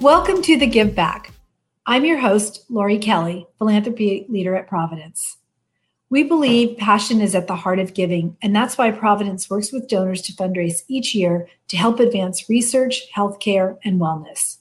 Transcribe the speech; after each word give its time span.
Welcome 0.00 0.42
to 0.42 0.56
the 0.56 0.68
Give 0.68 0.94
Back. 0.94 1.32
I'm 1.84 2.04
your 2.04 2.18
host, 2.18 2.64
Lori 2.70 2.98
Kelly, 2.98 3.48
philanthropy 3.58 4.26
leader 4.28 4.54
at 4.54 4.68
Providence. 4.68 5.38
We 6.08 6.22
believe 6.22 6.78
passion 6.78 7.20
is 7.20 7.34
at 7.34 7.48
the 7.48 7.56
heart 7.56 7.80
of 7.80 7.94
giving, 7.94 8.36
and 8.40 8.54
that's 8.54 8.78
why 8.78 8.92
Providence 8.92 9.50
works 9.50 9.72
with 9.72 9.88
donors 9.88 10.22
to 10.22 10.32
fundraise 10.32 10.84
each 10.86 11.16
year 11.16 11.48
to 11.66 11.76
help 11.76 11.98
advance 11.98 12.48
research, 12.48 13.10
healthcare, 13.12 13.78
and 13.84 14.00
wellness. 14.00 14.58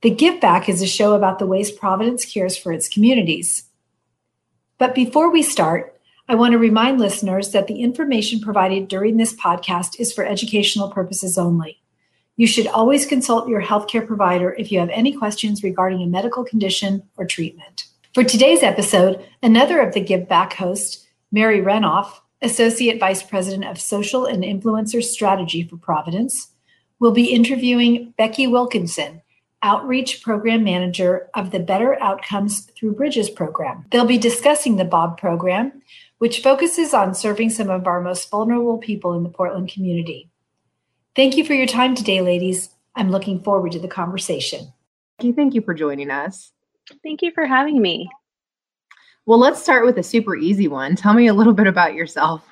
The 0.00 0.08
Give 0.08 0.40
Back 0.40 0.70
is 0.70 0.80
a 0.80 0.86
show 0.86 1.12
about 1.12 1.38
the 1.38 1.46
ways 1.46 1.70
Providence 1.70 2.24
cares 2.24 2.56
for 2.56 2.72
its 2.72 2.88
communities. 2.88 3.64
But 4.78 4.94
before 4.94 5.30
we 5.30 5.42
start, 5.42 6.00
I 6.30 6.34
want 6.34 6.52
to 6.52 6.58
remind 6.58 6.98
listeners 6.98 7.50
that 7.50 7.66
the 7.66 7.82
information 7.82 8.40
provided 8.40 8.88
during 8.88 9.18
this 9.18 9.36
podcast 9.36 10.00
is 10.00 10.14
for 10.14 10.24
educational 10.24 10.90
purposes 10.90 11.36
only. 11.36 11.81
You 12.42 12.48
should 12.48 12.66
always 12.66 13.06
consult 13.06 13.48
your 13.48 13.62
healthcare 13.62 14.04
provider 14.04 14.52
if 14.54 14.72
you 14.72 14.80
have 14.80 14.88
any 14.88 15.12
questions 15.12 15.62
regarding 15.62 16.02
a 16.02 16.08
medical 16.08 16.42
condition 16.42 17.04
or 17.16 17.24
treatment. 17.24 17.84
For 18.14 18.24
today's 18.24 18.64
episode, 18.64 19.24
another 19.44 19.80
of 19.80 19.94
the 19.94 20.00
Give 20.00 20.26
Back 20.26 20.54
hosts, 20.54 21.06
Mary 21.30 21.60
Renoff, 21.60 22.14
Associate 22.40 22.98
Vice 22.98 23.22
President 23.22 23.66
of 23.66 23.80
Social 23.80 24.26
and 24.26 24.42
Influencer 24.42 25.04
Strategy 25.04 25.62
for 25.62 25.76
Providence, 25.76 26.50
will 26.98 27.12
be 27.12 27.32
interviewing 27.32 28.12
Becky 28.18 28.48
Wilkinson, 28.48 29.22
Outreach 29.62 30.20
Program 30.20 30.64
Manager 30.64 31.30
of 31.34 31.52
the 31.52 31.60
Better 31.60 31.96
Outcomes 32.02 32.62
Through 32.76 32.96
Bridges 32.96 33.30
program. 33.30 33.86
They'll 33.92 34.04
be 34.04 34.18
discussing 34.18 34.74
the 34.74 34.84
BOB 34.84 35.16
program, 35.16 35.80
which 36.18 36.42
focuses 36.42 36.92
on 36.92 37.14
serving 37.14 37.50
some 37.50 37.70
of 37.70 37.86
our 37.86 38.00
most 38.00 38.28
vulnerable 38.32 38.78
people 38.78 39.14
in 39.14 39.22
the 39.22 39.28
Portland 39.28 39.68
community. 39.72 40.31
Thank 41.14 41.36
you 41.36 41.44
for 41.44 41.52
your 41.52 41.66
time 41.66 41.94
today, 41.94 42.22
ladies. 42.22 42.70
I'm 42.94 43.10
looking 43.10 43.42
forward 43.42 43.72
to 43.72 43.78
the 43.78 43.88
conversation. 43.88 44.72
Thank 45.20 45.54
you 45.54 45.60
for 45.60 45.74
joining 45.74 46.10
us. 46.10 46.52
Thank 47.02 47.20
you 47.20 47.30
for 47.32 47.44
having 47.44 47.82
me. 47.82 48.08
Well, 49.26 49.38
let's 49.38 49.62
start 49.62 49.84
with 49.84 49.98
a 49.98 50.02
super 50.02 50.34
easy 50.34 50.68
one. 50.68 50.96
Tell 50.96 51.12
me 51.12 51.26
a 51.26 51.34
little 51.34 51.52
bit 51.52 51.66
about 51.66 51.94
yourself. 51.94 52.44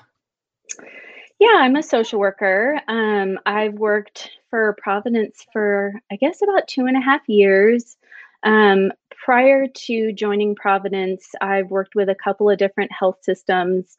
Yeah, 1.38 1.56
I'm 1.56 1.76
a 1.76 1.82
social 1.82 2.20
worker. 2.20 2.78
Um, 2.86 3.38
I've 3.46 3.74
worked 3.74 4.30
for 4.50 4.76
Providence 4.80 5.46
for, 5.54 5.94
I 6.12 6.16
guess, 6.16 6.42
about 6.42 6.68
two 6.68 6.84
and 6.84 6.98
a 6.98 7.00
half 7.00 7.22
years. 7.28 7.96
Um, 8.42 8.92
prior 9.24 9.66
to 9.66 10.12
joining 10.12 10.54
Providence, 10.54 11.30
I've 11.40 11.70
worked 11.70 11.94
with 11.94 12.10
a 12.10 12.14
couple 12.14 12.50
of 12.50 12.58
different 12.58 12.92
health 12.92 13.18
systems, 13.22 13.96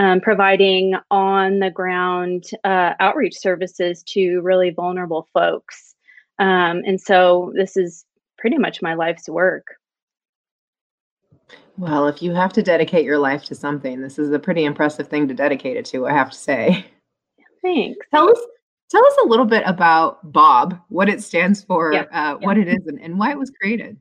um, 0.00 0.18
providing 0.18 0.94
on 1.10 1.58
the 1.58 1.70
ground 1.70 2.44
uh, 2.64 2.94
outreach 3.00 3.38
services 3.38 4.02
to 4.04 4.40
really 4.40 4.70
vulnerable 4.70 5.28
folks. 5.34 5.94
Um, 6.38 6.82
and 6.86 6.98
so 6.98 7.52
this 7.54 7.76
is 7.76 8.06
pretty 8.38 8.56
much 8.56 8.80
my 8.80 8.94
life's 8.94 9.28
work. 9.28 9.66
Well, 11.76 12.08
if 12.08 12.22
you 12.22 12.32
have 12.32 12.50
to 12.54 12.62
dedicate 12.62 13.04
your 13.04 13.18
life 13.18 13.44
to 13.44 13.54
something, 13.54 14.00
this 14.00 14.18
is 14.18 14.30
a 14.30 14.38
pretty 14.38 14.64
impressive 14.64 15.08
thing 15.08 15.28
to 15.28 15.34
dedicate 15.34 15.76
it 15.76 15.84
to, 15.86 16.06
I 16.06 16.12
have 16.12 16.30
to 16.30 16.36
say. 16.36 16.86
Thanks. 17.62 18.06
Tell 18.10 18.30
us 18.30 18.40
tell 18.90 19.04
us 19.04 19.16
a 19.22 19.28
little 19.28 19.44
bit 19.44 19.64
about 19.66 20.32
Bob, 20.32 20.80
what 20.88 21.10
it 21.10 21.22
stands 21.22 21.62
for, 21.62 21.92
yeah, 21.92 22.00
uh, 22.10 22.38
yeah. 22.40 22.46
what 22.46 22.56
it 22.56 22.68
is, 22.68 22.86
and, 22.86 22.98
and 23.02 23.18
why 23.18 23.32
it 23.32 23.38
was 23.38 23.50
created. 23.50 23.98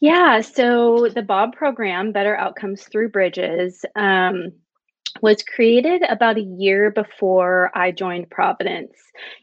Yeah, 0.00 0.42
so 0.42 1.08
the 1.08 1.22
Bob 1.22 1.54
program, 1.54 2.12
Better 2.12 2.36
Outcomes 2.36 2.82
Through 2.84 3.08
Bridges, 3.08 3.82
um, 3.96 4.52
was 5.22 5.42
created 5.42 6.02
about 6.08 6.38
a 6.38 6.42
year 6.42 6.90
before 6.90 7.70
I 7.74 7.90
joined 7.90 8.30
Providence. 8.30 8.96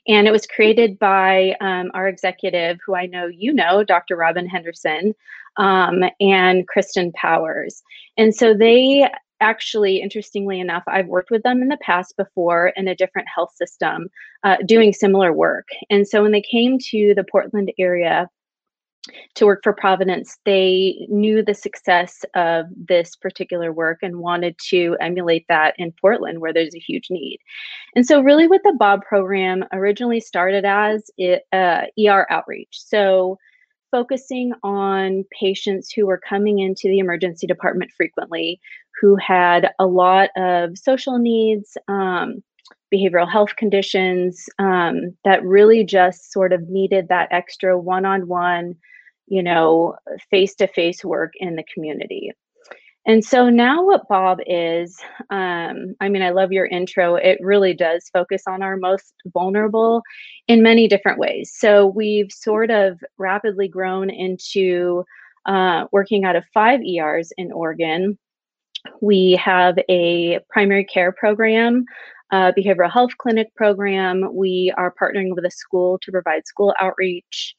And 0.07 0.27
it 0.27 0.31
was 0.31 0.45
created 0.45 0.99
by 0.99 1.55
um, 1.61 1.91
our 1.93 2.07
executive, 2.07 2.79
who 2.85 2.95
I 2.95 3.05
know 3.05 3.27
you 3.27 3.53
know, 3.53 3.83
Dr. 3.83 4.15
Robin 4.15 4.47
Henderson, 4.47 5.13
um, 5.57 6.03
and 6.19 6.67
Kristen 6.67 7.11
Powers. 7.13 7.81
And 8.17 8.33
so 8.33 8.53
they 8.53 9.09
actually, 9.41 10.01
interestingly 10.01 10.59
enough, 10.59 10.83
I've 10.87 11.07
worked 11.07 11.29
with 11.29 11.43
them 11.43 11.61
in 11.61 11.67
the 11.67 11.77
past 11.81 12.15
before 12.17 12.71
in 12.75 12.87
a 12.87 12.95
different 12.95 13.27
health 13.33 13.53
system 13.55 14.09
uh, 14.43 14.57
doing 14.65 14.93
similar 14.93 15.33
work. 15.33 15.67
And 15.89 16.07
so 16.07 16.23
when 16.23 16.31
they 16.31 16.41
came 16.41 16.79
to 16.91 17.13
the 17.15 17.25
Portland 17.29 17.71
area, 17.77 18.29
to 19.35 19.45
work 19.45 19.61
for 19.63 19.73
Providence, 19.73 20.37
they 20.45 21.05
knew 21.09 21.43
the 21.43 21.53
success 21.53 22.23
of 22.35 22.65
this 22.75 23.15
particular 23.15 23.73
work 23.73 23.99
and 24.01 24.19
wanted 24.19 24.55
to 24.69 24.95
emulate 25.01 25.45
that 25.49 25.73
in 25.77 25.93
Portland, 25.99 26.39
where 26.39 26.53
there's 26.53 26.75
a 26.75 26.79
huge 26.79 27.07
need. 27.09 27.39
And 27.95 28.05
so, 28.05 28.21
really, 28.21 28.47
what 28.47 28.61
the 28.63 28.75
Bob 28.77 29.01
program 29.01 29.65
originally 29.73 30.19
started 30.19 30.65
as 30.65 31.09
it, 31.17 31.43
uh, 31.51 31.83
ER 31.99 32.25
outreach. 32.29 32.69
So, 32.71 33.37
focusing 33.91 34.53
on 34.63 35.25
patients 35.37 35.91
who 35.91 36.07
were 36.07 36.19
coming 36.19 36.59
into 36.59 36.87
the 36.87 36.99
emergency 36.99 37.45
department 37.45 37.91
frequently, 37.95 38.59
who 39.01 39.15
had 39.17 39.71
a 39.79 39.85
lot 39.85 40.29
of 40.37 40.77
social 40.77 41.19
needs. 41.19 41.77
Um, 41.87 42.41
behavioral 42.93 43.29
health 43.29 43.55
conditions 43.55 44.45
um, 44.59 45.15
that 45.25 45.43
really 45.43 45.83
just 45.83 46.31
sort 46.31 46.53
of 46.53 46.69
needed 46.69 47.07
that 47.07 47.27
extra 47.31 47.77
one-on-one 47.77 48.75
you 49.27 49.43
know, 49.43 49.95
face 50.29 50.55
to 50.55 50.67
face 50.67 51.03
work 51.03 51.33
in 51.35 51.55
the 51.55 51.63
community. 51.73 52.31
And 53.05 53.23
so 53.23 53.49
now, 53.49 53.83
what 53.83 54.07
Bob 54.07 54.39
is, 54.47 54.97
um, 55.29 55.93
I 55.99 56.07
mean, 56.07 56.21
I 56.21 56.29
love 56.29 56.53
your 56.53 56.65
intro. 56.65 57.15
It 57.15 57.37
really 57.41 57.73
does 57.73 58.09
focus 58.13 58.43
on 58.47 58.63
our 58.63 58.77
most 58.77 59.13
vulnerable 59.33 60.01
in 60.47 60.63
many 60.63 60.87
different 60.87 61.19
ways. 61.19 61.51
So 61.53 61.87
we've 61.87 62.31
sort 62.31 62.71
of 62.71 62.97
rapidly 63.17 63.67
grown 63.67 64.09
into 64.09 65.03
uh, 65.45 65.85
working 65.91 66.23
out 66.23 66.37
of 66.37 66.45
five 66.53 66.79
ERs 66.81 67.33
in 67.37 67.51
Oregon. 67.51 68.17
We 69.01 69.33
have 69.33 69.77
a 69.89 70.39
primary 70.49 70.85
care 70.85 71.11
program, 71.11 71.83
a 72.31 72.53
behavioral 72.57 72.91
health 72.91 73.11
clinic 73.17 73.53
program. 73.55 74.29
We 74.33 74.73
are 74.77 74.93
partnering 74.99 75.35
with 75.35 75.43
a 75.43 75.51
school 75.51 75.99
to 76.03 76.11
provide 76.11 76.47
school 76.47 76.73
outreach. 76.79 77.53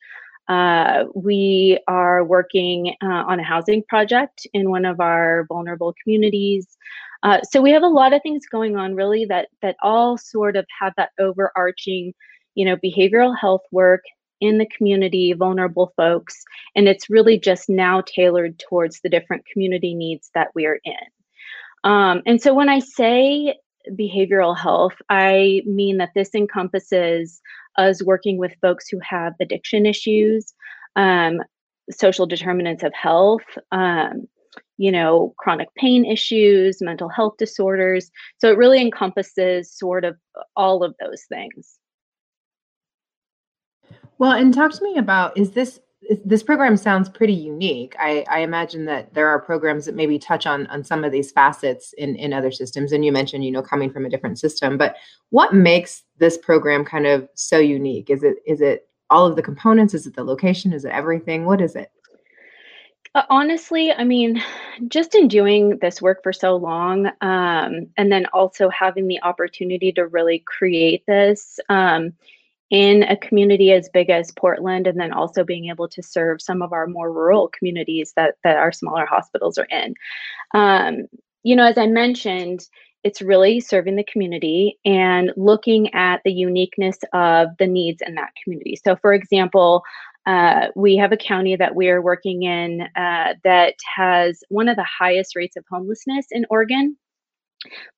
Uh, 0.49 1.05
we 1.15 1.79
are 1.89 2.23
working 2.25 2.95
uh, 3.03 3.07
on 3.27 3.41
a 3.41 3.45
housing 3.45 3.83
project 3.89 4.47
in 4.53 4.71
one 4.71 4.85
of 4.85 5.01
our 5.01 5.47
vulnerable 5.49 5.95
communities. 6.03 6.77
Uh, 7.23 7.41
so 7.51 7.63
we 7.63 7.71
have 7.71 7.83
a 7.83 7.89
lot 7.89 8.13
of 8.13 8.21
things 8.23 8.43
going 8.51 8.77
on, 8.77 8.95
really, 8.95 9.25
that 9.25 9.49
that 9.63 9.77
all 9.83 10.19
sort 10.19 10.57
of 10.57 10.67
have 10.79 10.93
that 10.97 11.11
overarching, 11.19 12.13
you 12.55 12.65
know, 12.67 12.77
behavioral 12.77 13.35
health 13.39 13.63
work 13.73 14.03
in 14.41 14.59
the 14.59 14.67
community, 14.67 15.33
vulnerable 15.33 15.93
folks, 15.97 16.43
and 16.77 16.87
it's 16.87 17.09
really 17.09 17.39
just 17.39 17.71
now 17.71 18.03
tailored 18.03 18.59
towards 18.59 19.01
the 19.01 19.09
different 19.09 19.47
community 19.47 19.95
needs 19.95 20.31
that 20.35 20.49
we 20.55 20.67
are 20.67 20.79
in. 20.85 21.91
Um, 21.91 22.23
and 22.27 22.43
so 22.43 22.53
when 22.53 22.69
I 22.69 22.81
say 22.81 23.57
behavioral 23.93 24.57
health, 24.57 24.95
I 25.09 25.63
mean 25.65 25.99
that 25.99 26.13
this 26.15 26.35
encompasses 26.35 27.41
us 27.77 28.03
working 28.03 28.39
with 28.39 28.53
folks 28.61 28.89
who 28.89 28.99
have 29.01 29.35
addiction 29.41 29.87
issues, 29.87 30.55
um, 30.97 31.41
social 31.91 32.27
determinants 32.27 32.83
of 32.83 32.93
health, 32.95 33.43
um, 33.73 34.27
you 34.77 34.91
know, 34.91 35.35
chronic 35.39 35.69
pain 35.77 36.05
issues, 36.05 36.81
mental 36.81 37.09
health 37.09 37.35
disorders. 37.39 38.11
So 38.39 38.51
it 38.51 38.59
really 38.59 38.81
encompasses 38.81 39.73
sort 39.73 40.05
of 40.05 40.17
all 40.57 40.83
of 40.83 40.95
those 41.01 41.25
things. 41.29 41.79
Well, 44.19 44.33
and 44.33 44.55
talk 44.55 44.73
to 44.73 44.85
me 44.85 44.97
about 44.97 45.37
is 45.37 45.53
this 45.53 45.81
this 46.25 46.43
program 46.43 46.77
sounds 46.77 47.09
pretty 47.09 47.33
unique. 47.33 47.95
I, 47.99 48.25
I, 48.31 48.41
imagine 48.41 48.85
that 48.87 49.15
there 49.15 49.29
are 49.29 49.41
programs 49.41 49.87
that 49.87 49.95
maybe 49.95 50.19
touch 50.19 50.47
on 50.47 50.67
on 50.69 50.85
some 50.85 51.05
of 51.05 51.13
these 51.13 51.31
facets 51.31 51.93
in 51.95 52.17
in 52.17 52.33
other 52.33 52.51
systems. 52.51 52.93
And 52.93 53.05
you 53.05 53.13
mentioned, 53.13 53.45
you 53.45 53.51
know, 53.51 53.63
coming 53.63 53.91
from 53.91 54.05
a 54.05 54.11
different 54.11 54.39
system. 54.39 54.77
But 54.77 54.97
what 55.31 55.55
makes 55.55 56.03
this 56.19 56.37
program 56.37 56.85
kind 56.85 57.07
of 57.07 57.29
so 57.35 57.59
unique? 57.59 58.11
Is 58.11 58.23
it 58.23 58.37
is 58.47 58.61
it 58.61 58.89
all 59.11 59.27
of 59.27 59.37
the 59.37 59.43
components? 59.43 59.95
Is 59.95 60.07
it 60.07 60.15
the 60.15 60.25
location? 60.25 60.73
Is 60.73 60.85
it 60.85 60.93
everything? 60.93 61.45
What 61.45 61.61
is 61.61 61.77
it? 61.77 61.91
Uh, 63.15 63.23
honestly, 63.31 63.93
I 63.93 64.03
mean, 64.03 64.43
just 64.89 65.15
in 65.15 65.29
doing 65.29 65.79
this 65.81 66.03
work 66.03 66.23
for 66.23 66.33
so 66.33 66.57
long, 66.57 67.07
um, 67.21 67.87
and 67.97 68.11
then 68.11 68.27
also 68.33 68.69
having 68.71 69.07
the 69.07 69.23
opportunity 69.23 69.93
to 69.93 70.09
really 70.09 70.41
create 70.41 71.05
this. 71.07 71.61
Um, 71.69 72.15
in 72.71 73.03
a 73.05 73.17
community 73.17 73.73
as 73.73 73.89
big 73.93 74.11
as 74.11 74.33
Portland, 74.33 74.87
and 74.87 74.99
then 74.99 75.13
also 75.13 75.45
being 75.45 75.69
able 75.69 75.89
to 75.89 76.03
serve 76.03 76.41
some 76.41 76.63
of 76.63 76.73
our 76.73 76.87
more 76.87 77.13
rural 77.13 77.49
communities 77.57 78.13
that 78.17 78.37
that 78.45 78.57
our 78.57 78.73
smaller 78.73 79.07
hospitals 79.07 79.59
are 79.59 79.69
in. 79.71 79.95
Um, 80.55 81.07
you 81.43 81.55
know, 81.55 81.67
as 81.67 81.79
I 81.79 81.87
mentioned, 81.87 82.69
it's 83.05 83.21
really 83.21 83.61
serving 83.61 83.97
the 83.97 84.05
community 84.05 84.79
and 84.85 85.31
looking 85.37 85.93
at 85.95 86.23
the 86.25 86.33
uniqueness 86.33 86.97
of 87.13 87.49
the 87.59 87.67
needs 87.67 88.03
in 88.05 88.15
that 88.15 88.33
community. 88.43 88.77
So, 88.83 88.97
for 88.97 89.13
example, 89.13 89.83
uh, 90.27 90.69
we 90.75 90.97
have 90.97 91.13
a 91.13 91.19
county 91.19 91.55
that 91.55 91.75
we 91.75 91.91
are 91.91 92.01
working 92.01 92.45
in 92.45 92.81
uh, 92.97 93.35
that 93.45 93.75
has 93.95 94.43
one 94.49 94.69
of 94.69 94.77
the 94.77 94.87
highest 94.99 95.37
rates 95.37 95.57
of 95.57 95.65
homelessness 95.71 96.27
in 96.31 96.47
Oregon, 96.49 96.97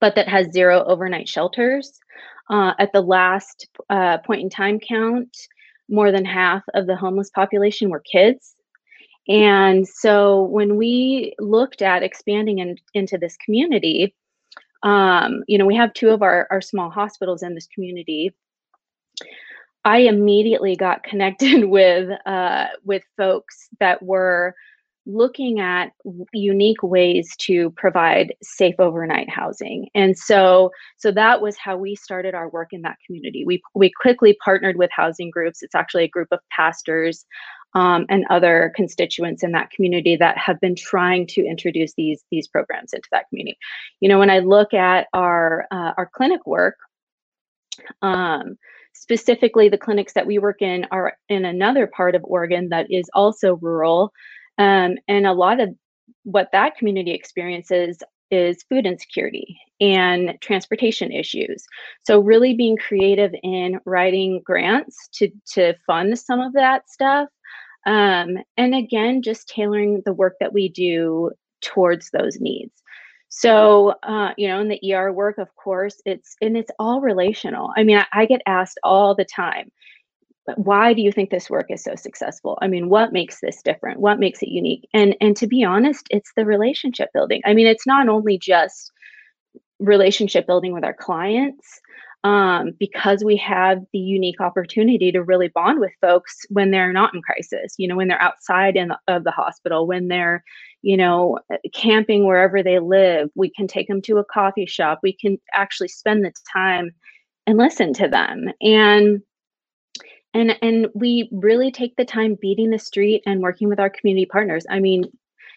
but 0.01 0.17
that 0.17 0.29
has 0.29 0.53
zero 0.53 0.83
overnight 0.85 1.29
shelters. 1.29 2.01
Uh, 2.49 2.73
at 2.79 2.93
the 2.93 3.01
last 3.01 3.69
uh, 3.91 4.19
point 4.19 4.41
in 4.41 4.49
time 4.51 4.79
count, 4.79 5.37
more 5.89 6.13
than 6.13 6.25
half 6.25 6.63
of 6.75 6.87
the 6.87 6.97
homeless 6.97 7.31
population 7.31 7.91
were 7.91 8.01
kids. 8.01 8.55
And 9.29 9.87
so 9.87 10.43
when 10.45 10.77
we 10.77 11.35
looked 11.41 11.83
at 11.83 12.03
expanding 12.03 12.59
in, 12.59 12.77
into 12.95 13.19
this 13.19 13.37
community, 13.45 14.15
um, 14.83 15.43
you 15.49 15.59
know, 15.59 15.67
we 15.67 15.75
have 15.75 15.93
two 15.95 16.11
of 16.11 16.23
our, 16.23 16.47
our 16.51 16.61
small 16.61 16.91
hospitals 16.91 17.43
in 17.43 17.55
this 17.55 17.67
community. 17.67 18.33
I 19.85 19.99
immediately 19.99 20.77
got 20.77 21.03
connected 21.03 21.65
with 21.65 22.11
uh, 22.27 22.67
with 22.85 23.03
folks 23.17 23.69
that 23.81 24.03
were 24.03 24.55
looking 25.07 25.61
at 25.61 25.93
unique 26.33 26.83
ways 26.83 27.35
to 27.39 27.71
provide 27.71 28.35
safe 28.43 28.75
overnight 28.79 29.31
housing. 29.31 29.89
And 29.95 30.19
so 30.19 30.71
so 30.97 31.13
that 31.13 31.41
was 31.41 31.57
how 31.57 31.77
we 31.77 31.95
started 31.95 32.35
our 32.35 32.49
work 32.49 32.73
in 32.73 32.83
that 32.83 32.99
community. 33.07 33.45
We 33.47 33.63
we 33.75 33.91
quickly 33.91 34.37
partnered 34.45 34.77
with 34.77 34.91
housing 34.93 35.31
groups. 35.31 35.63
It's 35.63 35.75
actually 35.75 36.05
a 36.05 36.09
group 36.09 36.29
of 36.33 36.41
pastors 36.51 37.25
um, 37.75 38.07
and 38.09 38.25
other 38.31 38.73
constituents 38.75 39.45
in 39.45 39.53
that 39.53 39.71
community 39.71 40.17
that 40.17 40.39
have 40.39 40.59
been 40.61 40.75
trying 40.75 41.27
to 41.29 41.47
introduce 41.47 41.95
these 41.95 42.25
these 42.31 42.49
programs 42.49 42.93
into 42.93 43.09
that 43.13 43.29
community. 43.29 43.59
You 44.01 44.09
know 44.09 44.19
when 44.19 44.31
i 44.31 44.41
look 44.41 44.75
at 44.75 45.07
our 45.13 45.67
uh, 45.71 45.93
our 45.97 46.11
clinic 46.13 46.45
work 46.47 46.77
um, 48.03 48.57
specifically 48.95 49.69
the 49.69 49.79
clinics 49.79 50.15
that 50.15 50.27
we 50.27 50.39
work 50.39 50.63
in 50.63 50.87
are 50.91 51.17
in 51.29 51.45
another 51.45 51.87
part 51.87 52.15
of 52.15 52.25
oregon 52.25 52.71
that 52.71 52.91
is 52.91 53.09
also 53.15 53.57
rural 53.57 54.11
um, 54.59 54.97
and 55.09 55.27
a 55.27 55.33
lot 55.33 55.61
of 55.61 55.75
what 56.25 56.49
that 56.53 56.77
community 56.77 57.13
experiences 57.13 58.03
is 58.31 58.65
food 58.69 58.87
insecurity 58.87 59.59
and 59.81 60.37
transportation 60.41 61.13
issues. 61.13 61.65
So 62.03 62.21
really 62.21 62.55
being 62.55 62.77
creative 62.77 63.33
in 63.43 63.79
writing 63.85 64.43
grants 64.45 65.09
to 65.15 65.31
to 65.55 65.75
fund 65.87 66.19
some 66.19 66.41
of 66.41 66.53
that 66.55 66.91
stuff. 66.91 67.29
Um, 67.87 68.39
and 68.57 68.75
again, 68.75 69.23
just 69.23 69.49
tailoring 69.49 70.03
the 70.05 70.13
work 70.13 70.35
that 70.41 70.53
we 70.53 70.69
do 70.69 71.31
towards 71.61 72.11
those 72.11 72.41
needs. 72.41 72.83
So, 73.29 73.95
uh, 74.03 74.33
you 74.37 74.49
know, 74.49 74.61
in 74.61 74.69
the 74.69 74.95
ER 74.95 75.13
work, 75.13 75.39
of 75.39 75.55
course, 75.57 76.01
it's 76.05 76.37
and 76.41 76.57
it's 76.57 76.71
all 76.79 77.01
relational. 77.01 77.71
I 77.77 77.85
mean, 77.85 77.99
I, 77.99 78.07
I 78.13 78.27
get 78.27 78.41
asked 78.47 78.79
all 78.83 79.15
the 79.15 79.25
time, 79.25 79.71
why 80.57 80.93
do 80.93 81.03
you 81.03 81.11
think 81.13 81.31
this 81.31 81.51
work 81.51 81.67
is 81.71 81.83
so 81.83 81.95
successful? 81.95 82.59
I 82.63 82.69
mean 82.69 82.89
what 82.89 83.13
makes 83.13 83.41
this 83.41 83.61
different? 83.63 84.01
What 84.01 84.19
makes 84.19 84.43
it 84.43 84.49
unique? 84.49 84.89
And 84.95 85.17
and 85.21 85.37
to 85.37 85.47
be 85.47 85.65
honest 85.65 86.07
it's 86.11 86.33
the 86.37 86.45
relationship 86.45 87.11
building. 87.13 87.43
I 87.45 87.55
mean 87.55 87.67
it's 87.67 87.87
not 87.87 88.09
only 88.09 88.39
just 88.39 88.93
relationship 89.79 90.47
building 90.47 90.73
with 90.73 90.85
our 90.85 90.95
clients 90.95 91.81
um, 92.25 92.73
because 92.81 93.23
we 93.23 93.37
have 93.37 93.79
the 93.93 93.99
unique 93.99 94.41
opportunity 94.41 95.13
to 95.13 95.23
really 95.23 95.49
bond 95.49 95.81
with 95.81 95.93
folks 96.01 96.35
when 96.49 96.71
they're 96.71 96.93
not 96.93 97.15
in 97.15 97.21
crisis 97.21 97.75
you 97.77 97.87
know 97.87 97.95
when 97.95 98.09
they're 98.09 98.23
outside 98.23 98.75
in 98.75 98.91
of 99.07 99.23
the 99.25 99.31
hospital 99.31 99.87
when 99.87 100.09
they're 100.09 100.43
you 100.87 100.97
know 100.97 101.39
camping 101.73 102.27
wherever 102.27 102.63
they 102.63 102.79
live. 102.79 103.29
We 103.35 103.51
can 103.51 103.67
take 103.67 103.89
them 103.89 104.01
to 104.03 104.19
a 104.19 104.25
coffee 104.25 104.67
shop. 104.67 105.01
We 105.03 105.13
can 105.13 105.39
actually 105.53 105.89
spend 105.89 106.25
the 106.25 106.33
time 106.53 106.93
and 107.47 107.59
listen 107.59 107.93
to 107.95 108.09
them. 108.09 108.47
And 108.61 109.21
and 110.37 110.57
and 110.63 110.89
we 110.95 111.29
really 111.33 111.71
take 111.71 111.97
the 111.97 112.05
time 112.05 112.37
beating 112.41 112.71
the 112.71 112.79
street 112.79 113.23
and 113.27 113.41
working 113.41 113.69
with 113.69 113.81
our 113.81 113.91
community 113.91 114.27
partners. 114.27 114.67
I 114.71 114.81
mean 114.81 115.05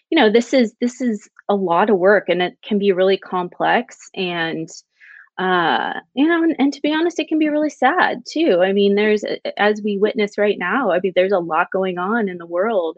you 0.09 0.17
know 0.17 0.29
this 0.31 0.53
is 0.53 0.73
this 0.81 1.01
is 1.01 1.29
a 1.49 1.55
lot 1.55 1.89
of 1.89 1.97
work 1.97 2.29
and 2.29 2.41
it 2.41 2.57
can 2.63 2.79
be 2.79 2.91
really 2.91 3.17
complex 3.17 4.09
and 4.15 4.69
uh 5.37 5.93
you 6.15 6.27
know 6.27 6.43
and, 6.43 6.55
and 6.59 6.73
to 6.73 6.81
be 6.81 6.93
honest 6.93 7.19
it 7.19 7.27
can 7.27 7.39
be 7.39 7.49
really 7.49 7.69
sad 7.69 8.23
too. 8.31 8.61
I 8.63 8.73
mean 8.73 8.95
there's 8.95 9.23
as 9.57 9.81
we 9.83 9.97
witness 9.97 10.37
right 10.37 10.57
now 10.57 10.91
i 10.91 10.99
mean 11.01 11.13
there's 11.15 11.31
a 11.31 11.39
lot 11.39 11.71
going 11.71 11.97
on 11.97 12.29
in 12.29 12.37
the 12.37 12.45
world 12.45 12.97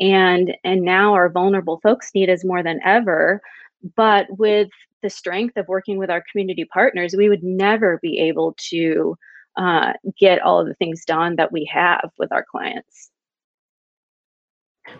and 0.00 0.56
and 0.64 0.82
now 0.82 1.14
our 1.14 1.28
vulnerable 1.28 1.80
folks 1.82 2.10
need 2.14 2.30
us 2.30 2.44
more 2.44 2.62
than 2.62 2.80
ever. 2.84 3.40
But 3.96 4.26
with 4.38 4.68
the 5.02 5.10
strength 5.10 5.56
of 5.56 5.68
working 5.68 5.98
with 5.98 6.10
our 6.10 6.22
community 6.30 6.64
partners 6.64 7.14
we 7.16 7.28
would 7.28 7.42
never 7.42 7.98
be 8.02 8.18
able 8.20 8.54
to 8.70 9.16
uh, 9.56 9.92
get 10.18 10.40
all 10.42 10.60
of 10.60 10.66
the 10.66 10.74
things 10.74 11.04
done 11.04 11.36
that 11.36 11.52
we 11.52 11.64
have 11.72 12.10
with 12.18 12.32
our 12.32 12.44
clients. 12.44 13.10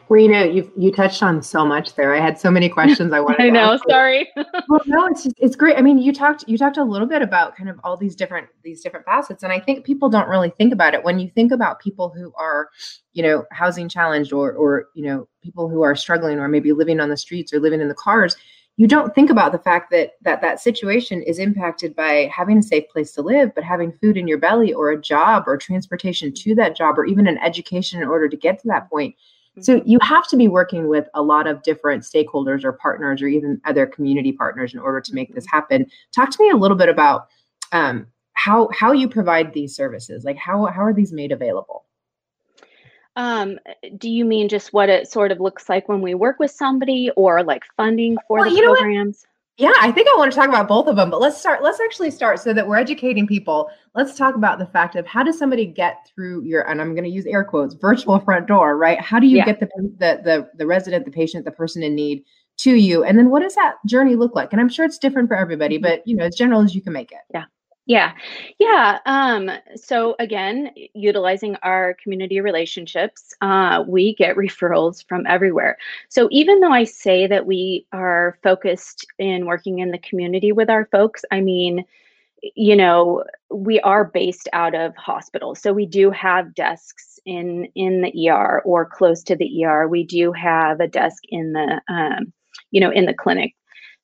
Well, 0.09 0.21
you 0.21 0.29
know, 0.29 0.43
you 0.43 0.71
you 0.77 0.93
touched 0.93 1.23
on 1.23 1.43
so 1.43 1.65
much 1.65 1.95
there. 1.95 2.15
I 2.15 2.21
had 2.21 2.39
so 2.39 2.51
many 2.51 2.69
questions 2.69 3.13
I 3.13 3.21
wanted. 3.21 3.41
I 3.47 3.51
know. 3.51 3.79
sorry. 3.89 4.29
well, 4.69 4.81
no, 4.87 5.07
it's 5.07 5.25
just, 5.25 5.37
it's 5.39 5.57
great. 5.57 5.77
I 5.77 5.81
mean, 5.81 5.99
you 5.99 6.13
talked 6.13 6.45
you 6.49 6.59
talked 6.59 6.77
a 6.77 6.85
little 6.85 7.07
bit 7.07 7.23
about 7.23 7.57
kind 7.57 7.69
of 7.69 7.79
all 7.85 7.97
these 7.97 8.17
different 8.17 8.49
these 8.63 8.83
different 8.83 9.07
facets, 9.07 9.43
and 9.43 9.53
I 9.53 9.61
think 9.61 9.85
people 9.85 10.09
don't 10.09 10.29
really 10.29 10.51
think 10.51 10.73
about 10.73 10.95
it 10.95 11.05
when 11.05 11.19
you 11.19 11.31
think 11.31 11.53
about 11.53 11.81
people 11.81 12.09
who 12.09 12.33
are, 12.37 12.69
you 13.13 13.23
know, 13.23 13.45
housing 13.53 13.89
challenged 13.89 14.33
or 14.33 14.53
or 14.53 14.87
you 14.95 15.05
know 15.05 15.29
people 15.43 15.69
who 15.69 15.83
are 15.83 15.95
struggling 15.95 16.39
or 16.39 16.49
maybe 16.49 16.73
living 16.73 17.01
on 17.01 17.09
the 17.09 17.17
streets 17.17 17.53
or 17.53 17.61
living 17.61 17.81
in 17.81 17.89
the 17.89 17.95
cars 17.95 18.37
you 18.77 18.87
don't 18.87 19.15
think 19.15 19.31
about 19.31 19.53
the 19.53 19.59
fact 19.59 19.91
that 19.91 20.13
that 20.23 20.43
that 20.43 20.61
situation 20.61 21.23
is 21.23 21.39
impacted 21.39 21.97
by 21.97 22.31
having 22.33 22.59
a 22.59 22.63
safe 22.63 22.89
place 22.89 23.13
to 23.13 23.23
live 23.23 23.55
but 23.55 23.65
having 23.65 23.93
food 23.93 24.17
in 24.17 24.29
your 24.29 24.39
belly 24.39 24.73
or 24.73 24.91
a 24.91 25.01
job 25.01 25.45
or 25.47 25.57
transportation 25.57 26.33
to 26.33 26.55
that 26.55 26.77
job 26.77 26.99
or 26.99 27.05
even 27.05 27.27
an 27.27 27.39
education 27.39 28.03
in 28.03 28.09
order 28.09 28.29
to 28.29 28.37
get 28.37 28.59
to 28.61 28.69
that 28.69 28.89
point 28.91 29.15
so 29.61 29.79
mm-hmm. 29.79 29.89
you 29.89 29.99
have 30.03 30.29
to 30.29 30.37
be 30.37 30.49
working 30.49 30.89
with 30.89 31.09
a 31.15 31.23
lot 31.23 31.47
of 31.47 31.63
different 31.63 32.03
stakeholders 32.03 32.65
or 32.65 32.73
partners 32.73 33.23
or 33.23 33.29
even 33.29 33.61
other 33.65 33.87
community 33.87 34.33
partners 34.33 34.75
in 34.75 34.81
order 34.81 35.01
to 35.01 35.15
make 35.15 35.35
this 35.35 35.47
mm-hmm. 35.47 35.57
happen 35.57 35.87
talk 36.15 36.31
to 36.31 36.43
me 36.43 36.51
a 36.51 36.57
little 36.57 36.77
bit 36.77 36.89
about 36.89 37.29
um, 37.73 38.07
how 38.35 38.69
how 38.73 38.93
you 38.93 39.09
provide 39.09 39.53
these 39.53 39.75
services 39.75 40.25
like 40.25 40.37
how 40.37 40.67
how 40.67 40.83
are 40.83 40.93
these 40.93 41.13
made 41.13 41.33
available 41.33 41.86
um, 43.17 43.59
do 43.97 44.09
you 44.09 44.25
mean 44.25 44.49
just 44.49 44.73
what 44.73 44.89
it 44.89 45.11
sort 45.11 45.33
of 45.33 45.41
looks 45.41 45.69
like 45.69 45.89
when 45.89 46.03
we 46.03 46.15
work 46.15 46.39
with 46.39 46.51
somebody 46.51 47.11
or 47.17 47.43
like 47.43 47.65
funding 47.77 48.17
for 48.29 48.41
well, 48.41 48.55
the 48.55 48.63
programs? 48.63 49.27
Yeah, 49.59 49.73
I 49.81 49.91
think 49.91 50.07
I 50.07 50.19
want 50.19 50.31
to 50.31 50.37
talk 50.37 50.51
about 50.51 50.69
both 50.69 50.87
of 50.87 50.97
them, 50.97 51.09
but 51.09 51.19
let's 51.19 51.39
start. 51.39 51.63
Let's 51.63 51.81
actually 51.81 52.11
start 52.11 52.41
so 52.41 52.53
that 52.53 52.69
we're 52.69 52.77
educating 52.77 53.27
people. 53.27 53.71
Let's 53.95 54.15
talk 54.15 54.35
about 54.35 54.59
the 54.59 54.67
fact 54.67 54.97
of 54.97 55.07
how 55.07 55.23
does 55.23 55.39
somebody 55.39 55.65
get 55.65 56.07
through 56.15 56.45
your, 56.45 56.69
and 56.69 56.79
I'm 56.79 56.95
going 56.95 57.05
to 57.05 57.11
use 57.11 57.25
air 57.25 57.43
quotes, 57.43 57.75
virtual 57.75 58.19
front 58.21 58.49
door, 58.49 58.77
right? 58.77 59.01
How 59.01 59.19
do 59.19 59.27
you 59.27 59.39
yeah. 59.39 59.47
get 59.47 59.61
the, 59.61 59.69
the 59.99 60.21
the 60.23 60.51
the 60.59 60.67
resident, 60.67 61.07
the 61.07 61.11
patient, 61.11 61.47
the 61.47 61.53
person 61.53 61.83
in 61.83 61.95
need 61.95 62.23
to 62.59 62.75
you, 62.75 63.03
and 63.03 63.19
then 63.19 63.31
what 63.31 63.41
does 63.41 63.55
that 63.55 63.77
journey 63.87 64.15
look 64.15 64.35
like? 64.35 64.53
And 64.53 64.61
I'm 64.61 64.69
sure 64.69 64.85
it's 64.85 64.99
different 64.99 65.29
for 65.31 65.37
everybody, 65.37 65.77
mm-hmm. 65.77 65.85
but 65.85 66.07
you 66.07 66.17
know, 66.17 66.25
as 66.25 66.35
general 66.35 66.61
as 66.61 66.75
you 66.75 66.83
can 66.83 66.93
make 66.93 67.11
it. 67.11 67.21
Yeah. 67.33 67.45
Yeah. 67.87 68.15
Yeah. 68.59 68.99
Um, 69.07 69.49
so 69.77 70.17
again, 70.19 70.71
utilizing 70.95 71.55
our 71.63 71.95
community 72.03 72.41
relationships, 72.41 73.33
uh, 73.43 73.85
we 73.87 74.15
get 74.17 74.37
referrals 74.37 75.07
from 75.09 75.25
everywhere. 75.29 75.79
So 76.09 76.29
even 76.33 76.59
though 76.61 76.73
I 76.73 76.83
say 76.83 77.29
that 77.29 77.47
we 77.47 77.87
are 77.93 78.39
focused 78.43 79.07
in 79.21 79.47
working 79.47 79.79
in 79.79 79.93
the 79.93 79.99
community 79.99 80.51
with 80.51 80.69
our 80.69 80.87
folks, 80.87 81.25
I 81.31 81.41
mean, 81.41 81.85
you 82.57 82.77
know, 82.77 83.25
we 83.51 83.81
are 83.81 84.05
based 84.05 84.49
out 84.53 84.75
of 84.75 84.97
hospitals. 84.97 85.61
So 85.61 85.73
we 85.73 85.87
do 85.87 86.11
have 86.11 86.55
desks 86.55 87.21
in 87.25 87.67
in 87.77 88.03
the 88.03 88.31
ER 88.31 88.63
or 88.65 88.85
close 88.85 89.23
to 89.25 89.37
the 89.37 89.65
ER. 89.65 89.89
We 89.89 90.05
do 90.05 90.33
have 90.33 90.81
a 90.81 90.89
desk 90.89 91.23
in 91.29 91.53
the 91.53 91.81
um, 91.89 92.33
you 92.73 92.81
know, 92.81 92.91
in 92.91 93.07
the 93.07 93.15
clinic 93.15 93.55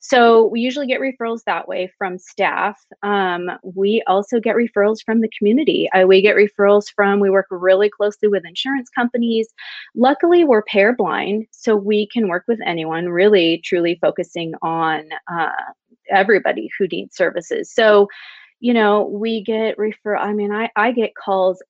so 0.05 0.47
we 0.49 0.61
usually 0.61 0.89
get 0.89 1.01
referrals 1.01 1.45
that 1.47 1.69
way 1.69 1.91
from 1.97 2.19
staff. 2.19 2.77
Um, 3.05 3.49
we 3.63 4.03
also 4.09 4.41
get 4.41 4.57
referrals 4.57 4.99
from 5.07 5.21
the 5.21 5.31
community. 5.39 5.89
Uh, 5.93 6.09
we 6.09 6.21
get 6.21 6.35
referrals 6.35 6.87
from, 6.93 7.21
we 7.21 7.31
work 7.31 7.47
really 7.53 7.89
closely 7.89 8.29
with 8.29 8.45
insurance 8.45 8.91
companies. 8.91 9.47
Luckily, 9.95 10.43
we're 10.43 10.65
payer 10.65 10.93
blind, 10.93 11.47
so 11.53 11.77
we 11.77 12.09
can 12.09 12.27
work 12.27 12.43
with 12.49 12.59
anyone, 12.67 13.11
really 13.11 13.63
truly 13.65 13.97
focusing 14.01 14.55
on 14.61 15.09
uh, 15.33 15.51
everybody 16.11 16.69
who 16.77 16.89
needs 16.89 17.17
services. 17.17 17.73
So, 17.73 18.09
you 18.59 18.75
know, 18.75 19.05
we 19.07 19.41
get 19.45 19.79
refer. 19.79 20.17
I 20.17 20.33
mean, 20.33 20.51
I, 20.51 20.69
I 20.75 20.91
get 20.91 21.15
calls 21.15 21.63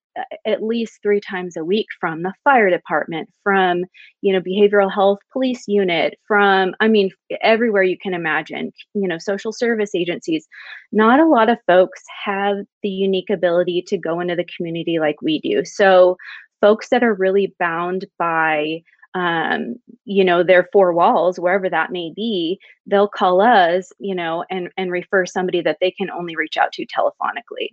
at 0.47 0.62
least 0.62 0.99
three 1.02 1.21
times 1.21 1.57
a 1.57 1.64
week 1.64 1.87
from 1.99 2.23
the 2.23 2.33
fire 2.45 2.69
department 2.69 3.28
from 3.42 3.85
you 4.21 4.33
know 4.33 4.40
behavioral 4.40 4.92
health 4.92 5.19
police 5.33 5.64
unit 5.66 6.19
from 6.26 6.75
i 6.81 6.88
mean 6.88 7.11
everywhere 7.40 7.83
you 7.83 7.97
can 7.99 8.12
imagine 8.14 8.71
you 8.95 9.09
know 9.09 9.19
social 9.19 9.52
service 9.52 9.95
agencies. 9.95 10.47
Not 10.92 11.21
a 11.21 11.26
lot 11.26 11.49
of 11.49 11.59
folks 11.66 12.02
have 12.25 12.57
the 12.83 12.88
unique 12.88 13.31
ability 13.31 13.85
to 13.88 13.99
go 13.99 14.21
into 14.21 14.37
the 14.37 14.47
community 14.57 14.99
like 14.99 15.23
we 15.23 15.40
do. 15.40 15.64
So 15.64 16.16
folks 16.61 16.88
that 16.90 17.02
are 17.02 17.14
really 17.14 17.54
bound 17.59 18.07
by 18.19 18.83
um, 19.14 19.76
you 20.04 20.25
know 20.25 20.42
their 20.42 20.69
four 20.73 20.95
walls 20.95 21.38
wherever 21.38 21.69
that 21.69 21.92
may 21.92 22.12
be 22.16 22.59
they'll 22.87 23.09
call 23.09 23.42
us 23.42 23.92
you 23.99 24.14
know 24.14 24.42
and 24.50 24.71
and 24.78 24.90
refer 24.90 25.26
somebody 25.26 25.61
that 25.61 25.76
they 25.83 25.90
can 25.90 26.11
only 26.11 26.35
reach 26.35 26.57
out 26.57 26.73
to 26.73 26.87
telephonically 26.87 27.69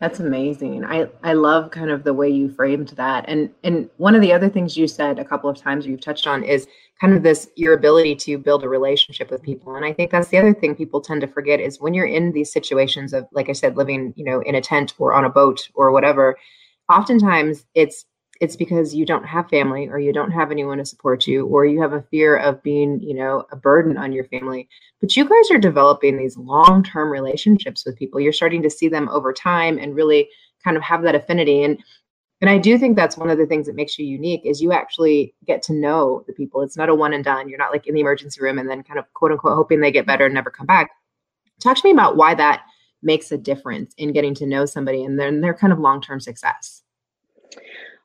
That's 0.00 0.20
amazing. 0.20 0.84
I, 0.84 1.08
I 1.24 1.32
love 1.32 1.72
kind 1.72 1.90
of 1.90 2.04
the 2.04 2.14
way 2.14 2.28
you 2.28 2.48
framed 2.48 2.90
that. 2.90 3.24
And 3.26 3.50
and 3.64 3.90
one 3.96 4.14
of 4.14 4.20
the 4.20 4.32
other 4.32 4.48
things 4.48 4.76
you 4.76 4.86
said 4.86 5.18
a 5.18 5.24
couple 5.24 5.50
of 5.50 5.56
times 5.56 5.86
you've 5.86 6.00
touched 6.00 6.28
on 6.28 6.44
is 6.44 6.68
kind 7.00 7.14
of 7.14 7.24
this 7.24 7.50
your 7.56 7.74
ability 7.74 8.14
to 8.14 8.38
build 8.38 8.62
a 8.62 8.68
relationship 8.68 9.28
with 9.28 9.42
people. 9.42 9.74
And 9.74 9.84
I 9.84 9.92
think 9.92 10.12
that's 10.12 10.28
the 10.28 10.38
other 10.38 10.54
thing 10.54 10.76
people 10.76 11.00
tend 11.00 11.20
to 11.22 11.26
forget 11.26 11.58
is 11.58 11.80
when 11.80 11.94
you're 11.94 12.06
in 12.06 12.30
these 12.30 12.52
situations 12.52 13.12
of 13.12 13.26
like 13.32 13.48
I 13.48 13.52
said, 13.52 13.76
living, 13.76 14.14
you 14.16 14.24
know, 14.24 14.40
in 14.42 14.54
a 14.54 14.60
tent 14.60 14.94
or 14.98 15.12
on 15.14 15.24
a 15.24 15.30
boat 15.30 15.68
or 15.74 15.90
whatever, 15.90 16.38
oftentimes 16.88 17.66
it's 17.74 18.04
it's 18.40 18.56
because 18.56 18.94
you 18.94 19.04
don't 19.04 19.26
have 19.26 19.48
family 19.48 19.88
or 19.88 19.98
you 19.98 20.12
don't 20.12 20.30
have 20.30 20.50
anyone 20.50 20.78
to 20.78 20.84
support 20.84 21.26
you 21.26 21.46
or 21.46 21.66
you 21.66 21.80
have 21.80 21.92
a 21.92 22.02
fear 22.02 22.36
of 22.36 22.62
being 22.62 23.00
you 23.00 23.14
know 23.14 23.44
a 23.50 23.56
burden 23.56 23.96
on 23.96 24.12
your 24.12 24.24
family. 24.24 24.68
But 25.00 25.16
you 25.16 25.24
guys 25.28 25.50
are 25.50 25.58
developing 25.58 26.16
these 26.16 26.36
long-term 26.36 27.10
relationships 27.10 27.84
with 27.84 27.98
people. 27.98 28.20
You're 28.20 28.32
starting 28.32 28.62
to 28.62 28.70
see 28.70 28.88
them 28.88 29.08
over 29.08 29.32
time 29.32 29.78
and 29.78 29.94
really 29.94 30.28
kind 30.62 30.76
of 30.76 30.82
have 30.82 31.02
that 31.02 31.14
affinity. 31.14 31.62
And 31.64 31.82
and 32.40 32.48
i 32.48 32.56
do 32.56 32.78
think 32.78 32.94
that's 32.94 33.16
one 33.16 33.30
of 33.30 33.38
the 33.38 33.46
things 33.46 33.66
that 33.66 33.74
makes 33.74 33.98
you 33.98 34.06
unique 34.06 34.42
is 34.44 34.62
you 34.62 34.72
actually 34.72 35.34
get 35.44 35.62
to 35.64 35.72
know 35.72 36.24
the 36.28 36.32
people. 36.32 36.62
It's 36.62 36.76
not 36.76 36.88
a 36.88 36.94
one 36.94 37.12
and 37.12 37.24
done. 37.24 37.48
You're 37.48 37.58
not 37.58 37.72
like 37.72 37.86
in 37.86 37.94
the 37.94 38.00
emergency 38.00 38.40
room 38.40 38.58
and 38.58 38.70
then 38.70 38.84
kind 38.84 38.98
of 38.98 39.12
quote 39.14 39.32
unquote 39.32 39.56
hoping 39.56 39.80
they 39.80 39.90
get 39.90 40.06
better 40.06 40.26
and 40.26 40.34
never 40.34 40.50
come 40.50 40.66
back. 40.66 40.90
Talk 41.60 41.76
to 41.76 41.84
me 41.84 41.90
about 41.90 42.16
why 42.16 42.34
that 42.34 42.62
makes 43.02 43.32
a 43.32 43.38
difference 43.38 43.94
in 43.98 44.12
getting 44.12 44.34
to 44.34 44.46
know 44.46 44.66
somebody 44.66 45.04
and 45.04 45.18
then 45.18 45.40
their 45.40 45.54
kind 45.54 45.72
of 45.72 45.78
long-term 45.78 46.20
success 46.20 46.82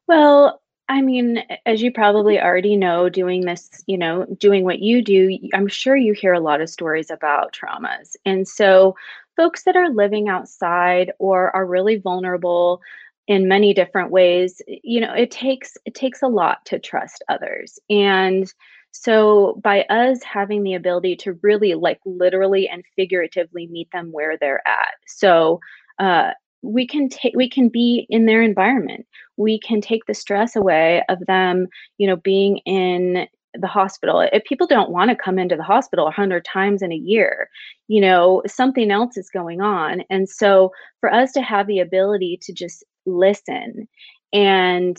well, 0.08 0.62
I 0.90 1.02
mean, 1.02 1.44
as 1.66 1.82
you 1.82 1.92
probably 1.92 2.40
already 2.40 2.76
know, 2.76 3.10
doing 3.10 3.46
this, 3.46 3.84
you 3.88 3.98
know, 3.98 4.26
doing 4.38 4.64
what 4.64 4.80
you 4.80 5.02
do, 5.02 5.38
I'm 5.54 5.68
sure 5.68 5.96
you 5.96 6.14
hear 6.14 6.34
a 6.34 6.40
lot 6.40 6.62
of 6.62 6.70
stories 6.70 7.10
about 7.10 7.54
traumas. 7.54 8.16
And 8.26 8.48
so, 8.48 8.96
folks 9.38 9.64
that 9.64 9.76
are 9.76 9.90
living 9.90 10.30
outside 10.30 11.12
or 11.20 11.56
are 11.56 11.66
really 11.66 11.96
vulnerable 11.98 12.82
in 13.28 13.48
many 13.48 13.74
different 13.74 14.12
ways, 14.12 14.62
you 14.68 15.00
know, 15.00 15.14
it 15.14 15.32
takes 15.32 15.78
it 15.86 15.96
takes 15.96 16.22
a 16.22 16.28
lot 16.28 16.66
to 16.66 16.80
trust 16.80 17.24
others. 17.30 17.80
And 17.90 18.52
so 18.92 19.60
by 19.64 19.84
us 19.84 20.22
having 20.24 20.62
the 20.64 20.76
ability 20.76 21.16
to 21.18 21.34
really 21.42 21.74
like 21.74 22.00
literally 22.06 22.70
and 22.70 22.84
figuratively 22.96 23.68
meet 23.68 23.90
them 23.92 24.12
where 24.12 24.38
they're 24.38 24.62
at. 24.68 24.94
So 25.08 25.60
uh, 26.00 26.32
we 26.64 26.88
can 26.88 27.10
take 27.10 27.36
we 27.36 27.50
can 27.50 27.70
be 27.70 28.08
in 28.10 28.26
their 28.26 28.42
environment. 28.42 29.06
We 29.38 29.60
can 29.60 29.82
take 29.82 30.06
the 30.06 30.14
stress 30.14 30.56
away 30.56 31.04
of 31.10 31.20
them 31.28 31.68
you 31.98 32.08
know 32.08 32.18
being 32.18 32.58
in 32.66 33.28
the 33.56 33.68
hospital. 33.68 34.28
If 34.34 34.44
people 34.46 34.66
don't 34.66 34.90
want 34.90 35.12
to 35.12 35.16
come 35.16 35.38
into 35.38 35.56
the 35.56 35.64
hospital 35.64 36.06
100 36.06 36.44
times 36.44 36.82
in 36.82 36.92
a 36.92 36.96
year 36.96 37.50
you 37.88 38.02
know 38.02 38.42
something 38.48 38.92
else 38.92 39.18
is 39.18 39.30
going 39.30 39.62
on. 39.62 40.04
And 40.10 40.28
so 40.28 40.72
for 41.00 41.14
us 41.14 41.32
to 41.34 41.42
have 41.42 41.68
the 41.68 41.80
ability 41.80 42.40
to 42.44 42.54
just 42.54 42.84
listen 43.06 43.88
and 44.32 44.98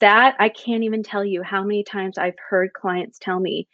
that 0.00 0.36
i 0.38 0.48
can't 0.48 0.84
even 0.84 1.02
tell 1.02 1.24
you 1.24 1.42
how 1.42 1.62
many 1.62 1.82
times 1.84 2.18
i've 2.18 2.38
heard 2.48 2.72
clients 2.72 3.18
tell 3.20 3.40
me 3.40 3.66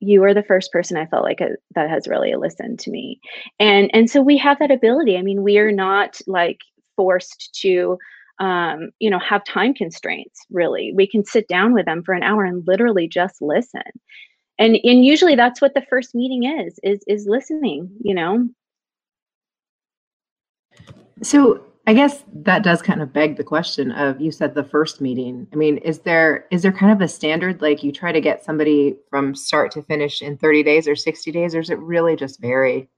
you 0.00 0.22
are 0.24 0.34
the 0.34 0.42
first 0.42 0.72
person 0.72 0.96
I 0.96 1.06
felt 1.06 1.24
like 1.24 1.40
a, 1.40 1.46
uh, 1.46 1.56
that 1.74 1.90
has 1.90 2.06
really 2.06 2.34
listened 2.34 2.78
to 2.80 2.90
me. 2.90 3.20
And 3.58 3.90
and 3.94 4.10
so 4.10 4.20
we 4.20 4.36
have 4.38 4.58
that 4.58 4.70
ability. 4.70 5.16
I 5.16 5.22
mean, 5.22 5.42
we 5.42 5.58
are 5.58 5.72
not 5.72 6.20
like 6.26 6.58
forced 6.96 7.58
to 7.62 7.98
um, 8.38 8.90
you 8.98 9.08
know, 9.08 9.18
have 9.18 9.44
time 9.44 9.72
constraints 9.74 10.40
really. 10.50 10.92
We 10.94 11.06
can 11.06 11.24
sit 11.24 11.48
down 11.48 11.72
with 11.72 11.86
them 11.86 12.02
for 12.02 12.12
an 12.12 12.22
hour 12.22 12.44
and 12.44 12.66
literally 12.66 13.08
just 13.08 13.40
listen. 13.40 13.82
And 14.58 14.76
and 14.84 15.04
usually 15.04 15.36
that's 15.36 15.60
what 15.60 15.74
the 15.74 15.86
first 15.88 16.14
meeting 16.14 16.44
is 16.44 16.78
is 16.82 17.00
is 17.06 17.26
listening, 17.26 17.90
you 18.00 18.14
know. 18.14 18.48
So 21.22 21.64
I 21.88 21.94
guess 21.94 22.24
that 22.32 22.64
does 22.64 22.82
kind 22.82 23.00
of 23.00 23.12
beg 23.12 23.36
the 23.36 23.44
question 23.44 23.92
of 23.92 24.20
you 24.20 24.32
said 24.32 24.54
the 24.54 24.64
first 24.64 25.00
meeting. 25.00 25.46
I 25.52 25.56
mean, 25.56 25.78
is 25.78 26.00
there 26.00 26.46
is 26.50 26.62
there 26.62 26.72
kind 26.72 26.90
of 26.90 27.00
a 27.00 27.06
standard 27.06 27.62
like 27.62 27.84
you 27.84 27.92
try 27.92 28.10
to 28.10 28.20
get 28.20 28.44
somebody 28.44 28.96
from 29.08 29.36
start 29.36 29.70
to 29.72 29.82
finish 29.82 30.20
in 30.20 30.36
30 30.36 30.64
days 30.64 30.88
or 30.88 30.96
60 30.96 31.30
days 31.30 31.54
or 31.54 31.60
is 31.60 31.70
it 31.70 31.78
really 31.78 32.16
just 32.16 32.40
vary? 32.40 32.88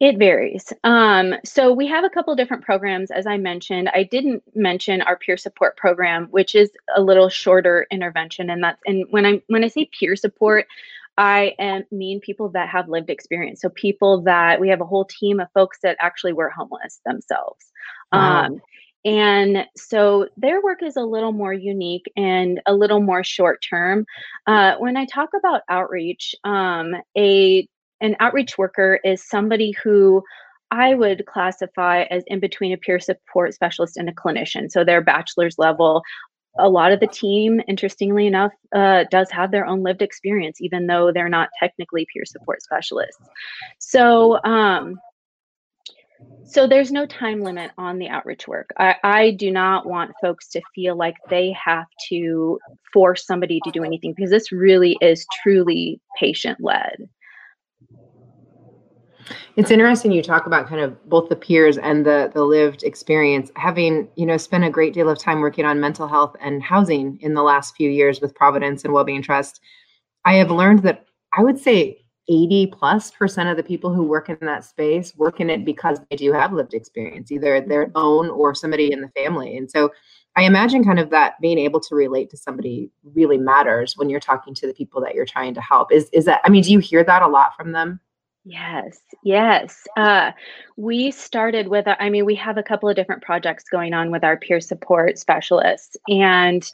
It 0.00 0.16
varies. 0.16 0.72
Um, 0.84 1.34
so 1.44 1.72
we 1.72 1.86
have 1.88 2.04
a 2.04 2.08
couple 2.10 2.34
different 2.36 2.64
programs, 2.64 3.10
as 3.10 3.26
I 3.26 3.36
mentioned. 3.36 3.90
I 3.92 4.04
didn't 4.04 4.44
mention 4.54 5.02
our 5.02 5.18
peer 5.18 5.36
support 5.36 5.76
program, 5.76 6.28
which 6.30 6.54
is 6.54 6.70
a 6.94 7.02
little 7.02 7.28
shorter 7.28 7.86
intervention, 7.90 8.48
and 8.48 8.62
that's 8.62 8.80
and 8.86 9.04
when 9.10 9.26
I 9.26 9.42
when 9.48 9.64
I 9.64 9.68
say 9.68 9.90
peer 9.98 10.14
support, 10.14 10.66
I 11.18 11.54
am, 11.58 11.82
mean 11.90 12.20
people 12.20 12.48
that 12.50 12.68
have 12.68 12.88
lived 12.88 13.10
experience. 13.10 13.60
So 13.60 13.68
people 13.70 14.22
that 14.22 14.60
we 14.60 14.68
have 14.68 14.80
a 14.80 14.86
whole 14.86 15.04
team 15.04 15.40
of 15.40 15.48
folks 15.52 15.78
that 15.82 15.96
actually 16.00 16.32
were 16.32 16.48
homeless 16.48 17.00
themselves. 17.04 17.66
Wow. 18.12 18.44
Um, 18.44 18.60
and 19.04 19.66
so 19.76 20.28
their 20.36 20.62
work 20.62 20.82
is 20.82 20.96
a 20.96 21.02
little 21.02 21.32
more 21.32 21.52
unique 21.52 22.10
and 22.16 22.60
a 22.66 22.74
little 22.74 23.00
more 23.00 23.24
short 23.24 23.64
term. 23.68 24.06
Uh, 24.46 24.76
when 24.78 24.96
I 24.96 25.06
talk 25.06 25.30
about 25.36 25.62
outreach, 25.68 26.34
um, 26.44 26.94
a 27.16 27.68
an 28.00 28.14
outreach 28.20 28.56
worker 28.56 29.00
is 29.02 29.28
somebody 29.28 29.72
who 29.72 30.22
I 30.70 30.94
would 30.94 31.26
classify 31.26 32.02
as 32.10 32.22
in 32.26 32.40
between 32.40 32.72
a 32.72 32.76
peer 32.76 33.00
support 33.00 33.54
specialist 33.54 33.96
and 33.96 34.08
a 34.08 34.12
clinician. 34.12 34.70
So 34.70 34.84
they're 34.84 35.00
bachelor's 35.00 35.58
level 35.58 36.02
a 36.58 36.68
lot 36.68 36.92
of 36.92 37.00
the 37.00 37.06
team, 37.06 37.60
interestingly 37.68 38.26
enough, 38.26 38.52
uh, 38.74 39.04
does 39.10 39.30
have 39.30 39.50
their 39.50 39.66
own 39.66 39.82
lived 39.82 40.02
experience, 40.02 40.60
even 40.60 40.86
though 40.86 41.12
they're 41.12 41.28
not 41.28 41.50
technically 41.58 42.06
peer 42.12 42.24
support 42.24 42.62
specialists. 42.62 43.20
So, 43.78 44.42
um, 44.44 44.98
so 46.44 46.66
there's 46.66 46.90
no 46.90 47.06
time 47.06 47.42
limit 47.42 47.70
on 47.78 47.98
the 47.98 48.08
outreach 48.08 48.48
work. 48.48 48.70
I, 48.78 48.96
I 49.04 49.30
do 49.32 49.50
not 49.50 49.86
want 49.86 50.12
folks 50.20 50.48
to 50.50 50.62
feel 50.74 50.96
like 50.96 51.16
they 51.28 51.52
have 51.52 51.86
to 52.08 52.58
force 52.92 53.26
somebody 53.26 53.60
to 53.64 53.70
do 53.70 53.84
anything 53.84 54.14
because 54.16 54.30
this 54.30 54.50
really 54.50 54.96
is 55.00 55.26
truly 55.42 56.00
patient 56.18 56.58
led. 56.60 57.08
It's 59.56 59.70
interesting 59.70 60.12
you 60.12 60.22
talk 60.22 60.46
about 60.46 60.68
kind 60.68 60.80
of 60.80 61.08
both 61.08 61.28
the 61.28 61.36
peers 61.36 61.78
and 61.78 62.04
the 62.06 62.30
the 62.34 62.44
lived 62.44 62.82
experience. 62.82 63.50
Having 63.56 64.08
you 64.16 64.26
know 64.26 64.36
spent 64.36 64.64
a 64.64 64.70
great 64.70 64.94
deal 64.94 65.08
of 65.08 65.18
time 65.18 65.40
working 65.40 65.64
on 65.64 65.80
mental 65.80 66.08
health 66.08 66.36
and 66.40 66.62
housing 66.62 67.18
in 67.20 67.34
the 67.34 67.42
last 67.42 67.76
few 67.76 67.90
years 67.90 68.20
with 68.20 68.34
Providence 68.34 68.84
and 68.84 68.92
Wellbeing 68.92 69.22
Trust, 69.22 69.60
I 70.24 70.34
have 70.34 70.50
learned 70.50 70.82
that 70.84 71.06
I 71.36 71.42
would 71.42 71.58
say 71.58 72.04
80 72.28 72.66
plus 72.66 73.10
percent 73.10 73.48
of 73.48 73.56
the 73.56 73.62
people 73.62 73.92
who 73.92 74.02
work 74.02 74.28
in 74.28 74.38
that 74.42 74.64
space 74.64 75.16
work 75.16 75.40
in 75.40 75.48
it 75.48 75.64
because 75.64 75.98
they 76.10 76.16
do 76.16 76.32
have 76.32 76.52
lived 76.52 76.74
experience, 76.74 77.32
either 77.32 77.60
their 77.60 77.90
own 77.94 78.28
or 78.28 78.54
somebody 78.54 78.92
in 78.92 79.00
the 79.00 79.08
family. 79.08 79.56
And 79.56 79.70
so 79.70 79.90
I 80.36 80.42
imagine 80.42 80.84
kind 80.84 81.00
of 81.00 81.10
that 81.10 81.40
being 81.40 81.58
able 81.58 81.80
to 81.80 81.94
relate 81.94 82.30
to 82.30 82.36
somebody 82.36 82.90
really 83.02 83.38
matters 83.38 83.96
when 83.96 84.08
you're 84.08 84.20
talking 84.20 84.54
to 84.54 84.66
the 84.66 84.74
people 84.74 85.00
that 85.00 85.14
you're 85.14 85.26
trying 85.26 85.54
to 85.54 85.60
help. 85.60 85.90
Is 85.90 86.08
is 86.12 86.26
that 86.26 86.40
I 86.44 86.50
mean, 86.50 86.62
do 86.62 86.70
you 86.70 86.78
hear 86.78 87.02
that 87.02 87.22
a 87.22 87.26
lot 87.26 87.56
from 87.56 87.72
them? 87.72 88.00
Yes, 88.48 89.00
yes. 89.22 89.86
Uh, 89.94 90.32
we 90.76 91.10
started 91.10 91.68
with, 91.68 91.86
I 91.86 92.08
mean, 92.08 92.24
we 92.24 92.34
have 92.36 92.56
a 92.56 92.62
couple 92.62 92.88
of 92.88 92.96
different 92.96 93.22
projects 93.22 93.64
going 93.70 93.92
on 93.92 94.10
with 94.10 94.24
our 94.24 94.38
peer 94.38 94.58
support 94.58 95.18
specialists. 95.18 95.98
And 96.08 96.66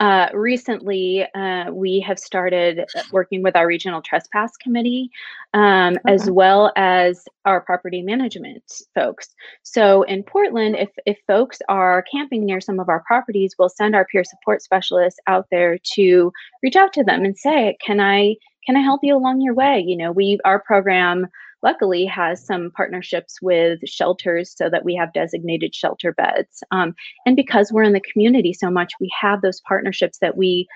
uh, 0.00 0.28
recently, 0.34 1.24
uh, 1.34 1.70
we 1.70 1.98
have 2.00 2.18
started 2.18 2.80
uh, 2.80 3.02
working 3.10 3.42
with 3.42 3.56
our 3.56 3.66
regional 3.66 4.02
trespass 4.02 4.54
committee, 4.58 5.10
um, 5.54 5.94
okay. 5.94 6.12
as 6.12 6.30
well 6.30 6.72
as 6.76 7.26
our 7.46 7.62
property 7.62 8.02
management 8.02 8.82
folks. 8.94 9.34
So 9.62 10.02
in 10.02 10.24
Portland, 10.24 10.76
if 10.76 10.90
if 11.06 11.16
folks 11.26 11.60
are 11.70 12.04
camping 12.12 12.44
near 12.44 12.60
some 12.60 12.80
of 12.80 12.90
our 12.90 13.04
properties, 13.06 13.54
we'll 13.58 13.68
send 13.70 13.94
our 13.94 14.04
peer 14.04 14.24
support 14.24 14.62
specialists 14.62 15.20
out 15.26 15.46
there 15.50 15.78
to 15.94 16.32
reach 16.62 16.76
out 16.76 16.92
to 16.94 17.04
them 17.04 17.24
and 17.24 17.38
say, 17.38 17.76
"Can 17.80 18.00
I 18.00 18.34
can 18.66 18.76
I 18.76 18.80
help 18.80 19.00
you 19.02 19.16
along 19.16 19.40
your 19.40 19.54
way?" 19.54 19.82
You 19.86 19.96
know, 19.96 20.12
we 20.12 20.38
our 20.44 20.60
program 20.60 21.26
luckily 21.64 22.04
has 22.04 22.44
some 22.44 22.70
partnerships 22.72 23.40
with 23.40 23.80
shelters 23.86 24.54
so 24.54 24.68
that 24.68 24.84
we 24.84 24.94
have 24.94 25.12
designated 25.14 25.74
shelter 25.74 26.12
beds. 26.12 26.62
Um, 26.70 26.94
and 27.26 27.34
because 27.34 27.72
we're 27.72 27.82
in 27.82 27.94
the 27.94 28.00
community 28.12 28.52
so 28.52 28.70
much, 28.70 28.92
we 29.00 29.10
have 29.18 29.40
those 29.40 29.62
partnerships 29.62 30.18
that 30.18 30.36
we 30.36 30.68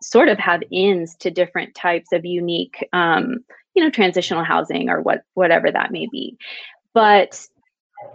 sort 0.00 0.28
of 0.28 0.38
have 0.38 0.62
ins 0.70 1.16
to 1.16 1.30
different 1.30 1.74
types 1.74 2.12
of 2.12 2.24
unique, 2.24 2.86
um, 2.92 3.38
you 3.74 3.82
know, 3.82 3.90
transitional 3.90 4.44
housing 4.44 4.88
or 4.88 5.02
what 5.02 5.22
whatever 5.34 5.70
that 5.70 5.90
may 5.90 6.06
be. 6.10 6.38
But 6.94 7.46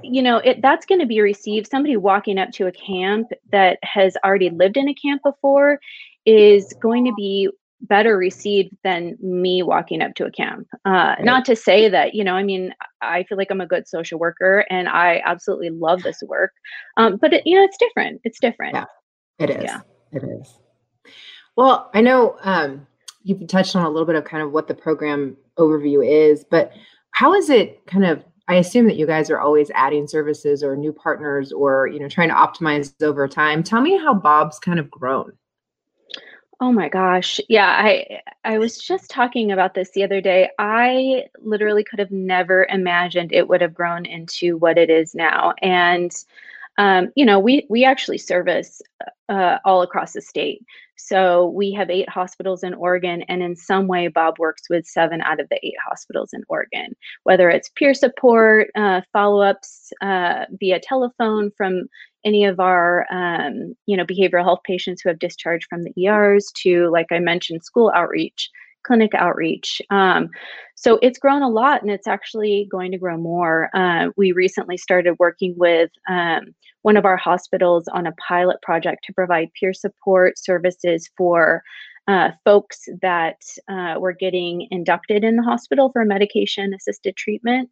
you 0.03 0.21
know, 0.21 0.37
it 0.37 0.61
that's 0.61 0.85
going 0.85 1.01
to 1.01 1.07
be 1.07 1.21
received. 1.21 1.67
Somebody 1.67 1.97
walking 1.97 2.37
up 2.37 2.51
to 2.51 2.67
a 2.67 2.71
camp 2.71 3.27
that 3.51 3.77
has 3.83 4.15
already 4.23 4.49
lived 4.49 4.77
in 4.77 4.87
a 4.87 4.93
camp 4.93 5.21
before 5.23 5.79
is 6.25 6.73
going 6.81 7.05
to 7.05 7.13
be 7.15 7.49
better 7.81 8.17
received 8.17 8.75
than 8.83 9.17
me 9.21 9.63
walking 9.63 10.01
up 10.01 10.13
to 10.15 10.25
a 10.25 10.31
camp. 10.31 10.67
Uh. 10.85 11.15
Not 11.21 11.45
to 11.45 11.55
say 11.55 11.89
that, 11.89 12.13
you 12.13 12.23
know, 12.23 12.35
I 12.35 12.43
mean, 12.43 12.73
I 13.01 13.23
feel 13.23 13.37
like 13.37 13.51
I'm 13.51 13.61
a 13.61 13.67
good 13.67 13.87
social 13.87 14.19
worker 14.19 14.65
and 14.69 14.87
I 14.87 15.21
absolutely 15.25 15.69
love 15.69 16.03
this 16.03 16.21
work. 16.27 16.51
Um, 16.97 17.17
but, 17.17 17.33
it, 17.33 17.45
you 17.45 17.55
know, 17.55 17.63
it's 17.63 17.77
different. 17.77 18.21
It's 18.23 18.39
different. 18.39 18.75
Yeah, 18.75 18.85
it 19.39 19.49
is. 19.49 19.63
Yeah. 19.63 19.81
It 20.11 20.23
is. 20.23 20.57
Well, 21.55 21.89
I 21.93 22.01
know 22.01 22.37
um, 22.41 22.87
you've 23.23 23.45
touched 23.47 23.75
on 23.75 23.85
a 23.85 23.89
little 23.89 24.05
bit 24.05 24.15
of 24.15 24.23
kind 24.23 24.43
of 24.43 24.51
what 24.51 24.67
the 24.67 24.73
program 24.73 25.37
overview 25.57 26.05
is, 26.05 26.43
but 26.49 26.71
how 27.11 27.33
is 27.33 27.49
it 27.49 27.85
kind 27.87 28.05
of 28.05 28.23
I 28.47 28.55
assume 28.55 28.85
that 28.87 28.97
you 28.97 29.07
guys 29.07 29.29
are 29.29 29.39
always 29.39 29.71
adding 29.75 30.07
services 30.07 30.61
or 30.61 30.75
new 30.75 30.91
partners 30.91 31.53
or 31.53 31.87
you 31.87 31.99
know 31.99 32.09
trying 32.09 32.27
to 32.29 32.35
optimize 32.35 32.93
over 33.01 33.25
time. 33.27 33.63
Tell 33.63 33.79
me 33.79 33.97
how 33.97 34.13
Bob's 34.13 34.59
kind 34.59 34.77
of 34.79 34.91
grown. 34.91 35.31
Oh 36.61 36.71
my 36.71 36.89
gosh. 36.89 37.39
Yeah, 37.49 37.67
I 37.69 38.21
I 38.45 38.59
was 38.59 38.77
just 38.77 39.09
talking 39.09 39.51
about 39.51 39.73
this 39.73 39.91
the 39.91 40.03
other 40.03 40.21
day. 40.21 40.49
I 40.59 41.25
literally 41.41 41.83
could 41.83 41.97
have 41.99 42.11
never 42.11 42.65
imagined 42.69 43.33
it 43.33 43.47
would 43.47 43.61
have 43.61 43.73
grown 43.73 44.05
into 44.05 44.57
what 44.57 44.77
it 44.77 44.89
is 44.91 45.15
now. 45.15 45.55
And 45.63 46.11
um, 46.77 47.11
you 47.15 47.25
know, 47.25 47.39
we 47.39 47.65
we 47.69 47.83
actually 47.83 48.19
service 48.19 48.81
uh, 49.27 49.57
all 49.65 49.81
across 49.81 50.13
the 50.13 50.21
state. 50.21 50.63
So 51.07 51.47
we 51.47 51.71
have 51.73 51.89
eight 51.89 52.09
hospitals 52.09 52.63
in 52.63 52.73
Oregon, 52.73 53.23
and 53.27 53.41
in 53.41 53.55
some 53.55 53.87
way, 53.87 54.07
Bob 54.07 54.37
works 54.39 54.63
with 54.69 54.85
seven 54.85 55.21
out 55.21 55.39
of 55.39 55.49
the 55.49 55.59
eight 55.65 55.75
hospitals 55.87 56.29
in 56.33 56.43
Oregon. 56.47 56.95
Whether 57.23 57.49
it's 57.49 57.69
peer 57.75 57.93
support, 57.93 58.69
uh, 58.75 59.01
follow-ups 59.11 59.91
uh, 60.01 60.45
via 60.59 60.79
telephone 60.79 61.51
from 61.57 61.87
any 62.23 62.45
of 62.45 62.59
our, 62.59 63.07
um, 63.11 63.75
you 63.87 63.97
know, 63.97 64.05
behavioral 64.05 64.43
health 64.43 64.61
patients 64.63 65.01
who 65.01 65.09
have 65.09 65.19
discharged 65.19 65.67
from 65.69 65.83
the 65.83 66.07
ERs, 66.07 66.51
to 66.63 66.89
like 66.91 67.07
I 67.11 67.19
mentioned, 67.19 67.63
school 67.63 67.91
outreach 67.95 68.49
clinic 68.83 69.13
outreach. 69.13 69.81
Um, 69.89 70.29
so 70.75 70.97
it's 71.01 71.19
grown 71.19 71.43
a 71.43 71.49
lot 71.49 71.81
and 71.81 71.91
it's 71.91 72.07
actually 72.07 72.67
going 72.71 72.91
to 72.91 72.97
grow 72.97 73.17
more. 73.17 73.69
Uh, 73.75 74.09
we 74.17 74.31
recently 74.31 74.77
started 74.77 75.15
working 75.19 75.53
with 75.57 75.91
um, 76.09 76.55
one 76.81 76.97
of 76.97 77.05
our 77.05 77.17
hospitals 77.17 77.87
on 77.89 78.07
a 78.07 78.13
pilot 78.13 78.61
project 78.61 79.03
to 79.05 79.13
provide 79.13 79.53
peer 79.59 79.73
support 79.73 80.39
services 80.39 81.09
for 81.15 81.61
uh, 82.07 82.31
folks 82.43 82.87
that 83.01 83.41
uh, 83.69 83.95
were 83.99 84.13
getting 84.13 84.67
inducted 84.71 85.23
in 85.23 85.35
the 85.35 85.43
hospital 85.43 85.91
for 85.91 86.03
medication 86.03 86.73
assisted 86.73 87.15
treatment. 87.15 87.69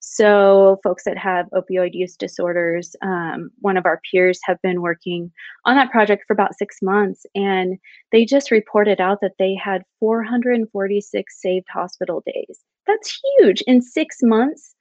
So, 0.00 0.78
folks 0.82 1.04
that 1.04 1.16
have 1.18 1.46
opioid 1.50 1.90
use 1.92 2.16
disorders, 2.16 2.94
um, 3.02 3.50
one 3.60 3.76
of 3.76 3.86
our 3.86 4.00
peers 4.10 4.40
have 4.44 4.60
been 4.62 4.82
working 4.82 5.30
on 5.64 5.76
that 5.76 5.90
project 5.90 6.24
for 6.26 6.32
about 6.32 6.56
six 6.56 6.78
months, 6.82 7.24
and 7.34 7.78
they 8.12 8.24
just 8.24 8.50
reported 8.50 9.00
out 9.00 9.20
that 9.22 9.34
they 9.38 9.54
had 9.54 9.82
446 10.00 11.40
saved 11.40 11.66
hospital 11.72 12.22
days. 12.26 12.60
That's 12.86 13.20
huge 13.38 13.62
in 13.62 13.80
six 13.80 14.18
months. 14.22 14.74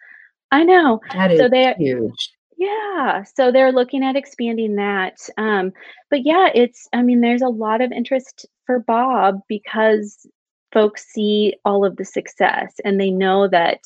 I 0.52 0.64
know. 0.64 1.02
That 1.14 1.32
is 1.32 1.40
so 1.40 1.50
they, 1.50 1.74
huge. 1.78 2.32
Yeah, 2.58 3.24
so 3.36 3.52
they're 3.52 3.72
looking 3.72 4.04
at 4.04 4.16
expanding 4.16 4.76
that. 4.76 5.18
Um, 5.38 5.72
but 6.10 6.26
yeah, 6.26 6.50
it's, 6.56 6.90
I 6.94 7.04
mean, 7.04 7.22
there's 7.22 7.44
a 7.44 7.50
lot 7.50 7.82
of 7.82 7.92
interest 7.92 8.48
for 8.68 8.80
Bob 8.80 9.40
because 9.50 10.28
folks 10.72 11.08
see 11.08 11.56
all 11.66 11.84
of 11.84 11.96
the 11.96 12.06
success 12.06 12.76
and 12.86 13.02
they 13.02 13.10
know 13.10 13.48
that, 13.48 13.80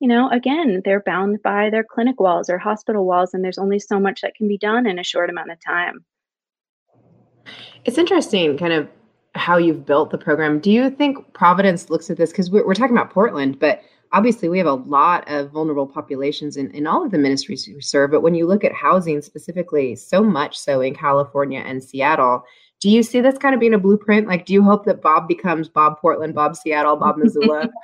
you 0.00 0.08
know, 0.08 0.28
again, 0.30 0.82
they're 0.84 1.02
bound 1.02 1.40
by 1.44 1.70
their 1.70 1.84
clinic 1.84 2.18
walls 2.18 2.50
or 2.50 2.58
hospital 2.58 3.06
walls, 3.06 3.32
and 3.32 3.44
there's 3.44 3.58
only 3.58 3.78
so 3.78 4.00
much 4.00 4.22
that 4.22 4.34
can 4.34 4.48
be 4.48 4.58
done 4.58 4.88
in 4.88 4.98
a 4.98 5.04
short 5.04 5.30
amount 5.30 5.52
of 5.52 5.58
time. 5.64 6.04
It's 7.84 7.98
interesting, 7.98 8.58
kind 8.58 8.72
of 8.72 8.88
how 9.36 9.56
you've 9.58 9.86
built 9.86 10.10
the 10.10 10.18
program. 10.18 10.58
Do 10.58 10.72
you 10.72 10.90
think 10.90 11.32
Providence 11.34 11.90
looks 11.90 12.10
at 12.10 12.16
this? 12.16 12.30
Because 12.30 12.50
we're, 12.50 12.66
we're 12.66 12.74
talking 12.74 12.96
about 12.96 13.10
Portland, 13.10 13.60
but 13.60 13.82
obviously 14.12 14.48
we 14.48 14.58
have 14.58 14.66
a 14.66 14.74
lot 14.74 15.28
of 15.30 15.50
vulnerable 15.50 15.86
populations 15.86 16.56
in, 16.56 16.70
in 16.72 16.86
all 16.86 17.04
of 17.04 17.10
the 17.10 17.18
ministries 17.18 17.66
we 17.66 17.80
serve 17.80 18.10
but 18.10 18.20
when 18.20 18.34
you 18.34 18.46
look 18.46 18.64
at 18.64 18.72
housing 18.72 19.20
specifically 19.22 19.96
so 19.96 20.22
much 20.22 20.58
so 20.58 20.80
in 20.80 20.94
california 20.94 21.60
and 21.60 21.82
seattle 21.82 22.44
do 22.82 22.90
you 22.90 23.04
see 23.04 23.20
this 23.20 23.38
kind 23.38 23.54
of 23.54 23.60
being 23.60 23.74
a 23.74 23.78
blueprint? 23.78 24.26
Like 24.26 24.44
do 24.44 24.52
you 24.52 24.62
hope 24.62 24.84
that 24.86 25.00
bob 25.00 25.28
becomes 25.28 25.68
bob 25.68 25.98
portland 26.00 26.34
bob 26.34 26.56
seattle 26.56 26.96
bob 26.96 27.16
missoula? 27.16 27.70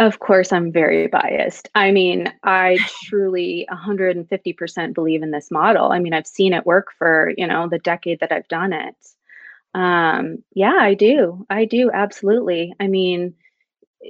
Of 0.00 0.18
course 0.18 0.52
i'm 0.52 0.72
very 0.72 1.06
biased. 1.06 1.68
I 1.76 1.92
mean 1.92 2.32
i 2.42 2.76
truly 3.04 3.68
150% 3.70 4.94
believe 4.94 5.22
in 5.22 5.30
this 5.30 5.48
model. 5.52 5.92
I 5.92 6.00
mean 6.00 6.12
i've 6.12 6.26
seen 6.26 6.52
it 6.52 6.66
work 6.66 6.88
for 6.98 7.32
you 7.36 7.46
know 7.46 7.68
the 7.68 7.78
decade 7.78 8.18
that 8.18 8.32
i've 8.32 8.48
done 8.48 8.72
it. 8.72 8.96
Um 9.74 10.42
yeah 10.54 10.78
i 10.80 10.94
do. 10.94 11.46
I 11.50 11.66
do 11.66 11.88
absolutely. 11.92 12.74
I 12.80 12.88
mean 12.88 13.34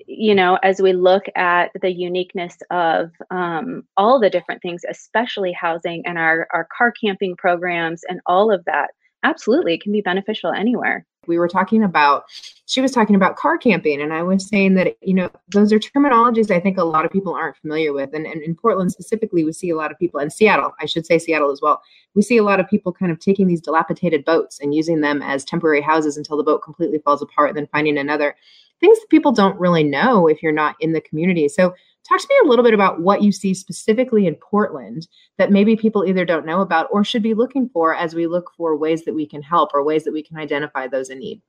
you 0.06 0.34
know, 0.34 0.58
as 0.62 0.80
we 0.80 0.94
look 0.94 1.24
at 1.36 1.70
the 1.82 1.92
uniqueness 1.92 2.56
of 2.70 3.10
um, 3.30 3.84
all 3.98 4.18
the 4.18 4.30
different 4.30 4.62
things, 4.62 4.80
especially 4.88 5.52
housing 5.52 6.06
and 6.06 6.16
our, 6.16 6.48
our 6.54 6.66
car 6.74 6.94
camping 6.98 7.36
programs 7.36 8.02
and 8.08 8.22
all 8.24 8.50
of 8.50 8.64
that, 8.64 8.92
absolutely, 9.22 9.74
it 9.74 9.82
can 9.82 9.92
be 9.92 10.00
beneficial 10.00 10.52
anywhere. 10.52 11.06
We 11.28 11.38
were 11.38 11.48
talking 11.48 11.84
about, 11.84 12.24
she 12.66 12.80
was 12.80 12.90
talking 12.90 13.14
about 13.14 13.36
car 13.36 13.56
camping, 13.56 14.00
and 14.00 14.12
I 14.12 14.24
was 14.24 14.48
saying 14.48 14.74
that, 14.74 14.96
you 15.02 15.14
know, 15.14 15.30
those 15.52 15.72
are 15.72 15.78
terminologies 15.78 16.50
I 16.50 16.58
think 16.58 16.78
a 16.78 16.84
lot 16.84 17.04
of 17.04 17.12
people 17.12 17.32
aren't 17.32 17.56
familiar 17.56 17.92
with. 17.92 18.12
And, 18.12 18.26
and 18.26 18.42
in 18.42 18.56
Portland 18.56 18.90
specifically, 18.90 19.44
we 19.44 19.52
see 19.52 19.70
a 19.70 19.76
lot 19.76 19.92
of 19.92 19.98
people, 19.98 20.18
and 20.18 20.32
Seattle, 20.32 20.72
I 20.80 20.86
should 20.86 21.06
say 21.06 21.18
Seattle 21.18 21.52
as 21.52 21.60
well, 21.62 21.80
we 22.14 22.22
see 22.22 22.38
a 22.38 22.42
lot 22.42 22.58
of 22.58 22.68
people 22.68 22.92
kind 22.92 23.12
of 23.12 23.20
taking 23.20 23.46
these 23.46 23.60
dilapidated 23.60 24.24
boats 24.24 24.58
and 24.60 24.74
using 24.74 25.00
them 25.00 25.22
as 25.22 25.44
temporary 25.44 25.80
houses 25.80 26.16
until 26.16 26.36
the 26.36 26.42
boat 26.42 26.62
completely 26.62 26.98
falls 26.98 27.22
apart 27.22 27.50
and 27.50 27.58
then 27.58 27.68
finding 27.70 27.98
another 27.98 28.34
things 28.80 28.98
that 28.98 29.10
people 29.10 29.32
don't 29.32 29.58
really 29.60 29.84
know 29.84 30.26
if 30.26 30.42
you're 30.42 30.52
not 30.52 30.74
in 30.80 30.92
the 30.92 31.00
community. 31.00 31.48
So, 31.48 31.74
talk 32.08 32.20
to 32.20 32.28
me 32.28 32.34
a 32.44 32.48
little 32.48 32.64
bit 32.64 32.74
about 32.74 33.00
what 33.00 33.22
you 33.22 33.32
see 33.32 33.54
specifically 33.54 34.26
in 34.26 34.34
Portland 34.36 35.06
that 35.38 35.52
maybe 35.52 35.76
people 35.76 36.04
either 36.04 36.24
don't 36.24 36.46
know 36.46 36.60
about 36.60 36.88
or 36.90 37.04
should 37.04 37.22
be 37.22 37.34
looking 37.34 37.68
for 37.68 37.94
as 37.94 38.14
we 38.14 38.26
look 38.26 38.50
for 38.56 38.76
ways 38.76 39.04
that 39.04 39.14
we 39.14 39.26
can 39.26 39.42
help 39.42 39.70
or 39.74 39.84
ways 39.84 40.04
that 40.04 40.12
we 40.12 40.22
can 40.22 40.36
identify 40.36 40.86
those 40.86 41.10
in 41.10 41.18
need. 41.18 41.40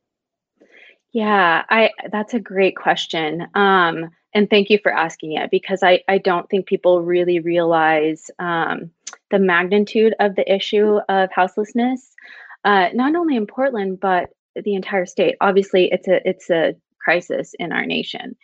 Yeah, 1.11 1.63
I 1.69 1.91
that's 2.11 2.33
a 2.33 2.39
great 2.39 2.75
question. 2.75 3.47
Um, 3.53 4.09
and 4.33 4.49
thank 4.49 4.69
you 4.69 4.79
for 4.81 4.91
asking 4.91 5.33
it 5.33 5.51
because 5.51 5.83
I, 5.83 6.01
I 6.07 6.17
don't 6.17 6.49
think 6.49 6.65
people 6.65 7.03
really 7.03 7.39
realize 7.39 8.31
um, 8.39 8.89
the 9.29 9.37
magnitude 9.37 10.15
of 10.19 10.35
the 10.35 10.51
issue 10.51 10.99
of 11.09 11.29
houselessness, 11.31 12.15
uh, 12.65 12.89
not 12.93 13.15
only 13.15 13.35
in 13.35 13.45
Portland 13.45 13.99
but 13.99 14.29
the 14.55 14.75
entire 14.75 15.05
state. 15.05 15.35
Obviously, 15.41 15.89
it's 15.91 16.07
a 16.07 16.27
it's 16.27 16.49
a 16.49 16.75
crisis 16.99 17.53
in 17.59 17.71
our 17.71 17.85
nation. 17.85 18.35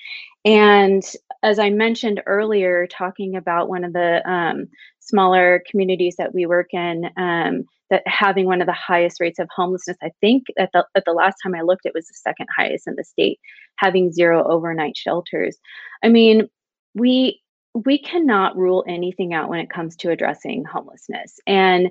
And 0.45 1.03
as 1.43 1.59
I 1.59 1.69
mentioned 1.69 2.21
earlier, 2.25 2.87
talking 2.87 3.35
about 3.35 3.69
one 3.69 3.83
of 3.83 3.93
the 3.93 4.27
um, 4.29 4.67
smaller 4.99 5.63
communities 5.69 6.15
that 6.17 6.33
we 6.33 6.45
work 6.45 6.67
in, 6.73 7.09
um, 7.17 7.63
that 7.89 8.03
having 8.05 8.45
one 8.45 8.61
of 8.61 8.67
the 8.67 8.73
highest 8.73 9.19
rates 9.19 9.39
of 9.39 9.49
homelessness. 9.55 9.97
I 10.03 10.11
think 10.21 10.45
at 10.57 10.69
the 10.73 10.85
at 10.95 11.03
the 11.05 11.13
last 11.13 11.37
time 11.41 11.55
I 11.55 11.61
looked, 11.61 11.85
it 11.85 11.93
was 11.95 12.07
the 12.07 12.13
second 12.13 12.47
highest 12.55 12.87
in 12.87 12.95
the 12.95 13.03
state, 13.03 13.39
having 13.77 14.11
zero 14.11 14.45
overnight 14.47 14.95
shelters. 14.97 15.57
I 16.03 16.09
mean, 16.09 16.47
we 16.93 17.41
we 17.73 17.97
cannot 17.99 18.57
rule 18.57 18.83
anything 18.87 19.33
out 19.33 19.49
when 19.49 19.59
it 19.59 19.69
comes 19.69 19.95
to 19.97 20.11
addressing 20.11 20.65
homelessness. 20.65 21.39
And 21.47 21.89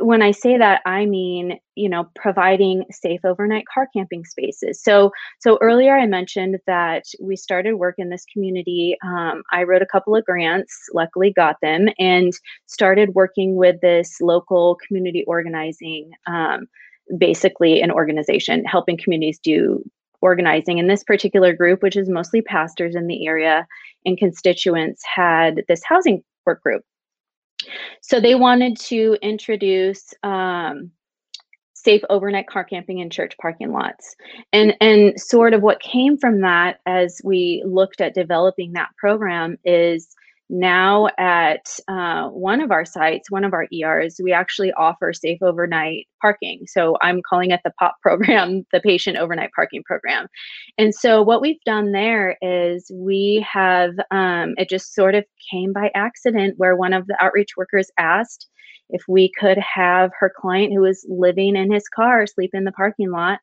when 0.00 0.22
I 0.22 0.30
say 0.30 0.56
that, 0.56 0.80
I 0.86 1.04
mean, 1.04 1.58
you 1.74 1.88
know, 1.88 2.08
providing 2.14 2.84
safe 2.90 3.20
overnight 3.24 3.64
car 3.72 3.88
camping 3.94 4.24
spaces. 4.24 4.82
So, 4.82 5.10
so 5.40 5.58
earlier 5.60 5.96
I 5.96 6.06
mentioned 6.06 6.58
that 6.66 7.04
we 7.20 7.36
started 7.36 7.74
work 7.74 7.96
in 7.98 8.08
this 8.08 8.24
community. 8.32 8.96
Um, 9.04 9.42
I 9.52 9.64
wrote 9.64 9.82
a 9.82 9.86
couple 9.86 10.16
of 10.16 10.24
grants, 10.24 10.74
luckily 10.94 11.32
got 11.32 11.56
them, 11.60 11.88
and 11.98 12.32
started 12.66 13.14
working 13.14 13.56
with 13.56 13.80
this 13.82 14.20
local 14.20 14.78
community 14.86 15.24
organizing, 15.26 16.12
um, 16.26 16.66
basically 17.18 17.82
an 17.82 17.90
organization 17.90 18.64
helping 18.64 18.96
communities 18.96 19.38
do 19.38 19.84
organizing. 20.22 20.80
And 20.80 20.88
this 20.88 21.04
particular 21.04 21.54
group, 21.54 21.82
which 21.82 21.96
is 21.96 22.08
mostly 22.08 22.40
pastors 22.40 22.94
in 22.94 23.06
the 23.06 23.26
area 23.26 23.66
and 24.06 24.16
constituents, 24.16 25.02
had 25.14 25.62
this 25.68 25.82
housing 25.84 26.24
work 26.46 26.62
group 26.62 26.82
so 28.00 28.20
they 28.20 28.34
wanted 28.34 28.78
to 28.78 29.16
introduce 29.22 30.12
um, 30.22 30.90
safe 31.74 32.02
overnight 32.08 32.46
car 32.46 32.64
camping 32.64 32.98
in 32.98 33.10
church 33.10 33.36
parking 33.40 33.70
lots. 33.70 34.16
And 34.52 34.74
and 34.80 35.18
sort 35.20 35.52
of 35.54 35.62
what 35.62 35.80
came 35.80 36.16
from 36.16 36.40
that 36.40 36.80
as 36.86 37.20
we 37.22 37.62
looked 37.66 38.00
at 38.00 38.14
developing 38.14 38.72
that 38.72 38.90
program 38.96 39.58
is 39.64 40.08
now 40.54 41.08
at 41.18 41.66
uh, 41.88 42.28
one 42.28 42.60
of 42.60 42.70
our 42.70 42.84
sites, 42.84 43.30
one 43.30 43.44
of 43.44 43.52
our 43.52 43.66
ERs, 43.72 44.20
we 44.22 44.32
actually 44.32 44.72
offer 44.72 45.12
safe 45.12 45.42
overnight 45.42 46.06
parking. 46.22 46.62
So 46.66 46.96
I'm 47.02 47.20
calling 47.28 47.50
it 47.50 47.60
the 47.64 47.72
POP 47.78 47.94
program, 48.00 48.64
the 48.72 48.80
patient 48.80 49.18
overnight 49.18 49.50
parking 49.54 49.82
program. 49.84 50.28
And 50.78 50.94
so 50.94 51.22
what 51.22 51.42
we've 51.42 51.60
done 51.66 51.92
there 51.92 52.38
is 52.40 52.90
we 52.94 53.44
have, 53.50 53.90
um, 54.10 54.54
it 54.56 54.70
just 54.70 54.94
sort 54.94 55.14
of 55.14 55.24
came 55.50 55.72
by 55.72 55.90
accident 55.94 56.54
where 56.56 56.76
one 56.76 56.92
of 56.92 57.06
the 57.08 57.16
outreach 57.20 57.56
workers 57.56 57.90
asked 57.98 58.48
if 58.90 59.02
we 59.08 59.32
could 59.38 59.58
have 59.58 60.10
her 60.18 60.32
client 60.34 60.72
who 60.72 60.82
was 60.82 61.04
living 61.08 61.56
in 61.56 61.72
his 61.72 61.88
car 61.88 62.26
sleep 62.26 62.50
in 62.52 62.64
the 62.64 62.72
parking 62.72 63.10
lot 63.10 63.40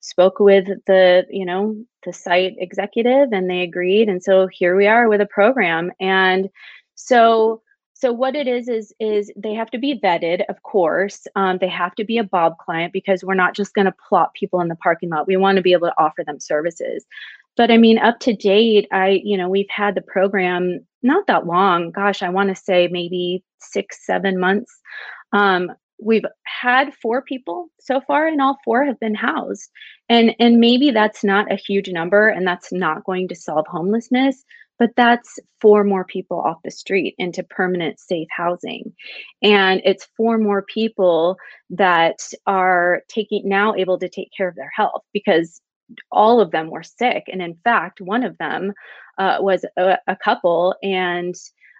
spoke 0.00 0.38
with 0.38 0.66
the 0.86 1.26
you 1.30 1.44
know 1.44 1.76
the 2.04 2.12
site 2.12 2.54
executive 2.58 3.32
and 3.32 3.50
they 3.50 3.62
agreed 3.62 4.08
and 4.08 4.22
so 4.22 4.46
here 4.46 4.76
we 4.76 4.86
are 4.86 5.08
with 5.08 5.20
a 5.20 5.26
program 5.26 5.90
and 6.00 6.48
so 6.94 7.60
so 7.94 8.12
what 8.12 8.36
it 8.36 8.46
is 8.46 8.68
is 8.68 8.92
is 9.00 9.32
they 9.36 9.54
have 9.54 9.70
to 9.70 9.78
be 9.78 9.98
vetted 9.98 10.42
of 10.48 10.62
course 10.62 11.26
um, 11.34 11.58
they 11.60 11.68
have 11.68 11.94
to 11.94 12.04
be 12.04 12.18
a 12.18 12.24
bob 12.24 12.56
client 12.58 12.92
because 12.92 13.24
we're 13.24 13.34
not 13.34 13.54
just 13.54 13.74
going 13.74 13.86
to 13.86 13.94
plot 14.08 14.32
people 14.34 14.60
in 14.60 14.68
the 14.68 14.76
parking 14.76 15.10
lot 15.10 15.26
we 15.26 15.36
want 15.36 15.56
to 15.56 15.62
be 15.62 15.72
able 15.72 15.88
to 15.88 15.98
offer 15.98 16.22
them 16.24 16.38
services 16.38 17.04
but 17.58 17.72
I 17.72 17.76
mean, 17.76 17.98
up 17.98 18.20
to 18.20 18.36
date, 18.36 18.86
I, 18.92 19.20
you 19.24 19.36
know, 19.36 19.48
we've 19.48 19.68
had 19.68 19.96
the 19.96 20.00
program 20.00 20.86
not 21.02 21.26
that 21.26 21.44
long. 21.44 21.90
Gosh, 21.90 22.22
I 22.22 22.28
want 22.28 22.50
to 22.50 22.54
say 22.54 22.86
maybe 22.86 23.42
six, 23.58 24.06
seven 24.06 24.38
months. 24.38 24.72
Um, 25.32 25.72
we've 26.00 26.24
had 26.44 26.94
four 26.94 27.22
people 27.22 27.68
so 27.80 28.00
far 28.00 28.26
and 28.26 28.40
all 28.40 28.58
four 28.64 28.84
have 28.84 29.00
been 29.00 29.14
housed. 29.14 29.70
And 30.08 30.34
and 30.38 30.58
maybe 30.58 30.90
that's 30.90 31.24
not 31.24 31.50
a 31.52 31.56
huge 31.56 31.88
number 31.88 32.28
and 32.28 32.46
that's 32.46 32.72
not 32.72 33.04
going 33.04 33.28
to 33.28 33.34
solve 33.34 33.66
homelessness 33.68 34.44
but 34.78 34.90
that's 34.96 35.38
four 35.60 35.84
more 35.84 36.04
people 36.04 36.40
off 36.40 36.62
the 36.62 36.70
street 36.70 37.14
into 37.18 37.42
permanent 37.42 37.98
safe 37.98 38.28
housing. 38.30 38.92
And 39.42 39.82
it's 39.84 40.08
four 40.16 40.38
more 40.38 40.62
people 40.62 41.36
that 41.70 42.20
are 42.46 43.02
taking 43.08 43.48
now 43.48 43.74
able 43.74 43.98
to 43.98 44.08
take 44.08 44.30
care 44.36 44.48
of 44.48 44.54
their 44.54 44.70
health 44.74 45.02
because 45.12 45.60
all 46.12 46.40
of 46.40 46.50
them 46.50 46.70
were 46.70 46.82
sick. 46.82 47.24
And 47.30 47.42
in 47.42 47.56
fact 47.64 48.00
one 48.00 48.22
of 48.22 48.38
them 48.38 48.72
uh, 49.18 49.38
was 49.40 49.64
a, 49.76 49.98
a 50.06 50.16
couple 50.16 50.76
and 50.82 51.34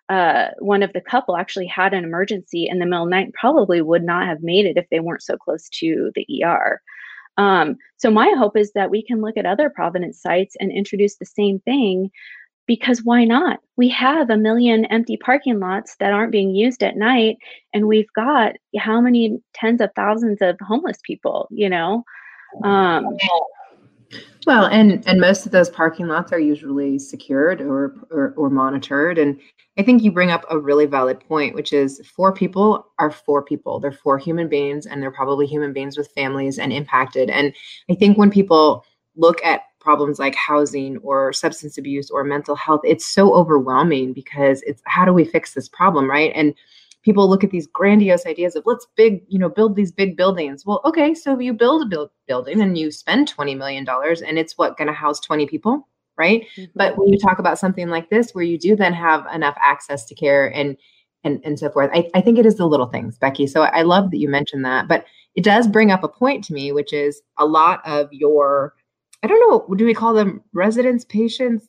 uh, 0.08 0.48
one 0.58 0.82
of 0.82 0.92
the 0.92 1.00
couple 1.00 1.36
actually 1.36 1.66
had 1.66 1.92
an 1.92 2.04
emergency 2.04 2.66
in 2.68 2.78
the 2.78 2.86
middle 2.86 3.04
of 3.04 3.10
the 3.10 3.16
night 3.16 3.32
probably 3.34 3.82
would 3.82 4.02
not 4.02 4.26
have 4.26 4.42
made 4.42 4.66
it 4.66 4.76
if 4.76 4.86
they 4.90 5.00
weren't 5.00 5.22
so 5.22 5.36
close 5.36 5.68
to 5.68 6.10
the 6.14 6.26
er 6.44 6.80
um, 7.38 7.76
so 7.96 8.10
my 8.10 8.34
hope 8.36 8.56
is 8.56 8.72
that 8.72 8.90
we 8.90 9.02
can 9.02 9.20
look 9.20 9.36
at 9.36 9.46
other 9.46 9.70
providence 9.70 10.20
sites 10.20 10.56
and 10.60 10.72
introduce 10.72 11.16
the 11.16 11.24
same 11.24 11.60
thing 11.60 12.10
because 12.66 13.02
why 13.02 13.24
not? 13.24 13.60
We 13.76 13.88
have 13.90 14.28
a 14.28 14.36
million 14.36 14.84
empty 14.86 15.16
parking 15.16 15.58
lots 15.58 15.96
that 16.00 16.12
aren't 16.12 16.32
being 16.32 16.54
used 16.54 16.82
at 16.82 16.96
night 16.96 17.38
and 17.72 17.86
we've 17.86 18.12
got 18.14 18.56
how 18.76 19.00
many 19.00 19.40
tens 19.54 19.80
of 19.80 19.90
thousands 19.94 20.42
of 20.42 20.58
homeless 20.60 20.98
people 21.02 21.48
you 21.50 21.70
know? 21.70 22.04
Um, 22.64 23.16
well, 24.46 24.66
and 24.66 25.06
and 25.06 25.20
most 25.20 25.46
of 25.46 25.52
those 25.52 25.68
parking 25.68 26.06
lots 26.06 26.32
are 26.32 26.40
usually 26.40 26.98
secured 26.98 27.60
or, 27.60 27.94
or 28.10 28.34
or 28.36 28.50
monitored. 28.50 29.18
And 29.18 29.38
I 29.78 29.82
think 29.82 30.02
you 30.02 30.10
bring 30.10 30.30
up 30.30 30.44
a 30.50 30.58
really 30.58 30.86
valid 30.86 31.20
point, 31.20 31.54
which 31.54 31.72
is 31.72 32.00
four 32.16 32.32
people 32.32 32.86
are 32.98 33.10
four 33.10 33.42
people. 33.42 33.78
They're 33.78 33.92
four 33.92 34.18
human 34.18 34.48
beings, 34.48 34.86
and 34.86 35.02
they're 35.02 35.10
probably 35.10 35.46
human 35.46 35.72
beings 35.72 35.98
with 35.98 36.10
families 36.12 36.58
and 36.58 36.72
impacted. 36.72 37.30
And 37.30 37.54
I 37.90 37.94
think 37.94 38.16
when 38.16 38.30
people 38.30 38.84
look 39.16 39.44
at 39.44 39.62
problems 39.80 40.18
like 40.18 40.34
housing 40.34 40.98
or 40.98 41.32
substance 41.32 41.78
abuse 41.78 42.10
or 42.10 42.24
mental 42.24 42.56
health, 42.56 42.80
it's 42.84 43.06
so 43.06 43.34
overwhelming 43.34 44.12
because 44.12 44.62
it's 44.62 44.82
how 44.86 45.04
do 45.04 45.12
we 45.12 45.24
fix 45.24 45.54
this 45.54 45.68
problem, 45.68 46.08
right? 46.08 46.32
And 46.34 46.54
people 47.08 47.28
look 47.28 47.42
at 47.42 47.50
these 47.50 47.66
grandiose 47.66 48.26
ideas 48.26 48.54
of 48.54 48.62
let's 48.66 48.86
big 48.94 49.22
you 49.28 49.38
know 49.38 49.48
build 49.48 49.76
these 49.76 49.90
big 49.90 50.16
buildings. 50.16 50.66
Well 50.66 50.80
okay 50.84 51.14
so 51.14 51.38
you 51.38 51.52
build 51.52 51.82
a 51.82 51.86
build 51.86 52.10
building 52.26 52.60
and 52.60 52.76
you 52.76 52.90
spend 52.90 53.28
20 53.28 53.54
million 53.54 53.84
dollars 53.84 54.20
and 54.20 54.38
it's 54.38 54.58
what 54.58 54.76
going 54.76 54.88
to 54.88 54.94
house 54.94 55.20
20 55.20 55.46
people 55.46 55.88
right? 56.18 56.46
Mm-hmm. 56.56 56.72
but 56.74 56.98
when 56.98 57.08
you 57.08 57.18
talk 57.18 57.38
about 57.38 57.60
something 57.60 57.88
like 57.88 58.10
this 58.10 58.32
where 58.32 58.44
you 58.44 58.58
do 58.58 58.74
then 58.76 58.92
have 58.92 59.24
enough 59.32 59.56
access 59.62 60.04
to 60.06 60.14
care 60.14 60.52
and 60.52 60.76
and 61.24 61.40
and 61.44 61.58
so 61.58 61.70
forth 61.70 61.90
i, 61.94 62.10
I 62.12 62.20
think 62.20 62.38
it 62.38 62.46
is 62.46 62.56
the 62.56 62.66
little 62.66 62.88
things 62.88 63.18
becky. 63.18 63.46
So 63.46 63.62
I, 63.62 63.78
I 63.78 63.82
love 63.82 64.10
that 64.10 64.18
you 64.18 64.28
mentioned 64.28 64.64
that 64.64 64.88
but 64.88 65.04
it 65.34 65.44
does 65.44 65.66
bring 65.66 65.90
up 65.90 66.04
a 66.04 66.08
point 66.08 66.44
to 66.44 66.52
me 66.52 66.72
which 66.72 66.92
is 66.92 67.22
a 67.38 67.46
lot 67.46 67.80
of 67.86 68.12
your 68.12 68.74
i 69.22 69.26
don't 69.26 69.40
know 69.48 69.74
do 69.76 69.86
we 69.86 69.94
call 69.94 70.12
them 70.12 70.42
residents 70.52 71.04
patients 71.04 71.68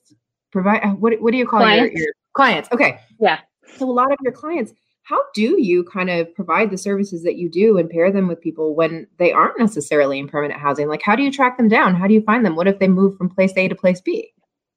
provide 0.52 0.84
what, 0.99 1.21
what 1.21 1.32
do 1.32 1.38
you 1.38 1.47
call 1.47 1.62
your, 1.62 1.91
your 1.91 2.13
clients? 2.34 2.69
Okay. 2.71 2.99
Yeah. 3.19 3.39
So 3.78 3.89
a 3.89 3.91
lot 3.91 4.12
of 4.12 4.17
your 4.23 4.32
clients 4.32 4.73
how 5.09 5.23
do 5.33 5.59
you 5.59 5.83
kind 5.85 6.11
of 6.11 6.33
provide 6.35 6.69
the 6.69 6.77
services 6.77 7.23
that 7.23 7.35
you 7.35 7.49
do 7.49 7.79
and 7.79 7.89
pair 7.89 8.11
them 8.11 8.27
with 8.27 8.39
people 8.39 8.75
when 8.75 9.07
they 9.17 9.31
aren't 9.31 9.57
necessarily 9.57 10.19
in 10.19 10.27
permanent 10.27 10.59
housing? 10.59 10.87
Like, 10.87 11.01
how 11.01 11.15
do 11.15 11.23
you 11.23 11.31
track 11.31 11.57
them 11.57 11.67
down? 11.67 11.95
How 11.95 12.05
do 12.05 12.13
you 12.13 12.21
find 12.21 12.45
them? 12.45 12.55
What 12.55 12.67
if 12.67 12.77
they 12.77 12.87
move 12.87 13.17
from 13.17 13.27
place 13.27 13.53
A 13.57 13.67
to 13.67 13.75
place 13.75 14.01
B? 14.01 14.31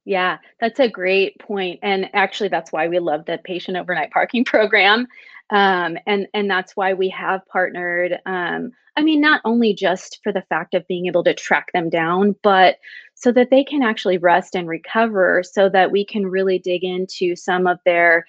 Yeah, 0.07 0.39
that's 0.59 0.81
a 0.81 0.89
great 0.89 1.39
point. 1.39 1.81
And 1.83 2.09
actually, 2.15 2.49
that's 2.49 2.73
why 2.73 2.89
we 2.89 2.99
love 2.99 3.27
the 3.27 3.41
patient 3.45 3.77
overnight 3.77 4.11
parking 4.11 4.43
program. 4.47 5.07
Um, 5.51 5.99
and, 6.07 6.27
and 6.33 6.51
that's 6.51 6.75
why 6.77 6.95
we 6.95 7.11
have 7.11 7.47
partnered. 7.53 8.19
Um, 8.25 8.73
I 8.97 9.03
mean, 9.03 9.21
not 9.21 9.43
only 9.45 9.75
just 9.75 10.21
for 10.23 10.33
the 10.33 10.45
fact 10.49 10.73
of 10.73 10.89
being 10.89 11.07
able 11.07 11.25
to 11.25 11.35
track 11.35 11.73
them 11.75 11.91
down, 11.91 12.37
but 12.43 12.77
so 13.15 13.33
that 13.33 13.51
they 13.51 13.65
can 13.65 13.83
actually 13.83 14.17
rest 14.17 14.55
and 14.55 14.67
recover 14.67 15.43
so 15.43 15.69
that 15.69 15.93
we 15.93 16.07
can 16.07 16.27
really 16.27 16.59
dig 16.59 16.85
into 16.85 17.37
some 17.37 17.67
of 17.67 17.79
their 17.85 18.25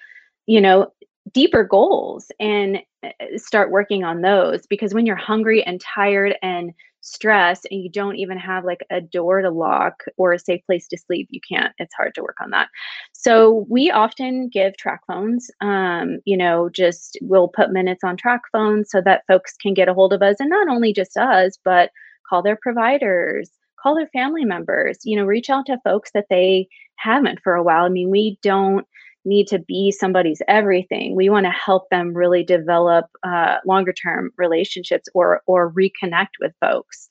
you 0.46 0.60
know 0.60 0.92
deeper 1.32 1.64
goals 1.64 2.30
and 2.38 2.78
uh, 3.02 3.10
start 3.36 3.70
working 3.70 4.04
on 4.04 4.20
those 4.20 4.66
because 4.66 4.92
when 4.92 5.06
you're 5.06 5.16
hungry 5.16 5.64
and 5.64 5.80
tired 5.80 6.34
and 6.42 6.72
stressed 7.00 7.66
and 7.70 7.82
you 7.82 7.90
don't 7.90 8.16
even 8.16 8.38
have 8.38 8.64
like 8.64 8.84
a 8.90 9.00
door 9.00 9.42
to 9.42 9.50
lock 9.50 10.02
or 10.16 10.32
a 10.32 10.38
safe 10.38 10.60
place 10.66 10.88
to 10.88 10.96
sleep 10.96 11.28
you 11.30 11.40
can't 11.46 11.72
it's 11.78 11.94
hard 11.94 12.14
to 12.14 12.22
work 12.22 12.36
on 12.42 12.50
that. 12.50 12.68
So 13.12 13.66
we 13.68 13.90
often 13.90 14.48
give 14.48 14.74
TracFones 14.74 15.44
um, 15.60 16.18
you 16.24 16.36
know 16.36 16.68
just 16.70 17.18
we'll 17.22 17.48
put 17.48 17.72
minutes 17.72 18.04
on 18.04 18.16
track 18.16 18.42
phones 18.52 18.90
so 18.90 19.00
that 19.02 19.24
folks 19.26 19.54
can 19.60 19.74
get 19.74 19.88
a 19.88 19.94
hold 19.94 20.12
of 20.12 20.22
us 20.22 20.36
and 20.40 20.50
not 20.50 20.68
only 20.68 20.92
just 20.92 21.16
us 21.16 21.58
but 21.64 21.90
call 22.28 22.42
their 22.42 22.58
providers 22.60 23.50
call 23.82 23.94
their 23.94 24.08
family 24.08 24.44
members 24.44 24.98
you 25.04 25.16
know 25.16 25.24
reach 25.24 25.50
out 25.50 25.66
to 25.66 25.78
folks 25.84 26.10
that 26.12 26.26
they 26.30 26.66
haven't 26.96 27.40
for 27.42 27.54
a 27.54 27.62
while. 27.62 27.84
I 27.84 27.88
mean 27.88 28.10
we 28.10 28.38
don't 28.42 28.86
need 29.24 29.46
to 29.48 29.58
be 29.58 29.90
somebody's 29.90 30.42
everything. 30.48 31.16
We 31.16 31.30
want 31.30 31.46
to 31.46 31.50
help 31.50 31.88
them 31.90 32.14
really 32.14 32.44
develop 32.44 33.06
uh, 33.22 33.56
longer 33.66 33.92
term 33.92 34.30
relationships 34.36 35.08
or 35.14 35.42
or 35.46 35.72
reconnect 35.72 36.34
with 36.40 36.52
folks. 36.60 37.08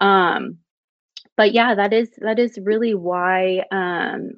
Um, 0.00 0.58
but 1.36 1.52
yeah, 1.52 1.74
that 1.74 1.92
is 1.92 2.10
that 2.18 2.38
is 2.38 2.58
really 2.62 2.94
why 2.94 3.64
um, 3.72 4.30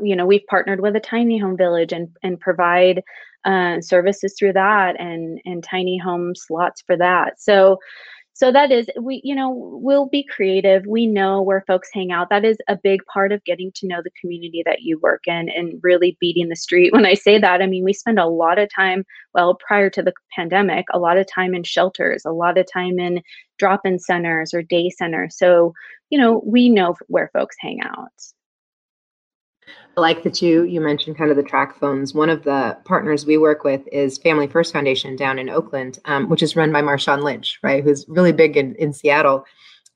you 0.00 0.14
know 0.14 0.26
we've 0.26 0.46
partnered 0.48 0.80
with 0.80 0.96
a 0.96 1.00
tiny 1.00 1.38
home 1.38 1.56
village 1.56 1.92
and 1.92 2.08
and 2.22 2.38
provide 2.40 3.02
uh, 3.44 3.80
services 3.80 4.34
through 4.38 4.52
that 4.52 4.98
and 5.00 5.40
and 5.44 5.64
tiny 5.64 5.98
home 5.98 6.34
slots 6.34 6.82
for 6.86 6.96
that. 6.96 7.40
So 7.40 7.78
so 8.34 8.50
that 8.50 8.72
is 8.72 8.88
we 9.00 9.20
you 9.24 9.34
know 9.34 9.50
we'll 9.50 10.08
be 10.08 10.24
creative. 10.24 10.84
We 10.86 11.06
know 11.06 11.40
where 11.40 11.64
folks 11.66 11.88
hang 11.92 12.10
out. 12.10 12.30
That 12.30 12.44
is 12.44 12.58
a 12.68 12.76
big 12.76 13.00
part 13.06 13.30
of 13.30 13.44
getting 13.44 13.70
to 13.76 13.86
know 13.86 14.02
the 14.02 14.10
community 14.20 14.62
that 14.66 14.82
you 14.82 14.98
work 14.98 15.22
in 15.26 15.48
and 15.48 15.78
really 15.82 16.16
beating 16.20 16.48
the 16.48 16.56
street. 16.56 16.92
When 16.94 17.06
i 17.06 17.14
say 17.14 17.38
that 17.38 17.62
i 17.62 17.66
mean 17.66 17.84
we 17.84 17.92
spend 17.92 18.18
a 18.18 18.26
lot 18.26 18.58
of 18.58 18.68
time 18.74 19.04
well 19.34 19.56
prior 19.66 19.88
to 19.90 20.02
the 20.02 20.12
pandemic 20.34 20.84
a 20.92 20.98
lot 20.98 21.16
of 21.16 21.26
time 21.32 21.54
in 21.54 21.62
shelters 21.62 22.24
a 22.24 22.32
lot 22.32 22.58
of 22.58 22.66
time 22.72 22.98
in 22.98 23.22
drop-in 23.58 23.98
centers 23.98 24.52
or 24.52 24.62
day 24.62 24.90
centers. 24.90 25.36
So 25.38 25.72
you 26.10 26.18
know 26.18 26.42
we 26.44 26.68
know 26.68 26.96
where 27.08 27.30
folks 27.32 27.56
hang 27.60 27.80
out 27.82 28.12
like 29.96 30.22
that 30.22 30.42
you 30.42 30.64
you 30.64 30.80
mentioned 30.80 31.16
kind 31.16 31.30
of 31.30 31.36
the 31.36 31.42
TracFones. 31.42 32.14
One 32.14 32.30
of 32.30 32.44
the 32.44 32.76
partners 32.84 33.26
we 33.26 33.38
work 33.38 33.64
with 33.64 33.82
is 33.92 34.18
Family 34.18 34.46
First 34.46 34.72
Foundation 34.72 35.16
down 35.16 35.38
in 35.38 35.48
Oakland, 35.48 35.98
um, 36.04 36.28
which 36.28 36.42
is 36.42 36.56
run 36.56 36.72
by 36.72 36.82
Marshawn 36.82 37.22
Lynch, 37.22 37.58
right? 37.62 37.82
Who's 37.82 38.04
really 38.08 38.32
big 38.32 38.56
in, 38.56 38.74
in 38.76 38.92
Seattle. 38.92 39.44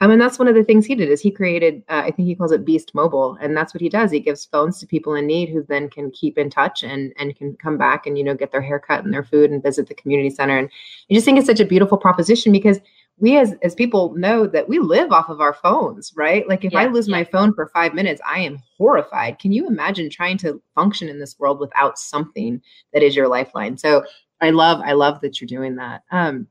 Um, 0.00 0.12
and 0.12 0.20
that's 0.20 0.38
one 0.38 0.46
of 0.46 0.54
the 0.54 0.62
things 0.62 0.86
he 0.86 0.94
did 0.94 1.08
is 1.08 1.20
he 1.20 1.30
created, 1.32 1.82
uh, 1.88 2.02
I 2.04 2.12
think 2.12 2.28
he 2.28 2.36
calls 2.36 2.52
it 2.52 2.64
Beast 2.64 2.94
Mobile, 2.94 3.36
and 3.40 3.56
that's 3.56 3.74
what 3.74 3.80
he 3.80 3.88
does. 3.88 4.12
He 4.12 4.20
gives 4.20 4.44
phones 4.44 4.78
to 4.78 4.86
people 4.86 5.16
in 5.16 5.26
need 5.26 5.48
who 5.48 5.64
then 5.68 5.90
can 5.90 6.12
keep 6.12 6.38
in 6.38 6.50
touch 6.50 6.84
and 6.84 7.12
and 7.18 7.34
can 7.34 7.56
come 7.56 7.76
back 7.76 8.06
and 8.06 8.16
you 8.16 8.22
know 8.22 8.34
get 8.34 8.52
their 8.52 8.62
haircut 8.62 9.04
and 9.04 9.12
their 9.12 9.24
food 9.24 9.50
and 9.50 9.62
visit 9.62 9.88
the 9.88 9.94
community 9.94 10.30
center. 10.30 10.56
And 10.56 10.70
I 11.10 11.14
just 11.14 11.24
think 11.24 11.38
it's 11.38 11.48
such 11.48 11.60
a 11.60 11.64
beautiful 11.64 11.98
proposition 11.98 12.52
because 12.52 12.78
we 13.20 13.36
as 13.36 13.54
as 13.62 13.74
people 13.74 14.14
know 14.14 14.46
that 14.46 14.68
we 14.68 14.78
live 14.78 15.12
off 15.12 15.28
of 15.28 15.40
our 15.40 15.54
phones 15.54 16.12
right? 16.16 16.48
Like 16.48 16.64
if 16.64 16.72
yeah, 16.72 16.80
i 16.80 16.86
lose 16.86 17.08
yeah. 17.08 17.16
my 17.16 17.24
phone 17.24 17.54
for 17.54 17.68
five 17.68 17.94
minutes 17.94 18.20
i 18.28 18.40
am 18.40 18.58
horrified. 18.76 19.38
Can 19.38 19.52
you 19.52 19.66
imagine 19.66 20.10
trying 20.10 20.38
to 20.38 20.60
function 20.74 21.08
in 21.08 21.18
this 21.18 21.38
world 21.38 21.60
without 21.60 21.98
something 21.98 22.60
that 22.92 23.02
is 23.02 23.16
your 23.16 23.28
lifeline? 23.28 23.76
So 23.76 24.04
i 24.40 24.50
love 24.50 24.80
i 24.84 24.92
love 24.92 25.20
that 25.20 25.40
you're 25.40 25.48
doing 25.48 25.76
that. 25.76 26.02
Um 26.10 26.46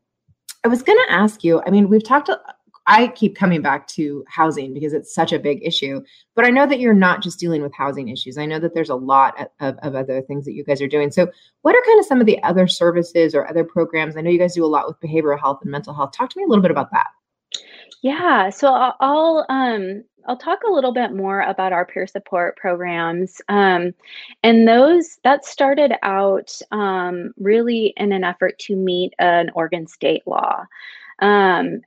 i 0.64 0.68
was 0.68 0.84
going 0.84 0.98
to 1.08 1.14
ask 1.14 1.44
you 1.44 1.62
i 1.66 1.70
mean 1.70 1.88
we've 1.88 2.04
talked 2.04 2.30
I 2.88 3.10
keep 3.10 3.36
coming 3.36 3.62
back 3.62 3.86
to 3.90 4.24
housing 4.30 4.74
because 4.74 4.94
it's 4.94 5.14
such 5.14 5.34
a 5.34 5.40
big 5.40 5.60
issue. 5.62 6.02
But 6.36 6.46
I 6.46 6.50
know 6.50 6.66
that 6.66 6.80
you're 6.80 6.94
not 6.94 7.22
just 7.22 7.38
dealing 7.38 7.62
with 7.62 7.74
housing 7.74 8.08
issues. 8.08 8.38
I 8.38 8.46
know 8.46 8.60
that 8.60 8.74
there's 8.74 8.90
a 8.90 8.96
lot 8.96 9.50
of, 9.60 9.78
of 9.84 9.94
other 9.94 10.22
things 10.22 10.46
that 10.46 10.54
you 10.54 10.64
guys 10.64 10.82
are 10.82 10.88
doing. 10.88 11.12
So, 11.12 11.28
what 11.64 11.76
are 11.76 11.82
kind 11.86 12.00
of 12.00 12.06
some 12.06 12.22
of 12.22 12.26
the 12.26 12.42
other 12.44 12.66
services 12.66 13.36
or 13.36 13.48
other 13.48 13.66
programs? 13.66 14.16
I 14.16 14.22
know 14.22 14.30
you 14.30 14.40
guys 14.40 14.56
do 14.56 14.64
a 14.64 14.68
lot 14.68 14.88
with 14.88 15.00
behavioral 15.02 15.40
health 15.40 15.60
and 15.64 15.72
mental 15.72 15.94
health. 15.94 16.12
Talk 16.14 16.30
to 16.30 16.40
me 16.40 16.46
a 16.46 16.48
little 16.48 16.62
bit 16.62 16.72
about 16.72 16.92
that. 16.92 17.08
Yeah, 18.02 18.50
so 18.50 18.94
I'll 19.02 19.46
um, 19.50 20.04
I'll 20.28 20.38
talk 20.38 20.60
a 20.64 20.72
little 20.72 20.94
bit 20.94 21.14
more 21.14 21.42
about 21.42 21.74
our 21.74 21.86
peer 21.86 22.08
support 22.08 22.56
programs, 22.56 23.42
um, 23.50 23.94
and 24.44 24.66
those 24.66 25.20
that 25.26 25.44
started 25.44 25.94
out 26.04 26.58
um, 26.72 27.34
really 27.38 27.94
in 27.98 28.14
an 28.14 28.24
effort 28.24 28.58
to 28.60 28.78
meet 28.78 29.14
an 29.20 29.50
Oregon 29.56 29.88
state 29.88 30.24
law. 30.26 30.64
Um, 31.20 31.82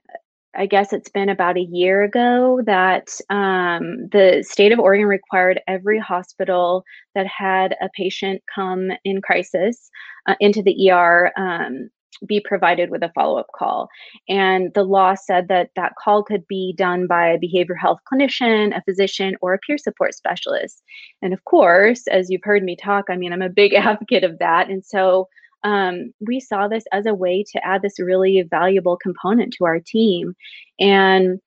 I 0.55 0.65
guess 0.65 0.91
it's 0.91 1.09
been 1.09 1.29
about 1.29 1.57
a 1.57 1.67
year 1.71 2.03
ago 2.03 2.61
that 2.65 3.09
um, 3.29 4.09
the 4.11 4.43
state 4.45 4.71
of 4.71 4.79
Oregon 4.79 5.07
required 5.07 5.61
every 5.67 5.99
hospital 5.99 6.83
that 7.15 7.25
had 7.25 7.75
a 7.81 7.89
patient 7.95 8.41
come 8.53 8.91
in 9.05 9.21
crisis 9.21 9.89
uh, 10.27 10.35
into 10.39 10.61
the 10.61 10.91
ER 10.91 11.31
um, 11.37 11.89
be 12.27 12.39
provided 12.39 12.89
with 12.89 13.03
a 13.03 13.11
follow 13.15 13.39
up 13.39 13.47
call. 13.55 13.87
And 14.29 14.73
the 14.73 14.83
law 14.83 15.15
said 15.15 15.47
that 15.47 15.69
that 15.75 15.93
call 16.01 16.23
could 16.23 16.45
be 16.47 16.73
done 16.77 17.07
by 17.07 17.27
a 17.27 17.39
behavioral 17.39 17.79
health 17.79 17.99
clinician, 18.11 18.75
a 18.77 18.83
physician, 18.83 19.35
or 19.41 19.53
a 19.53 19.59
peer 19.59 19.77
support 19.77 20.13
specialist. 20.13 20.83
And 21.21 21.33
of 21.33 21.43
course, 21.45 22.05
as 22.07 22.29
you've 22.29 22.43
heard 22.43 22.63
me 22.63 22.75
talk, 22.75 23.05
I 23.09 23.15
mean, 23.15 23.33
I'm 23.33 23.41
a 23.41 23.49
big 23.49 23.73
advocate 23.75 24.23
of 24.23 24.37
that. 24.39 24.69
And 24.69 24.85
so 24.85 25.27
um, 25.63 26.13
we 26.19 26.39
saw 26.39 26.67
this 26.67 26.83
as 26.91 27.05
a 27.05 27.13
way 27.13 27.43
to 27.51 27.65
add 27.65 27.81
this 27.81 27.99
really 27.99 28.41
valuable 28.49 28.97
component 28.97 29.53
to 29.53 29.65
our 29.65 29.79
team. 29.79 30.35
And 30.79 31.39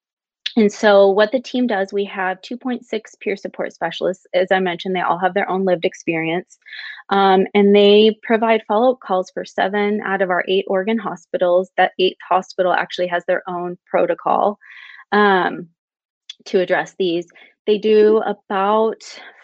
and 0.56 0.72
so, 0.72 1.08
what 1.10 1.32
the 1.32 1.40
team 1.40 1.66
does, 1.66 1.92
we 1.92 2.04
have 2.04 2.40
2.6 2.42 2.84
peer 3.20 3.36
support 3.36 3.72
specialists. 3.72 4.24
As 4.32 4.52
I 4.52 4.60
mentioned, 4.60 4.94
they 4.94 5.00
all 5.00 5.18
have 5.18 5.34
their 5.34 5.48
own 5.50 5.64
lived 5.64 5.84
experience. 5.84 6.58
Um, 7.08 7.46
and 7.54 7.74
they 7.74 8.16
provide 8.22 8.62
follow 8.68 8.92
up 8.92 9.00
calls 9.00 9.30
for 9.32 9.44
seven 9.44 10.00
out 10.04 10.22
of 10.22 10.30
our 10.30 10.44
eight 10.46 10.64
Oregon 10.68 10.98
hospitals. 10.98 11.70
That 11.76 11.92
eighth 11.98 12.18
hospital 12.28 12.72
actually 12.72 13.08
has 13.08 13.24
their 13.26 13.42
own 13.48 13.76
protocol 13.90 14.58
um, 15.10 15.68
to 16.44 16.60
address 16.60 16.94
these. 17.00 17.26
They 17.66 17.78
do 17.78 18.18
about 18.18 19.02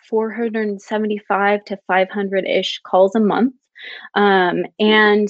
475 0.08 1.64
to 1.64 1.78
500 1.88 2.46
ish 2.46 2.80
calls 2.84 3.16
a 3.16 3.20
month. 3.20 3.54
Um, 4.14 4.64
and 4.78 5.28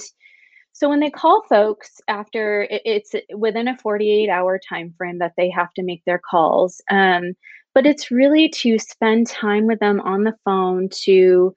so 0.73 0.89
when 0.89 0.99
they 0.99 1.09
call 1.09 1.43
folks 1.47 2.01
after 2.07 2.67
it's 2.69 3.13
within 3.35 3.67
a 3.67 3.77
48 3.77 4.29
hour 4.29 4.59
time 4.67 4.93
frame 4.97 5.19
that 5.19 5.33
they 5.37 5.49
have 5.49 5.73
to 5.73 5.83
make 5.83 6.03
their 6.05 6.19
calls. 6.19 6.81
Um, 6.89 7.33
but 7.73 7.85
it's 7.85 8.11
really 8.11 8.49
to 8.49 8.79
spend 8.79 9.27
time 9.27 9.67
with 9.67 9.79
them 9.79 10.01
on 10.01 10.23
the 10.23 10.35
phone 10.43 10.89
to 11.03 11.55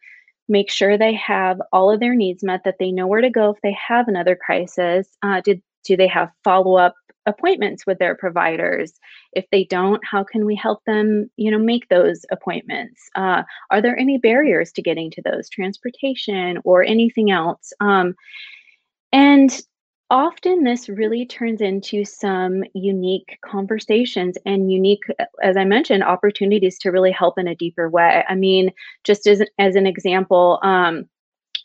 make 0.49 0.71
sure 0.71 0.99
they 0.99 1.15
have 1.15 1.59
all 1.73 1.91
of 1.91 2.01
their 2.01 2.15
needs 2.15 2.45
met, 2.45 2.63
that 2.65 2.77
they 2.79 2.93
know 2.93 3.07
where 3.07 3.21
to 3.21 3.31
go 3.31 3.51
if 3.51 3.61
they 3.63 3.73
have 3.89 4.09
another 4.09 4.37
crisis. 4.37 5.09
Uh, 5.23 5.41
did 5.41 5.63
do 5.85 5.97
they 5.97 6.09
have 6.09 6.31
follow 6.43 6.77
up 6.77 6.95
appointments 7.27 7.87
with 7.87 7.99
their 7.99 8.15
providers? 8.15 8.93
If 9.33 9.47
they 9.51 9.65
don't 9.65 10.01
how 10.05 10.25
can 10.25 10.45
we 10.45 10.55
help 10.55 10.85
them 10.85 11.31
you 11.37 11.51
know 11.51 11.59
make 11.59 11.89
those 11.89 12.25
appointments? 12.31 13.09
Uh, 13.15 13.43
are 13.71 13.81
there 13.81 13.99
any 13.99 14.19
barriers 14.19 14.73
to 14.73 14.83
getting 14.83 15.11
to 15.13 15.23
those? 15.23 15.49
Transportation 15.49 16.59
or 16.65 16.83
anything 16.83 17.31
else? 17.31 17.73
Um, 17.81 18.15
and 19.13 19.63
often 20.11 20.65
this 20.65 20.89
really 20.89 21.25
turns 21.25 21.61
into 21.61 22.05
some 22.05 22.63
unique 22.75 23.39
conversations 23.45 24.37
and 24.45 24.71
unique 24.71 25.03
as 25.43 25.57
i 25.57 25.65
mentioned 25.65 26.05
opportunities 26.05 26.79
to 26.79 26.91
really 26.91 27.11
help 27.11 27.39
in 27.39 27.49
a 27.49 27.55
deeper 27.55 27.89
way. 27.89 28.23
I 28.29 28.35
mean 28.35 28.71
just 29.03 29.27
as, 29.27 29.43
as 29.59 29.77
an 29.77 29.87
example 29.87 30.59
um, 30.63 31.09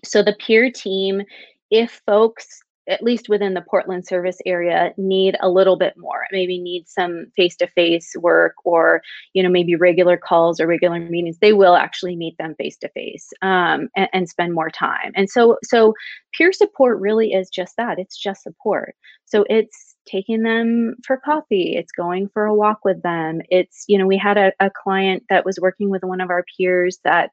so 0.05 0.23
the 0.23 0.37
peer 0.39 0.71
team 0.71 1.21
if 1.69 2.01
folks 2.05 2.61
at 2.89 3.03
least 3.03 3.29
within 3.29 3.53
the 3.53 3.61
Portland 3.61 4.05
service 4.05 4.37
area, 4.45 4.93
need 4.97 5.37
a 5.41 5.49
little 5.49 5.77
bit 5.77 5.93
more. 5.97 6.25
Maybe 6.31 6.59
need 6.59 6.87
some 6.87 7.27
face-to-face 7.35 8.15
work, 8.17 8.55
or 8.65 9.01
you 9.33 9.43
know, 9.43 9.49
maybe 9.49 9.75
regular 9.75 10.17
calls 10.17 10.59
or 10.59 10.67
regular 10.67 10.99
meetings. 10.99 11.37
They 11.39 11.53
will 11.53 11.75
actually 11.75 12.15
meet 12.15 12.37
them 12.37 12.55
face-to-face 12.55 13.29
um, 13.41 13.89
and, 13.95 14.09
and 14.11 14.29
spend 14.29 14.53
more 14.53 14.69
time. 14.69 15.11
And 15.15 15.29
so, 15.29 15.57
so 15.63 15.93
peer 16.33 16.51
support 16.51 16.99
really 16.99 17.33
is 17.33 17.49
just 17.49 17.77
that. 17.77 17.99
It's 17.99 18.17
just 18.17 18.43
support. 18.43 18.95
So 19.25 19.45
it's 19.49 19.95
taking 20.09 20.41
them 20.41 20.95
for 21.05 21.17
coffee 21.17 21.75
it's 21.77 21.91
going 21.91 22.27
for 22.29 22.45
a 22.45 22.55
walk 22.55 22.79
with 22.83 22.99
them 23.03 23.41
it's 23.49 23.85
you 23.87 23.95
know 23.95 24.07
we 24.07 24.17
had 24.17 24.37
a, 24.37 24.51
a 24.59 24.71
client 24.71 25.23
that 25.29 25.45
was 25.45 25.59
working 25.61 25.89
with 25.89 26.03
one 26.03 26.19
of 26.19 26.31
our 26.31 26.43
peers 26.57 26.99
that 27.03 27.31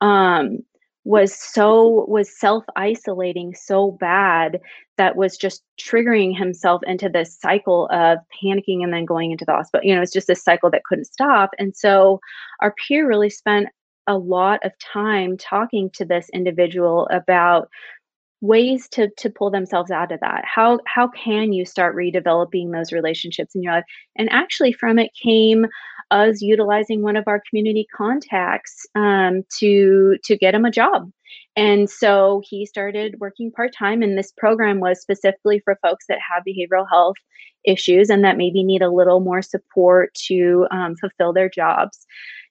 um, 0.00 0.58
was 1.04 1.34
so 1.34 2.06
was 2.08 2.38
self 2.38 2.64
isolating 2.76 3.54
so 3.54 3.92
bad 3.92 4.60
that 4.96 5.16
was 5.16 5.36
just 5.36 5.62
triggering 5.78 6.36
himself 6.36 6.80
into 6.86 7.08
this 7.08 7.38
cycle 7.38 7.88
of 7.92 8.18
panicking 8.42 8.82
and 8.82 8.92
then 8.92 9.04
going 9.04 9.30
into 9.30 9.44
the 9.44 9.52
hospital 9.52 9.86
you 9.86 9.94
know 9.94 10.02
it's 10.02 10.12
just 10.12 10.26
this 10.26 10.42
cycle 10.42 10.70
that 10.70 10.84
couldn't 10.84 11.04
stop. 11.04 11.50
And 11.58 11.76
so 11.76 12.20
our 12.60 12.74
peer 12.86 13.06
really 13.06 13.30
spent 13.30 13.68
a 14.06 14.18
lot 14.18 14.60
of 14.64 14.72
time 14.80 15.36
talking 15.36 15.90
to 15.90 16.04
this 16.04 16.28
individual 16.34 17.08
about 17.10 17.68
ways 18.44 18.88
to 18.90 19.08
to 19.16 19.30
pull 19.30 19.50
themselves 19.50 19.90
out 19.90 20.12
of 20.12 20.20
that. 20.20 20.44
How 20.44 20.78
how 20.86 21.08
can 21.08 21.52
you 21.52 21.64
start 21.64 21.96
redeveloping 21.96 22.72
those 22.72 22.92
relationships 22.92 23.54
in 23.54 23.62
your 23.62 23.72
life? 23.72 23.84
And 24.16 24.30
actually 24.30 24.72
from 24.72 24.98
it 24.98 25.10
came 25.20 25.66
us 26.10 26.42
utilizing 26.42 27.02
one 27.02 27.16
of 27.16 27.24
our 27.26 27.42
community 27.48 27.86
contacts 27.96 28.86
um, 28.94 29.42
to 29.58 30.18
to 30.24 30.36
get 30.36 30.54
him 30.54 30.66
a 30.66 30.70
job. 30.70 31.10
And 31.56 31.88
so 31.88 32.42
he 32.44 32.66
started 32.66 33.16
working 33.18 33.50
part-time 33.50 34.02
and 34.02 34.18
this 34.18 34.32
program 34.36 34.80
was 34.80 35.00
specifically 35.00 35.60
for 35.60 35.78
folks 35.80 36.04
that 36.08 36.18
have 36.28 36.42
behavioral 36.46 36.86
health 36.88 37.16
issues 37.64 38.10
and 38.10 38.22
that 38.24 38.36
maybe 38.36 38.62
need 38.62 38.82
a 38.82 38.90
little 38.90 39.20
more 39.20 39.40
support 39.40 40.12
to 40.26 40.66
um, 40.70 40.96
fulfill 40.96 41.32
their 41.32 41.48
jobs. 41.48 42.06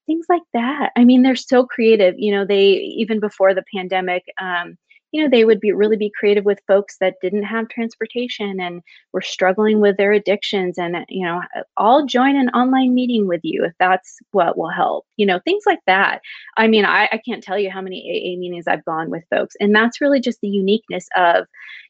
Things 0.07 0.25
like 0.27 0.41
that. 0.53 0.91
I 0.95 1.05
mean 1.05 1.21
they're 1.21 1.35
so 1.35 1.65
creative. 1.65 2.15
You 2.17 2.33
know 2.33 2.45
they 2.45 2.65
even 2.97 3.19
before 3.19 3.53
the 3.53 3.63
pandemic 3.75 4.23
um, 4.41 4.75
you 5.13 5.21
know 5.21 5.29
they 5.29 5.45
would 5.45 5.61
be 5.61 5.71
really 5.71 5.95
be 5.95 6.11
creative 6.19 6.43
with 6.43 6.59
folks 6.67 6.97
that 6.99 7.15
didn't 7.21 7.43
have 7.43 7.69
transportation 7.69 8.59
and 8.59 8.81
were 9.13 9.21
struggling 9.21 9.79
with 9.79 9.95
their 9.95 10.11
addictions 10.11 10.77
and 10.77 10.95
uh, 10.95 11.05
you 11.07 11.25
know 11.25 11.41
uh, 11.55 11.61
i'll 11.77 12.05
join 12.05 12.35
an 12.35 12.49
online 12.49 12.93
meeting 12.93 13.27
with 13.27 13.41
you 13.43 13.63
if 13.63 13.71
that's 13.79 14.17
what 14.31 14.57
will 14.57 14.69
help 14.69 15.05
you 15.15 15.25
know 15.25 15.39
things 15.45 15.63
like 15.65 15.79
that. 15.87 16.19
I 16.57 16.67
mean 16.67 16.83
i, 16.83 17.07
I 17.11 17.21
can't 17.25 17.43
tell 17.43 17.57
you 17.57 17.69
how 17.69 17.81
many 17.81 17.99
aa 18.01 18.39
meetings 18.39 18.67
i've 18.67 18.85
gone 18.85 19.09
with 19.09 19.23
folks 19.29 19.55
and 19.59 19.73
that's 19.73 20.01
really 20.01 20.19
just 20.19 20.41
the 20.41 20.49
uniqueness 20.49 21.07
of 21.15 21.45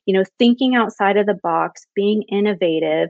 you 0.06 0.14
know 0.14 0.26
thinking 0.38 0.76
outside 0.76 1.18
of 1.18 1.26
the 1.26 1.40
box 1.42 1.88
being 1.96 2.24
innovative 2.24 3.10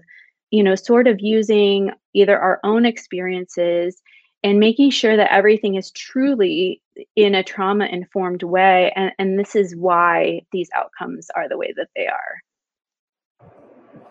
you 0.52 0.64
know 0.64 0.76
sort 0.76 1.08
of 1.08 1.20
using 1.20 1.92
either 2.14 2.40
our 2.40 2.60
own 2.64 2.86
experiences 2.86 4.02
and 4.44 4.60
making 4.60 4.90
sure 4.90 5.16
that 5.16 5.32
everything 5.32 5.76
is 5.76 5.92
truly 5.92 6.82
in 7.16 7.36
a 7.36 7.44
trauma 7.44 7.86
informed 7.86 8.44
way 8.44 8.92
and, 8.96 9.12
and 9.18 9.40
this 9.40 9.56
is 9.56 9.76
why 9.76 10.42
these 10.52 10.70
outcomes 10.76 11.28
are 11.36 11.50
the 11.50 11.58
way 11.58 11.74
that 11.76 11.88
they 11.96 12.08
are. 12.08 13.50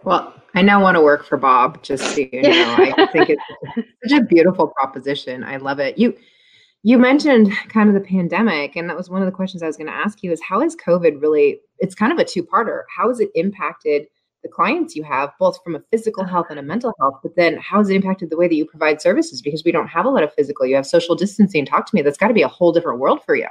Well 0.05 0.35
i 0.55 0.61
now 0.61 0.83
want 0.83 0.97
to 0.97 1.01
work 1.01 1.25
for 1.25 1.39
bob 1.39 1.83
just 1.83 2.15
so 2.15 2.21
you 2.21 2.43
know. 2.43 2.75
I 2.79 3.07
think 3.13 3.31
it's 3.31 3.89
such 4.05 4.21
a 4.21 4.25
beautiful 4.25 4.69
proposition. 4.79 5.45
I 5.45 5.57
love 5.57 5.79
it. 5.79 5.97
You 5.97 6.17
you 6.83 6.99
mentioned 6.99 7.53
kind 7.69 7.89
of 7.89 7.95
the 7.95 8.01
pandemic 8.01 8.75
and 8.75 8.89
that 8.91 8.97
was 8.97 9.09
one 9.09 9.23
of 9.23 9.27
the 9.27 9.33
questions 9.33 9.63
i 9.63 9.67
was 9.67 9.77
going 9.77 9.87
to 9.87 9.93
ask 9.93 10.23
you 10.25 10.33
is 10.33 10.43
how 10.43 10.61
has 10.61 10.75
covid 10.75 11.23
really 11.23 11.61
it's 11.83 11.97
kind 11.97 12.13
of 12.13 12.19
a 12.19 12.25
two-parter. 12.25 12.83
How 12.97 13.09
has 13.09 13.21
it 13.21 13.31
impacted 13.35 14.07
the 14.43 14.49
clients 14.49 14.97
you 14.97 15.03
have, 15.05 15.33
both 15.39 15.63
from 15.63 15.77
a 15.77 15.83
physical 15.91 16.25
health 16.25 16.47
and 16.51 16.59
a 16.59 16.63
mental 16.63 16.93
health, 17.01 17.21
but 17.23 17.37
then 17.37 17.57
how 17.59 17.79
has 17.79 17.91
it 17.91 17.97
impacted 17.97 18.31
the 18.31 18.37
way 18.37 18.49
that 18.49 18.55
you 18.55 18.65
provide 18.65 19.01
services? 19.01 19.41
Because 19.41 19.65
we 19.65 19.73
don't 19.73 19.89
have 19.89 20.05
a 20.05 20.11
lot 20.11 20.23
of 20.23 20.35
physical, 20.35 20.67
you 20.67 20.77
have 20.77 20.87
social 20.87 21.15
distancing. 21.15 21.65
Talk 21.65 21.87
to 21.87 21.95
me. 21.95 22.03
That's 22.03 22.19
got 22.19 22.29
to 22.29 22.35
be 22.35 22.43
a 22.43 22.49
whole 22.49 22.73
different 22.73 22.99
world 22.99 23.21
for 23.25 23.35
you. 23.35 23.49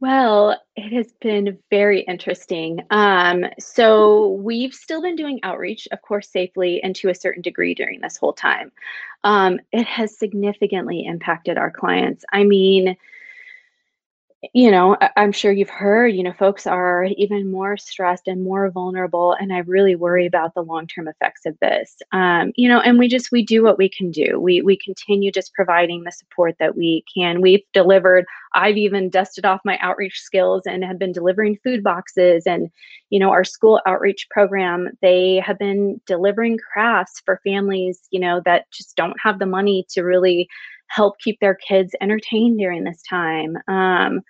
Well, 0.00 0.60
it 0.74 0.92
has 0.92 1.12
been 1.20 1.56
very 1.70 2.00
interesting. 2.00 2.80
Um, 2.90 3.44
so, 3.60 4.30
we've 4.30 4.74
still 4.74 5.00
been 5.00 5.14
doing 5.14 5.38
outreach, 5.44 5.86
of 5.92 6.02
course, 6.02 6.28
safely 6.28 6.82
and 6.82 6.96
to 6.96 7.08
a 7.08 7.14
certain 7.14 7.40
degree 7.40 7.72
during 7.72 8.00
this 8.00 8.16
whole 8.16 8.32
time. 8.32 8.72
Um, 9.22 9.60
it 9.70 9.86
has 9.86 10.18
significantly 10.18 11.04
impacted 11.06 11.56
our 11.56 11.70
clients. 11.70 12.24
I 12.32 12.42
mean, 12.42 12.96
you 14.54 14.72
know, 14.72 14.96
I- 15.00 15.10
am 15.16 15.30
sure 15.30 15.52
you've 15.52 15.70
heard, 15.70 16.08
you 16.08 16.22
know, 16.24 16.32
folks 16.32 16.66
are 16.66 17.04
even 17.16 17.50
more 17.50 17.76
stressed 17.76 18.26
and 18.26 18.42
more 18.42 18.68
vulnerable. 18.70 19.34
And 19.34 19.52
I 19.52 19.58
really 19.58 19.94
worry 19.94 20.26
about 20.26 20.54
the 20.54 20.64
long 20.64 20.88
term 20.88 21.06
effects 21.06 21.46
of 21.46 21.56
this. 21.60 21.96
Um, 22.10 22.52
you 22.56 22.68
know, 22.68 22.80
and 22.80 22.98
we 22.98 23.06
just, 23.06 23.30
we 23.30 23.44
do 23.44 23.62
what 23.62 23.78
we 23.78 23.88
can 23.88 24.10
do. 24.10 24.40
We, 24.40 24.60
we 24.60 24.76
continue 24.76 25.30
just 25.30 25.54
providing 25.54 26.02
the 26.02 26.10
support 26.10 26.56
that 26.58 26.76
we 26.76 27.04
can. 27.14 27.40
We've 27.40 27.62
delivered, 27.72 28.24
I've 28.52 28.76
even 28.76 29.10
dusted 29.10 29.44
off 29.44 29.60
my 29.64 29.78
outreach 29.78 30.20
skills 30.20 30.62
and 30.66 30.84
have 30.84 30.98
been 30.98 31.12
delivering 31.12 31.58
food 31.62 31.84
boxes. 31.84 32.42
And, 32.44 32.68
you 33.10 33.20
know, 33.20 33.30
our 33.30 33.44
school 33.44 33.80
outreach 33.86 34.26
program, 34.28 34.90
they 35.02 35.36
have 35.36 35.58
been 35.58 36.00
delivering 36.04 36.58
crafts 36.58 37.22
for 37.24 37.40
families, 37.44 38.00
you 38.10 38.18
know, 38.18 38.42
that 38.44 38.68
just 38.72 38.96
don't 38.96 39.16
have 39.22 39.38
the 39.38 39.46
money 39.46 39.86
to 39.90 40.02
really 40.02 40.48
help 40.94 41.18
keep 41.18 41.38
their 41.40 41.54
kids 41.54 41.94
entertained 42.00 42.58
during 42.58 42.84
this 42.84 43.00
time. 43.08 43.56
Um, 43.68 44.20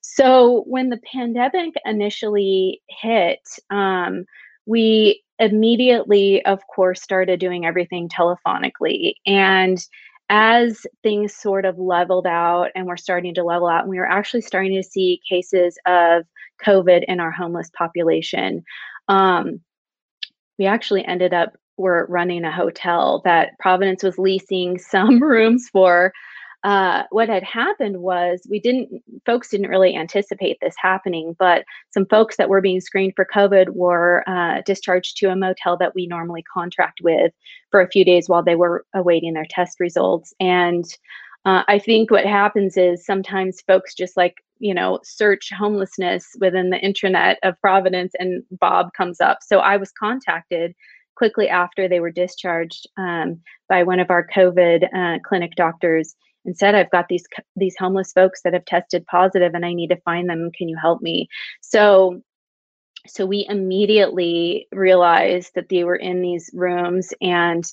so 0.00 0.62
when 0.66 0.88
the 0.88 1.00
pandemic 1.12 1.74
initially 1.84 2.80
hit, 2.88 3.40
um, 3.70 4.24
we 4.66 5.22
immediately, 5.38 6.44
of 6.44 6.60
course, 6.74 7.02
started 7.02 7.40
doing 7.40 7.66
everything 7.66 8.08
telephonically. 8.08 9.14
And 9.26 9.84
as 10.28 10.86
things 11.02 11.34
sort 11.34 11.64
of 11.64 11.78
leveled 11.78 12.26
out 12.26 12.70
and 12.74 12.86
we're 12.86 12.96
starting 12.96 13.34
to 13.34 13.44
level 13.44 13.68
out, 13.68 13.82
and 13.82 13.90
we 13.90 13.98
were 13.98 14.10
actually 14.10 14.42
starting 14.42 14.74
to 14.74 14.88
see 14.88 15.20
cases 15.28 15.76
of 15.86 16.24
COVID 16.64 17.04
in 17.08 17.20
our 17.20 17.30
homeless 17.30 17.70
population. 17.76 18.64
Um, 19.08 19.60
we 20.58 20.66
actually 20.66 21.04
ended 21.04 21.34
up 21.34 21.56
were 21.76 22.06
running 22.08 22.44
a 22.44 22.52
hotel 22.52 23.22
that 23.24 23.58
Providence 23.58 24.02
was 24.02 24.18
leasing 24.18 24.78
some 24.92 25.22
rooms 25.22 25.68
for. 25.68 26.12
Uh, 26.66 27.04
what 27.10 27.28
had 27.28 27.44
happened 27.44 27.98
was 27.98 28.44
we 28.50 28.58
didn't 28.58 28.90
folks 29.24 29.50
didn't 29.50 29.68
really 29.68 29.94
anticipate 29.94 30.58
this 30.60 30.74
happening 30.76 31.36
but 31.38 31.64
some 31.90 32.04
folks 32.06 32.36
that 32.36 32.48
were 32.48 32.60
being 32.60 32.80
screened 32.80 33.12
for 33.14 33.24
covid 33.24 33.68
were 33.68 34.24
uh, 34.26 34.62
discharged 34.66 35.16
to 35.16 35.30
a 35.30 35.36
motel 35.36 35.76
that 35.76 35.94
we 35.94 36.08
normally 36.08 36.42
contract 36.52 37.00
with 37.04 37.30
for 37.70 37.80
a 37.80 37.88
few 37.88 38.04
days 38.04 38.28
while 38.28 38.42
they 38.42 38.56
were 38.56 38.84
awaiting 38.94 39.34
their 39.34 39.46
test 39.48 39.78
results. 39.78 40.34
And 40.40 40.84
uh, 41.44 41.62
i 41.68 41.78
think 41.78 42.10
what 42.10 42.26
happens 42.26 42.76
is 42.76 43.06
sometimes 43.06 43.60
folks 43.60 43.94
just 43.94 44.16
like 44.16 44.34
you 44.58 44.74
know 44.74 44.98
search 45.04 45.52
homelessness 45.56 46.26
within 46.40 46.70
the 46.70 46.80
intranet 46.80 47.36
of 47.44 47.60
providence 47.60 48.12
and 48.18 48.42
bob 48.50 48.92
comes 48.96 49.20
up. 49.20 49.38
So 49.42 49.58
i 49.58 49.76
was 49.76 49.92
contacted 49.92 50.74
quickly 51.16 51.48
after 51.48 51.88
they 51.88 52.00
were 52.00 52.10
discharged 52.10 52.86
um, 52.96 53.40
by 53.68 53.82
one 53.82 54.00
of 54.00 54.10
our 54.10 54.26
covid 54.26 54.84
uh, 54.94 55.18
clinic 55.26 55.54
doctors 55.56 56.14
and 56.44 56.56
said 56.56 56.74
i've 56.74 56.90
got 56.90 57.08
these 57.08 57.26
these 57.56 57.76
homeless 57.78 58.12
folks 58.12 58.42
that 58.42 58.52
have 58.52 58.64
tested 58.64 59.06
positive 59.06 59.52
and 59.54 59.64
i 59.66 59.72
need 59.72 59.88
to 59.88 60.00
find 60.04 60.28
them. 60.28 60.50
Can 60.56 60.68
you 60.68 60.76
help 60.76 61.02
me? 61.02 61.28
So 61.60 62.22
so 63.08 63.24
we 63.24 63.46
immediately 63.48 64.66
realized 64.72 65.52
that 65.54 65.68
they 65.68 65.84
were 65.84 65.96
in 65.96 66.22
these 66.22 66.50
rooms 66.54 67.12
and 67.20 67.64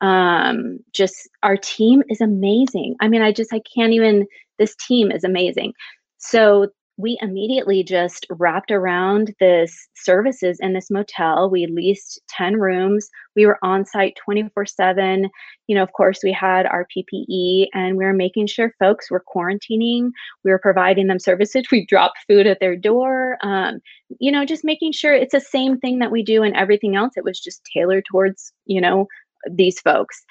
um 0.00 0.78
just 0.92 1.28
our 1.42 1.56
team 1.56 2.02
is 2.08 2.20
amazing. 2.20 2.96
I 3.00 3.08
mean 3.08 3.22
i 3.22 3.32
just 3.32 3.52
i 3.52 3.60
can't 3.74 3.92
even 3.92 4.26
this 4.58 4.74
team 4.76 5.10
is 5.10 5.24
amazing. 5.24 5.72
So 6.18 6.68
we 6.98 7.18
immediately 7.20 7.82
just 7.82 8.26
wrapped 8.30 8.70
around 8.70 9.34
this 9.38 9.88
services 9.94 10.58
in 10.60 10.72
this 10.72 10.90
motel. 10.90 11.50
We 11.50 11.66
leased 11.66 12.20
10 12.30 12.56
rooms. 12.56 13.10
We 13.34 13.44
were 13.44 13.58
on 13.62 13.84
site 13.84 14.16
24 14.24 14.64
7. 14.64 15.28
You 15.66 15.76
know, 15.76 15.82
of 15.82 15.92
course, 15.92 16.20
we 16.22 16.32
had 16.32 16.64
our 16.66 16.86
PPE 16.96 17.66
and 17.74 17.96
we 17.96 18.04
were 18.04 18.14
making 18.14 18.46
sure 18.46 18.72
folks 18.78 19.10
were 19.10 19.24
quarantining. 19.34 20.10
We 20.42 20.50
were 20.50 20.58
providing 20.58 21.06
them 21.06 21.18
services. 21.18 21.66
We 21.76 21.84
dropped 21.84 22.18
food 22.26 22.46
at 22.46 22.60
their 22.60 22.76
door. 22.76 23.36
Um, 23.42 23.80
you 24.18 24.32
know, 24.32 24.46
just 24.46 24.64
making 24.64 24.92
sure 24.92 25.12
it's 25.12 25.32
the 25.32 25.40
same 25.40 25.78
thing 25.78 25.98
that 25.98 26.10
we 26.10 26.22
do 26.22 26.42
in 26.42 26.56
everything 26.56 26.96
else. 26.96 27.12
It 27.16 27.24
was 27.24 27.38
just 27.38 27.68
tailored 27.70 28.04
towards, 28.10 28.52
you 28.64 28.80
know, 28.80 29.06
these 29.50 29.78
folks. 29.80 30.24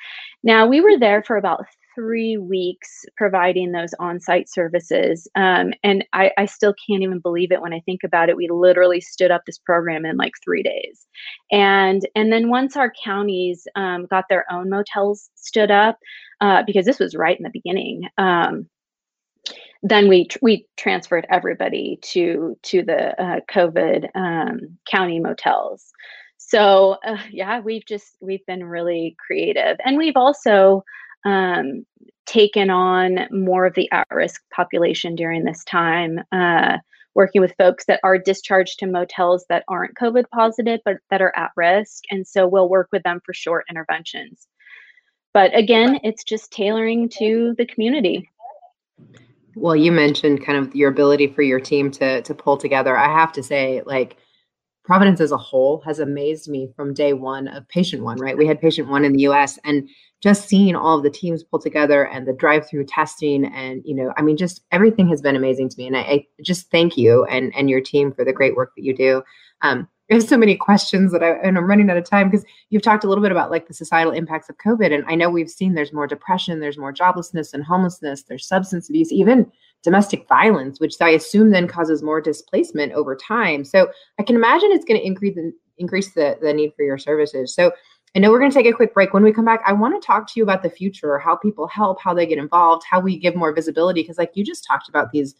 Now, 0.43 0.65
we 0.65 0.81
were 0.81 0.97
there 0.97 1.23
for 1.23 1.37
about 1.37 1.65
three 1.95 2.37
weeks 2.37 3.05
providing 3.17 3.71
those 3.71 3.93
on-site 3.99 4.49
services 4.49 5.27
um, 5.35 5.73
and 5.83 6.05
I, 6.13 6.31
I, 6.37 6.45
still 6.45 6.73
can't 6.87 7.01
even 7.01 7.19
believe 7.19 7.51
it 7.51 7.61
when 7.61 7.73
i 7.73 7.79
think 7.85 8.03
about 8.03 8.29
it. 8.29 8.37
We 8.37 8.47
literally 8.49 9.01
stood 9.01 9.31
up 9.31 9.43
this 9.45 9.57
program 9.57 10.05
in 10.05 10.17
like 10.17 10.33
three 10.43 10.63
days. 10.63 11.05
And 11.51 12.07
and 12.15 12.31
then 12.31 12.49
once 12.49 12.75
our 12.75 12.91
counties 13.03 13.67
um, 13.75 14.05
got 14.07 14.25
their 14.29 14.45
own 14.51 14.69
motels 14.69 15.29
stood 15.35 15.71
up 15.71 15.97
uh, 16.41 16.63
because 16.65 16.85
this 16.85 16.99
was 16.99 17.15
right 17.15 17.37
in 17.37 17.43
the 17.43 17.49
beginning 17.49 18.03
um, 18.17 18.67
then 19.83 20.07
we 20.07 20.27
we 20.41 20.67
transferred 20.77 21.27
everybody 21.29 21.99
to 22.01 22.57
to 22.63 22.83
the 22.83 23.21
uh, 23.21 23.39
covid 23.49 24.09
um, 24.15 24.77
county 24.89 25.19
motels. 25.19 25.91
So 26.37 26.97
uh, 27.05 27.17
yeah 27.31 27.59
we've 27.59 27.85
just 27.85 28.17
we've 28.21 28.45
been 28.45 28.63
really 28.63 29.15
creative. 29.25 29.77
And 29.85 29.97
we've 29.97 30.17
also 30.17 30.83
um, 31.25 31.85
taken 32.25 32.69
on 32.69 33.27
more 33.31 33.65
of 33.65 33.73
the 33.75 33.91
at 33.91 34.07
risk 34.11 34.41
population 34.53 35.15
during 35.15 35.43
this 35.43 35.63
time, 35.63 36.19
uh, 36.31 36.77
working 37.13 37.41
with 37.41 37.55
folks 37.57 37.85
that 37.85 37.99
are 38.03 38.17
discharged 38.17 38.79
to 38.79 38.87
motels 38.87 39.45
that 39.49 39.63
aren't 39.67 39.97
COVID 39.97 40.25
positive, 40.33 40.79
but 40.85 40.97
that 41.09 41.21
are 41.21 41.35
at 41.35 41.51
risk. 41.55 42.03
And 42.11 42.27
so 42.27 42.47
we'll 42.47 42.69
work 42.69 42.89
with 42.91 43.03
them 43.03 43.21
for 43.25 43.33
short 43.33 43.65
interventions. 43.69 44.47
But 45.33 45.55
again, 45.55 45.99
it's 46.03 46.23
just 46.23 46.51
tailoring 46.51 47.09
to 47.17 47.55
the 47.57 47.65
community. 47.65 48.29
Well, 49.55 49.75
you 49.75 49.91
mentioned 49.91 50.45
kind 50.45 50.57
of 50.57 50.75
your 50.75 50.89
ability 50.89 51.27
for 51.27 51.41
your 51.41 51.59
team 51.59 51.91
to 51.91 52.21
to 52.21 52.33
pull 52.33 52.57
together. 52.57 52.97
I 52.97 53.07
have 53.07 53.31
to 53.33 53.43
say, 53.43 53.81
like 53.85 54.17
Providence 54.85 55.19
as 55.19 55.31
a 55.31 55.37
whole 55.37 55.81
has 55.81 55.99
amazed 55.99 56.47
me 56.47 56.69
from 56.75 56.93
day 56.93 57.13
one 57.13 57.47
of 57.47 57.67
patient 57.69 58.03
one, 58.03 58.19
right? 58.19 58.37
We 58.37 58.45
had 58.45 58.61
patient 58.61 58.87
one 58.87 59.03
in 59.03 59.13
the 59.13 59.21
US 59.21 59.57
and 59.63 59.89
just 60.21 60.47
seeing 60.47 60.75
all 60.75 60.97
of 60.97 61.03
the 61.03 61.09
teams 61.09 61.43
pull 61.43 61.59
together 61.59 62.07
and 62.07 62.27
the 62.27 62.33
drive-through 62.33 62.85
testing 62.85 63.45
and 63.45 63.81
you 63.83 63.95
know, 63.95 64.13
I 64.15 64.21
mean, 64.21 64.37
just 64.37 64.61
everything 64.71 65.07
has 65.09 65.21
been 65.21 65.35
amazing 65.35 65.69
to 65.69 65.77
me. 65.77 65.87
And 65.87 65.97
I, 65.97 66.01
I 66.01 66.27
just 66.43 66.69
thank 66.69 66.97
you 66.97 67.25
and 67.25 67.51
and 67.55 67.69
your 67.69 67.81
team 67.81 68.11
for 68.11 68.23
the 68.23 68.33
great 68.33 68.55
work 68.55 68.73
that 68.75 68.83
you 68.83 68.95
do. 68.95 69.23
Um, 69.61 69.87
there's 70.09 70.27
so 70.27 70.37
many 70.37 70.55
questions 70.55 71.11
that 71.11 71.23
I 71.23 71.31
and 71.31 71.57
I'm 71.57 71.65
running 71.65 71.89
out 71.89 71.97
of 71.97 72.07
time 72.07 72.29
because 72.29 72.45
you've 72.69 72.83
talked 72.83 73.03
a 73.03 73.07
little 73.07 73.23
bit 73.23 73.31
about 73.31 73.49
like 73.49 73.67
the 73.67 73.73
societal 73.73 74.13
impacts 74.13 74.49
of 74.49 74.57
COVID. 74.57 74.93
And 74.93 75.03
I 75.07 75.15
know 75.15 75.29
we've 75.29 75.49
seen 75.49 75.73
there's 75.73 75.93
more 75.93 76.05
depression, 76.05 76.59
there's 76.59 76.77
more 76.77 76.93
joblessness 76.93 77.53
and 77.53 77.63
homelessness, 77.63 78.23
there's 78.23 78.47
substance 78.47 78.87
abuse, 78.87 79.11
even 79.11 79.51
domestic 79.85 80.27
violence, 80.27 80.79
which 80.81 80.95
I 80.99 81.11
assume 81.11 81.51
then 81.51 81.67
causes 81.67 82.03
more 82.03 82.19
displacement 82.19 82.91
over 82.91 83.15
time. 83.15 83.63
So 83.63 83.89
I 84.19 84.23
can 84.23 84.35
imagine 84.35 84.71
it's 84.71 84.83
going 84.83 84.99
to 84.99 85.05
increase 85.05 85.35
the, 85.35 85.53
increase 85.77 86.13
the, 86.13 86.37
the 86.41 86.53
need 86.53 86.73
for 86.75 86.83
your 86.83 86.97
services. 86.97 87.55
So 87.55 87.71
I 88.15 88.19
know 88.19 88.31
we're 88.31 88.39
going 88.39 88.51
to 88.51 88.57
take 88.57 88.65
a 88.65 88.73
quick 88.73 88.93
break. 88.93 89.13
When 89.13 89.23
we 89.23 89.31
come 89.31 89.45
back, 89.45 89.61
I 89.65 89.73
want 89.73 90.01
to 90.01 90.05
talk 90.05 90.27
to 90.27 90.33
you 90.35 90.43
about 90.43 90.63
the 90.63 90.69
future, 90.69 91.19
how 91.19 91.35
people 91.35 91.67
help, 91.67 92.01
how 92.01 92.13
they 92.13 92.25
get 92.25 92.37
involved, 92.37 92.83
how 92.89 92.99
we 92.99 93.17
give 93.17 93.35
more 93.35 93.53
visibility. 93.53 94.01
Because 94.01 94.17
like 94.17 94.31
you 94.33 94.43
just 94.43 94.65
talked 94.65 94.89
about 94.89 95.11
these 95.11 95.35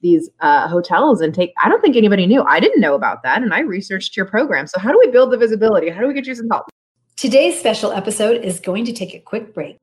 these 0.00 0.30
uh, 0.40 0.68
hotels 0.68 1.20
and 1.20 1.34
take. 1.34 1.52
I 1.60 1.68
don't 1.68 1.80
think 1.80 1.96
anybody 1.96 2.26
knew. 2.26 2.42
I 2.42 2.60
didn't 2.60 2.80
know 2.80 2.94
about 2.94 3.24
that, 3.24 3.42
and 3.42 3.52
I 3.52 3.60
researched 3.60 4.16
your 4.16 4.26
program. 4.26 4.68
So 4.68 4.78
how 4.78 4.92
do 4.92 4.98
we 4.98 5.10
build 5.10 5.32
the 5.32 5.36
visibility? 5.36 5.88
How 5.88 6.02
do 6.02 6.06
we 6.06 6.14
get 6.14 6.26
you 6.26 6.36
some 6.36 6.48
help? 6.48 6.66
Today's 7.16 7.58
special 7.58 7.90
episode 7.90 8.44
is 8.44 8.60
going 8.60 8.84
to 8.84 8.92
take 8.92 9.12
a 9.12 9.18
quick 9.18 9.52
break. 9.52 9.76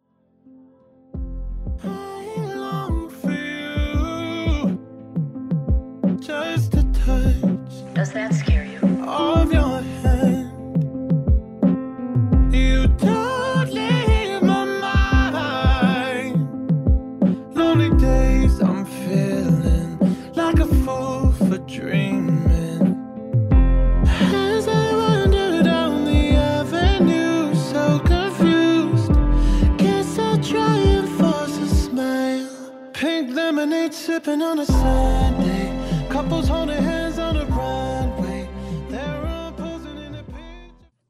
Does 7.95 8.12
that 8.12 8.34
scare 8.34 8.65
you? 8.65 8.79
Of 9.08 9.53
your 9.53 9.81
hand. 10.03 10.51
You 12.53 12.88
don't 12.88 13.71
leave 13.71 14.41
my 14.41 14.65
mind. 14.81 16.36
Lonely 17.55 17.97
days 17.97 18.62
I'm 18.62 18.84
feeling 18.86 19.97
like 20.34 20.60
a 20.60 20.67
fool 20.84 21.31
for 21.31 21.58
dreaming. 21.60 22.97
As 24.03 24.67
I 24.67 24.91
wander 24.93 25.63
down 25.63 26.03
the 26.03 26.36
avenue, 26.36 27.55
so 27.55 27.99
confused. 27.99 29.13
Guess 29.77 30.19
I'll 30.19 30.38
try 30.43 30.75
and 30.79 31.08
force 31.17 31.58
a 31.60 31.67
smile. 31.73 32.49
Pink 32.91 33.34
lemonade 33.34 33.93
sipping 33.93 34.41
on 34.41 34.60
a. 34.60 35.44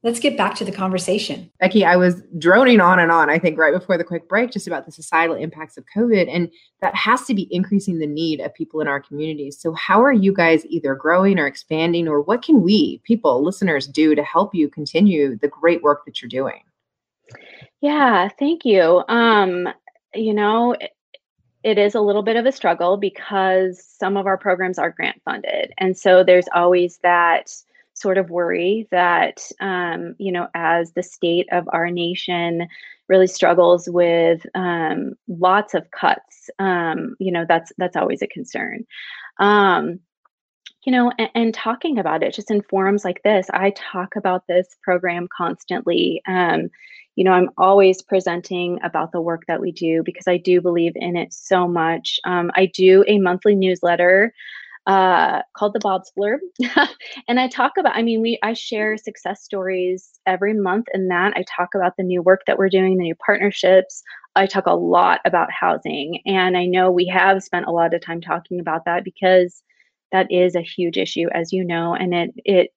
Let's 0.06 0.20
get 0.20 0.36
back 0.36 0.54
to 0.54 0.64
the 0.64 0.70
conversation. 0.70 1.50
Becky, 1.58 1.84
I 1.84 1.96
was 1.96 2.22
droning 2.38 2.80
on 2.80 3.00
and 3.00 3.10
on, 3.10 3.28
I 3.28 3.40
think, 3.40 3.58
right 3.58 3.74
before 3.74 3.98
the 3.98 4.04
quick 4.04 4.28
break, 4.28 4.52
just 4.52 4.68
about 4.68 4.86
the 4.86 4.92
societal 4.92 5.34
impacts 5.34 5.76
of 5.76 5.84
COVID. 5.96 6.32
And 6.32 6.48
that 6.80 6.94
has 6.94 7.24
to 7.24 7.34
be 7.34 7.48
increasing 7.52 7.98
the 7.98 8.06
need 8.06 8.38
of 8.38 8.54
people 8.54 8.80
in 8.80 8.86
our 8.86 9.00
communities. 9.00 9.58
So, 9.58 9.72
how 9.72 10.00
are 10.04 10.12
you 10.12 10.32
guys 10.32 10.64
either 10.66 10.94
growing 10.94 11.40
or 11.40 11.48
expanding, 11.48 12.06
or 12.06 12.20
what 12.20 12.42
can 12.42 12.62
we, 12.62 13.00
people, 13.02 13.42
listeners, 13.42 13.88
do 13.88 14.14
to 14.14 14.22
help 14.22 14.54
you 14.54 14.68
continue 14.68 15.36
the 15.38 15.48
great 15.48 15.82
work 15.82 16.04
that 16.04 16.22
you're 16.22 16.28
doing? 16.28 16.62
Yeah, 17.80 18.28
thank 18.38 18.64
you. 18.64 19.02
Um, 19.08 19.68
you 20.14 20.34
know, 20.34 20.76
it- 20.80 20.92
it 21.64 21.78
is 21.78 21.96
a 21.96 22.00
little 22.00 22.22
bit 22.22 22.36
of 22.36 22.46
a 22.46 22.52
struggle 22.52 22.96
because 22.96 23.84
some 23.84 24.16
of 24.16 24.28
our 24.28 24.38
programs 24.38 24.78
are 24.78 24.90
grant 24.90 25.20
funded. 25.24 25.72
And 25.78 25.98
so 25.98 26.22
there's 26.22 26.46
always 26.54 26.98
that 26.98 27.52
sort 27.96 28.18
of 28.18 28.30
worry 28.30 28.86
that, 28.90 29.50
um, 29.60 30.14
you 30.18 30.30
know, 30.30 30.48
as 30.54 30.92
the 30.92 31.02
state 31.02 31.48
of 31.50 31.68
our 31.72 31.90
nation 31.90 32.68
really 33.08 33.26
struggles 33.26 33.88
with 33.88 34.44
um, 34.54 35.14
lots 35.28 35.74
of 35.74 35.90
cuts, 35.90 36.50
um, 36.58 37.16
you 37.18 37.32
know, 37.32 37.44
that's 37.48 37.72
that's 37.78 37.96
always 37.96 38.22
a 38.22 38.26
concern. 38.26 38.84
Um, 39.38 40.00
you 40.84 40.92
know, 40.92 41.10
and, 41.18 41.30
and 41.34 41.54
talking 41.54 41.98
about 41.98 42.22
it 42.22 42.34
just 42.34 42.50
in 42.50 42.62
forums 42.62 43.04
like 43.04 43.22
this, 43.24 43.48
I 43.52 43.70
talk 43.70 44.14
about 44.14 44.46
this 44.46 44.68
program 44.82 45.26
constantly. 45.36 46.22
Um, 46.28 46.68
you 47.16 47.24
know, 47.24 47.32
I'm 47.32 47.50
always 47.56 48.02
presenting 48.02 48.78
about 48.84 49.10
the 49.10 49.22
work 49.22 49.44
that 49.48 49.60
we 49.60 49.72
do 49.72 50.02
because 50.04 50.28
I 50.28 50.36
do 50.36 50.60
believe 50.60 50.92
in 50.94 51.16
it 51.16 51.32
so 51.32 51.66
much. 51.66 52.20
Um, 52.24 52.50
I 52.54 52.66
do 52.66 53.04
a 53.08 53.18
monthly 53.18 53.54
newsletter 53.54 54.34
uh, 54.86 55.42
called 55.56 55.74
the 55.74 55.80
Bob's 55.80 56.12
Blurb, 56.16 56.38
and 57.28 57.40
I 57.40 57.48
talk 57.48 57.72
about. 57.78 57.96
I 57.96 58.02
mean, 58.02 58.20
we 58.20 58.38
I 58.42 58.52
share 58.52 58.96
success 58.96 59.42
stories 59.42 60.20
every 60.26 60.54
month 60.54 60.86
in 60.94 61.08
that. 61.08 61.32
I 61.36 61.44
talk 61.56 61.74
about 61.74 61.96
the 61.96 62.04
new 62.04 62.22
work 62.22 62.42
that 62.46 62.58
we're 62.58 62.68
doing, 62.68 62.96
the 62.96 63.04
new 63.04 63.16
partnerships. 63.16 64.02
I 64.36 64.46
talk 64.46 64.66
a 64.66 64.76
lot 64.76 65.20
about 65.24 65.50
housing, 65.50 66.20
and 66.26 66.56
I 66.56 66.66
know 66.66 66.90
we 66.90 67.06
have 67.06 67.42
spent 67.42 67.66
a 67.66 67.72
lot 67.72 67.94
of 67.94 68.00
time 68.00 68.20
talking 68.20 68.60
about 68.60 68.84
that 68.84 69.02
because 69.04 69.62
that 70.12 70.30
is 70.30 70.54
a 70.54 70.60
huge 70.62 70.96
issue, 70.96 71.26
as 71.34 71.52
you 71.52 71.64
know, 71.64 71.94
and 71.94 72.14
it 72.14 72.30
it 72.44 72.70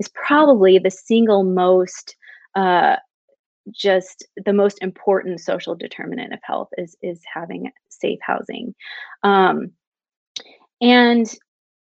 is 0.00 0.08
probably 0.08 0.78
the 0.78 0.90
single 0.90 1.44
most 1.44 2.16
uh, 2.56 2.96
just 3.70 4.26
the 4.44 4.52
most 4.52 4.78
important 4.82 5.40
social 5.40 5.74
determinant 5.74 6.32
of 6.32 6.40
health 6.42 6.68
is 6.76 6.96
is 7.02 7.20
having 7.32 7.70
safe 7.88 8.18
housing 8.22 8.74
um, 9.22 9.70
and 10.80 11.32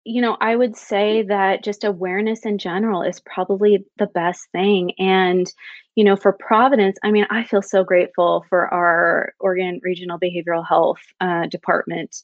you 0.04 0.20
know 0.20 0.36
i 0.40 0.54
would 0.54 0.76
say 0.76 1.22
that 1.22 1.64
just 1.64 1.84
awareness 1.84 2.44
in 2.44 2.58
general 2.58 3.02
is 3.02 3.20
probably 3.20 3.84
the 3.98 4.06
best 4.06 4.48
thing. 4.52 4.92
And 4.98 5.50
you 5.94 6.04
know 6.04 6.16
for 6.16 6.32
providence 6.32 6.96
i 7.04 7.10
mean 7.10 7.26
i 7.30 7.44
feel 7.44 7.62
so 7.62 7.84
grateful 7.84 8.44
for 8.48 8.72
our 8.72 9.32
oregon 9.40 9.80
regional 9.82 10.18
behavioral 10.18 10.66
health 10.66 11.00
uh, 11.20 11.46
department 11.46 12.16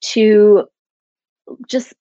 to 0.00 0.66
just 1.68 1.94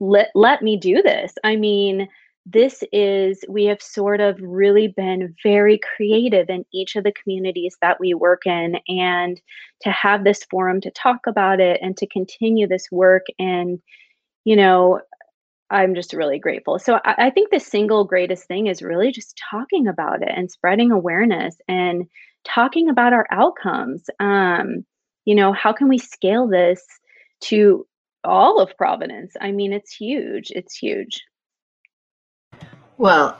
let 0.00 0.30
let 0.34 0.62
me 0.62 0.76
do 0.76 1.02
this. 1.02 1.34
I 1.44 1.56
mean 1.56 2.08
this 2.48 2.84
is 2.92 3.44
we 3.48 3.64
have 3.64 3.82
sort 3.82 4.20
of 4.20 4.38
really 4.40 4.86
been 4.86 5.34
very 5.42 5.80
creative 5.96 6.48
in 6.48 6.64
each 6.72 6.94
of 6.94 7.02
the 7.02 7.12
communities 7.12 7.76
that 7.82 7.98
we 7.98 8.14
work 8.14 8.46
in 8.46 8.76
and 8.86 9.40
to 9.80 9.90
have 9.90 10.22
this 10.22 10.44
forum 10.48 10.80
to 10.80 10.90
talk 10.92 11.26
about 11.26 11.58
it 11.58 11.80
and 11.82 11.96
to 11.96 12.06
continue 12.06 12.68
this 12.68 12.86
work 12.92 13.24
and 13.40 13.80
you 14.46 14.56
know 14.56 15.00
i'm 15.68 15.94
just 15.94 16.14
really 16.14 16.38
grateful 16.38 16.78
so 16.78 16.98
I, 17.04 17.26
I 17.26 17.30
think 17.30 17.50
the 17.50 17.60
single 17.60 18.04
greatest 18.04 18.46
thing 18.46 18.68
is 18.68 18.80
really 18.80 19.12
just 19.12 19.38
talking 19.50 19.86
about 19.86 20.22
it 20.22 20.32
and 20.34 20.50
spreading 20.50 20.90
awareness 20.90 21.56
and 21.68 22.06
talking 22.44 22.88
about 22.88 23.12
our 23.12 23.26
outcomes 23.30 24.08
um 24.20 24.86
you 25.26 25.34
know 25.34 25.52
how 25.52 25.74
can 25.74 25.88
we 25.88 25.98
scale 25.98 26.48
this 26.48 26.82
to 27.40 27.86
all 28.24 28.60
of 28.60 28.76
providence 28.78 29.34
i 29.42 29.52
mean 29.52 29.74
it's 29.74 29.94
huge 29.94 30.50
it's 30.52 30.74
huge 30.74 31.22
Well, 32.98 33.38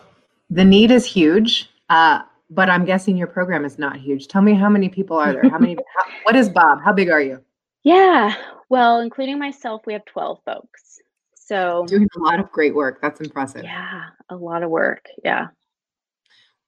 the 0.50 0.64
need 0.64 0.90
is 0.90 1.06
huge, 1.06 1.70
uh, 1.88 2.20
but 2.50 2.68
I'm 2.68 2.84
guessing 2.84 3.16
your 3.16 3.26
program 3.26 3.64
is 3.64 3.78
not 3.78 3.96
huge. 3.96 4.28
Tell 4.28 4.42
me 4.42 4.54
how 4.54 4.68
many 4.68 4.88
people 4.88 5.16
are 5.16 5.32
there? 5.32 5.48
How 5.48 5.58
many? 5.58 5.74
how, 5.96 6.12
what 6.24 6.36
is 6.36 6.48
Bob? 6.48 6.82
How 6.84 6.92
big 6.92 7.10
are 7.10 7.20
you? 7.20 7.40
Yeah, 7.82 8.34
well, 8.68 9.00
including 9.00 9.38
myself, 9.38 9.82
we 9.86 9.92
have 9.92 10.04
12 10.06 10.40
folks. 10.44 11.00
So, 11.34 11.84
Doing 11.86 12.08
a 12.16 12.20
lot 12.20 12.40
of 12.40 12.50
great 12.50 12.74
work. 12.74 13.00
That's 13.00 13.20
impressive. 13.20 13.62
yeah, 13.62 14.06
a 14.30 14.36
lot 14.36 14.62
of 14.62 14.70
work. 14.70 15.06
Yeah. 15.22 15.48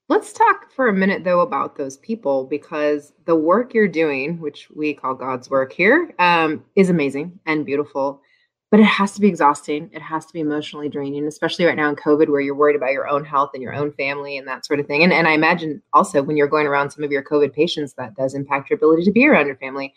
Let's 0.09 0.33
talk 0.33 0.73
for 0.73 0.89
a 0.89 0.93
minute 0.93 1.23
though 1.25 1.41
about 1.41 1.77
those 1.77 1.99
people 1.99 2.45
because 2.45 3.13
the 3.27 3.37
work 3.37 3.75
you're 3.75 3.89
doing, 3.89 4.41
which 4.41 4.69
we 4.75 4.95
call 4.95 5.15
God's 5.15 5.51
work 5.51 5.73
here, 5.73 6.15
um, 6.19 6.65
is 6.77 6.89
amazing 6.89 7.39
and 7.45 7.67
beautiful. 7.67 8.23
But 8.71 8.81
it 8.81 8.87
has 8.87 9.13
to 9.13 9.21
be 9.21 9.29
exhausting. 9.29 9.91
It 9.93 10.03
has 10.03 10.27
to 10.27 10.33
be 10.33 10.41
emotionally 10.41 10.89
draining, 10.91 11.27
especially 11.27 11.65
right 11.65 11.77
now 11.77 11.89
in 11.89 11.97
COVID, 11.97 12.29
where 12.29 12.41
you're 12.41 12.55
worried 12.55 12.77
about 12.77 12.93
your 12.93 13.09
own 13.09 13.25
health 13.25 13.51
and 13.55 13.63
your 13.63 13.75
own 13.75 13.93
family 13.93 14.37
and 14.37 14.47
that 14.47 14.65
sort 14.65 14.79
of 14.79 14.87
thing. 14.87 15.03
And, 15.03 15.13
and 15.13 15.27
I 15.27 15.33
imagine 15.33 15.83
also 15.95 16.23
when 16.23 16.37
you're 16.37 16.49
going 16.49 16.67
around 16.67 16.91
some 16.91 17.03
of 17.03 17.11
your 17.11 17.25
COVID 17.25 17.55
patients, 17.55 17.95
that 17.95 18.15
does 18.15 18.35
impact 18.35 18.69
your 18.69 18.77
ability 18.77 19.05
to 19.05 19.11
be 19.11 19.27
around 19.27 19.47
your 19.47 19.57
family. 19.57 19.95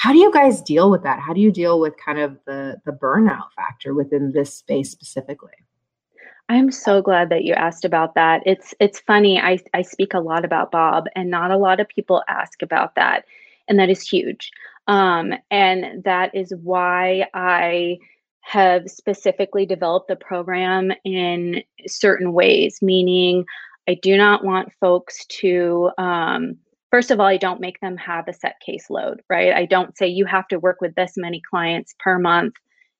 How 0.00 0.14
do 0.14 0.18
you 0.18 0.32
guys 0.32 0.62
deal 0.62 0.90
with 0.90 1.02
that? 1.02 1.20
How 1.20 1.34
do 1.34 1.42
you 1.42 1.52
deal 1.52 1.78
with 1.78 1.94
kind 2.02 2.18
of 2.18 2.38
the 2.46 2.80
the 2.86 2.92
burnout 2.92 3.52
factor 3.54 3.92
within 3.92 4.32
this 4.32 4.54
space 4.54 4.90
specifically? 4.90 5.52
I'm 6.48 6.72
so 6.72 7.02
glad 7.02 7.28
that 7.28 7.44
you 7.44 7.52
asked 7.52 7.84
about 7.84 8.14
that. 8.14 8.42
It's 8.46 8.72
it's 8.80 9.00
funny. 9.00 9.38
I 9.38 9.58
I 9.74 9.82
speak 9.82 10.14
a 10.14 10.20
lot 10.20 10.46
about 10.46 10.70
Bob, 10.70 11.04
and 11.14 11.30
not 11.30 11.50
a 11.50 11.58
lot 11.58 11.80
of 11.80 11.88
people 11.88 12.22
ask 12.28 12.62
about 12.62 12.94
that, 12.94 13.26
and 13.68 13.78
that 13.78 13.90
is 13.90 14.00
huge. 14.00 14.50
Um, 14.86 15.34
and 15.50 16.02
that 16.04 16.34
is 16.34 16.54
why 16.62 17.26
I 17.34 17.98
have 18.40 18.88
specifically 18.88 19.66
developed 19.66 20.08
the 20.08 20.16
program 20.16 20.92
in 21.04 21.62
certain 21.86 22.32
ways. 22.32 22.80
Meaning, 22.80 23.44
I 23.86 23.98
do 24.00 24.16
not 24.16 24.46
want 24.46 24.72
folks 24.80 25.26
to. 25.26 25.90
Um, 25.98 26.56
first 26.90 27.10
of 27.10 27.20
all, 27.20 27.26
I 27.26 27.36
don't 27.36 27.60
make 27.60 27.80
them 27.80 27.96
have 27.96 28.28
a 28.28 28.32
set 28.32 28.56
caseload, 28.66 29.18
right? 29.28 29.52
I 29.52 29.66
don't 29.66 29.96
say 29.96 30.06
you 30.06 30.26
have 30.26 30.48
to 30.48 30.58
work 30.58 30.80
with 30.80 30.94
this 30.94 31.14
many 31.16 31.40
clients 31.48 31.94
per 31.98 32.18
month. 32.18 32.54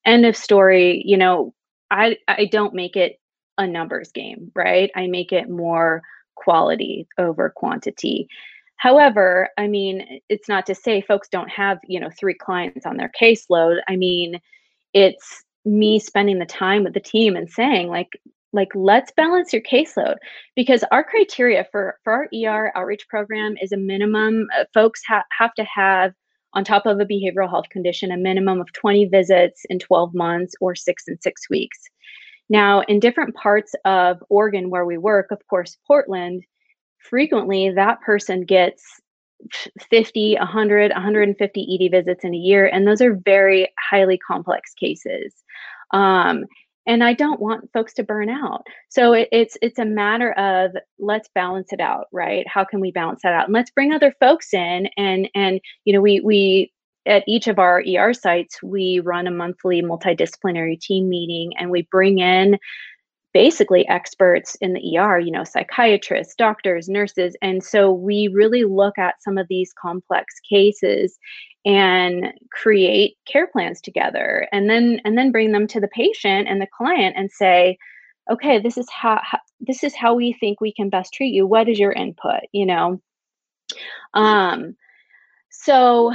End 0.04 0.24
of 0.24 0.36
story. 0.36 1.02
You 1.04 1.16
know, 1.16 1.54
I 1.90 2.16
I 2.28 2.46
don't 2.46 2.74
make 2.74 2.96
it 2.96 3.20
a 3.58 3.66
numbers 3.66 4.10
game, 4.12 4.50
right? 4.54 4.90
I 4.96 5.06
make 5.06 5.32
it 5.32 5.50
more 5.50 6.02
quality 6.36 7.06
over 7.18 7.52
quantity. 7.54 8.28
However, 8.76 9.50
I 9.58 9.66
mean, 9.66 10.20
it's 10.30 10.48
not 10.48 10.64
to 10.66 10.74
say 10.74 11.02
folks 11.02 11.28
don't 11.28 11.50
have, 11.50 11.78
you 11.86 12.00
know, 12.00 12.08
three 12.18 12.32
clients 12.32 12.86
on 12.86 12.96
their 12.96 13.12
caseload. 13.20 13.80
I 13.88 13.96
mean, 13.96 14.40
it's 14.94 15.44
me 15.66 15.98
spending 15.98 16.38
the 16.38 16.46
time 16.46 16.84
with 16.84 16.94
the 16.94 17.00
team 17.00 17.36
and 17.36 17.50
saying 17.50 17.88
like 17.88 18.18
like 18.52 18.68
let's 18.74 19.12
balance 19.12 19.52
your 19.52 19.62
caseload 19.62 20.16
because 20.56 20.84
our 20.90 21.04
criteria 21.04 21.66
for 21.70 21.98
for 22.02 22.12
our 22.12 22.28
ER 22.34 22.72
outreach 22.76 23.06
program 23.08 23.54
is 23.60 23.72
a 23.72 23.76
minimum 23.76 24.46
uh, 24.58 24.64
folks 24.74 25.02
ha- 25.06 25.24
have 25.36 25.54
to 25.54 25.64
have 25.64 26.12
on 26.54 26.64
top 26.64 26.86
of 26.86 26.98
a 26.98 27.04
behavioral 27.04 27.48
health 27.48 27.68
condition 27.70 28.10
a 28.10 28.16
minimum 28.16 28.60
of 28.60 28.72
20 28.72 29.06
visits 29.06 29.62
in 29.70 29.78
12 29.78 30.14
months 30.14 30.54
or 30.60 30.74
6 30.74 31.04
and 31.06 31.18
6 31.22 31.50
weeks. 31.50 31.78
Now, 32.48 32.80
in 32.82 32.98
different 32.98 33.36
parts 33.36 33.72
of 33.84 34.18
Oregon 34.28 34.70
where 34.70 34.84
we 34.84 34.98
work, 34.98 35.30
of 35.30 35.38
course, 35.48 35.78
Portland, 35.86 36.42
frequently 36.98 37.70
that 37.70 38.00
person 38.00 38.44
gets 38.44 38.82
50, 39.88 40.34
100, 40.34 40.92
150 40.92 41.78
ED 41.80 41.90
visits 41.90 42.24
in 42.24 42.34
a 42.34 42.36
year, 42.36 42.66
and 42.66 42.86
those 42.86 43.00
are 43.00 43.20
very 43.24 43.68
highly 43.78 44.18
complex 44.18 44.74
cases. 44.74 45.32
Um, 45.92 46.44
and 46.86 47.04
I 47.04 47.12
don't 47.12 47.40
want 47.40 47.70
folks 47.72 47.94
to 47.94 48.02
burn 48.02 48.28
out. 48.28 48.66
So 48.88 49.12
it, 49.12 49.28
it's 49.32 49.56
it's 49.62 49.78
a 49.78 49.84
matter 49.84 50.32
of 50.32 50.72
let's 50.98 51.28
balance 51.34 51.72
it 51.72 51.80
out, 51.80 52.06
right? 52.12 52.46
How 52.48 52.64
can 52.64 52.80
we 52.80 52.90
balance 52.90 53.20
that 53.22 53.34
out? 53.34 53.46
And 53.46 53.54
let's 53.54 53.70
bring 53.70 53.92
other 53.92 54.14
folks 54.20 54.52
in, 54.54 54.88
and 54.96 55.28
and 55.34 55.60
you 55.84 55.92
know 55.92 56.00
we 56.00 56.20
we 56.20 56.72
at 57.06 57.24
each 57.26 57.48
of 57.48 57.58
our 57.58 57.82
ER 57.88 58.12
sites, 58.12 58.62
we 58.62 59.00
run 59.00 59.26
a 59.26 59.30
monthly 59.30 59.82
multidisciplinary 59.82 60.78
team 60.78 61.08
meeting 61.08 61.52
and 61.58 61.70
we 61.70 61.88
bring 61.90 62.18
in 62.18 62.58
basically 63.32 63.86
experts 63.88 64.56
in 64.60 64.72
the 64.72 64.98
ER, 64.98 65.18
you 65.18 65.30
know, 65.30 65.44
psychiatrists, 65.44 66.34
doctors, 66.34 66.88
nurses. 66.88 67.36
And 67.42 67.62
so 67.62 67.92
we 67.92 68.28
really 68.28 68.64
look 68.64 68.98
at 68.98 69.22
some 69.22 69.38
of 69.38 69.46
these 69.48 69.72
complex 69.80 70.34
cases 70.48 71.18
and 71.64 72.32
create 72.52 73.16
care 73.26 73.46
plans 73.46 73.80
together 73.80 74.48
and 74.50 74.70
then 74.70 74.98
and 75.04 75.18
then 75.18 75.30
bring 75.30 75.52
them 75.52 75.66
to 75.66 75.78
the 75.78 75.88
patient 75.88 76.48
and 76.48 76.60
the 76.60 76.66
client 76.74 77.14
and 77.18 77.30
say 77.30 77.76
okay 78.30 78.58
this 78.58 78.78
is 78.78 78.88
how, 78.88 79.20
how 79.22 79.38
this 79.60 79.84
is 79.84 79.94
how 79.94 80.14
we 80.14 80.32
think 80.32 80.58
we 80.60 80.72
can 80.72 80.88
best 80.88 81.12
treat 81.12 81.34
you. 81.34 81.46
What 81.46 81.68
is 81.68 81.78
your 81.78 81.92
input? 81.92 82.40
you 82.52 82.64
know? 82.64 83.00
Um 84.14 84.74
so 85.50 86.14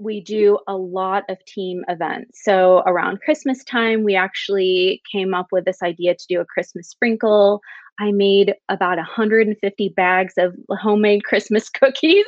we 0.00 0.20
do 0.20 0.58
a 0.66 0.76
lot 0.76 1.24
of 1.28 1.44
team 1.44 1.84
events. 1.88 2.40
So 2.44 2.82
around 2.86 3.20
Christmas 3.20 3.64
time, 3.64 4.04
we 4.04 4.14
actually 4.14 5.02
came 5.10 5.34
up 5.34 5.48
with 5.52 5.64
this 5.64 5.82
idea 5.82 6.14
to 6.14 6.26
do 6.28 6.40
a 6.40 6.44
Christmas 6.44 6.88
sprinkle. 6.88 7.60
I 8.00 8.12
made 8.12 8.54
about 8.68 8.96
150 8.96 9.88
bags 9.96 10.34
of 10.38 10.54
homemade 10.70 11.24
Christmas 11.24 11.68
cookies, 11.80 12.26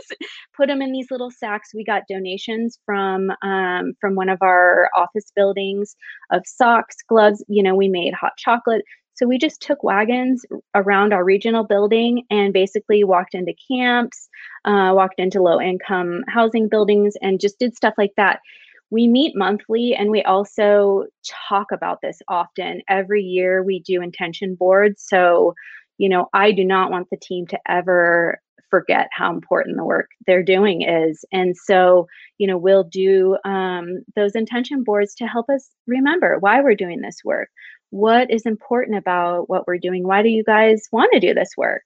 put 0.57 0.67
them 0.67 0.83
in 0.83 0.93
these 0.93 1.11
little 1.11 1.31
sacks. 1.31 1.71
We 1.75 1.85
got 1.85 2.03
donations 2.09 2.79
from 2.85 3.31
um, 3.43 3.93
from 4.01 4.17
one 4.17 4.29
of 4.29 4.39
our 4.43 4.91
office 4.97 5.31
buildings 5.35 5.95
of 6.33 6.43
socks, 6.45 6.97
gloves. 7.09 7.45
You 7.49 7.63
know, 7.63 7.77
we 7.77 7.89
made 7.89 8.15
hot 8.15 8.33
chocolate. 8.37 8.83
So 9.21 9.27
we 9.27 9.37
just 9.37 9.61
took 9.61 9.85
wagons 9.85 10.47
around 10.75 11.13
our 11.13 11.23
regional 11.23 11.63
building 11.63 12.25
and 12.31 12.55
basically 12.55 13.05
walked 13.05 13.35
into 13.35 13.53
camps, 13.71 14.31
uh, 14.65 14.93
walked 14.95 15.21
into 15.21 15.43
low 15.43 15.61
income 15.61 16.25
housing 16.27 16.71
buildings, 16.71 17.17
and 17.21 17.39
just 17.39 17.59
did 17.59 17.77
stuff 17.77 17.93
like 17.99 18.15
that. 18.17 18.41
We 18.89 19.07
meet 19.07 19.37
monthly 19.37 19.95
and 19.95 20.11
we 20.11 20.23
also 20.23 21.05
talk 21.51 21.67
about 21.71 21.99
this 22.01 22.23
often. 22.29 22.81
Every 22.89 23.23
year 23.23 23.63
we 23.63 23.81
do 23.81 24.01
intention 24.01 24.55
boards. 24.55 25.05
So, 25.07 25.53
you 25.99 26.09
know, 26.09 26.31
I 26.33 26.51
do 26.53 26.65
not 26.65 26.91
want 26.91 27.09
the 27.11 27.19
team 27.19 27.47
to 27.49 27.59
ever 27.69 28.41
forget 28.71 29.09
how 29.13 29.31
important 29.31 29.77
the 29.77 29.85
work 29.85 30.09
they're 30.27 30.43
doing 30.43 30.81
is. 30.81 31.27
And 31.31 31.55
so, 31.55 32.07
you 32.39 32.47
know, 32.47 32.57
we'll 32.57 32.85
do 32.85 33.37
um, 33.45 34.03
those 34.17 34.35
intention 34.35 34.83
boards 34.83 35.15
to 35.17 35.27
help 35.27 35.51
us 35.51 35.69
remember 35.87 36.39
why 36.39 36.63
we're 36.63 36.75
doing 36.75 37.03
this 37.03 37.19
work 37.23 37.51
what 37.91 38.31
is 38.31 38.47
important 38.47 38.97
about 38.97 39.49
what 39.49 39.67
we're 39.67 39.79
doing? 39.79 40.07
Why 40.07 40.23
do 40.23 40.29
you 40.29 40.45
guys 40.45 40.89
want 40.93 41.11
to 41.13 41.21
do 41.21 41.35
this 41.35 41.51
work? 41.57 41.83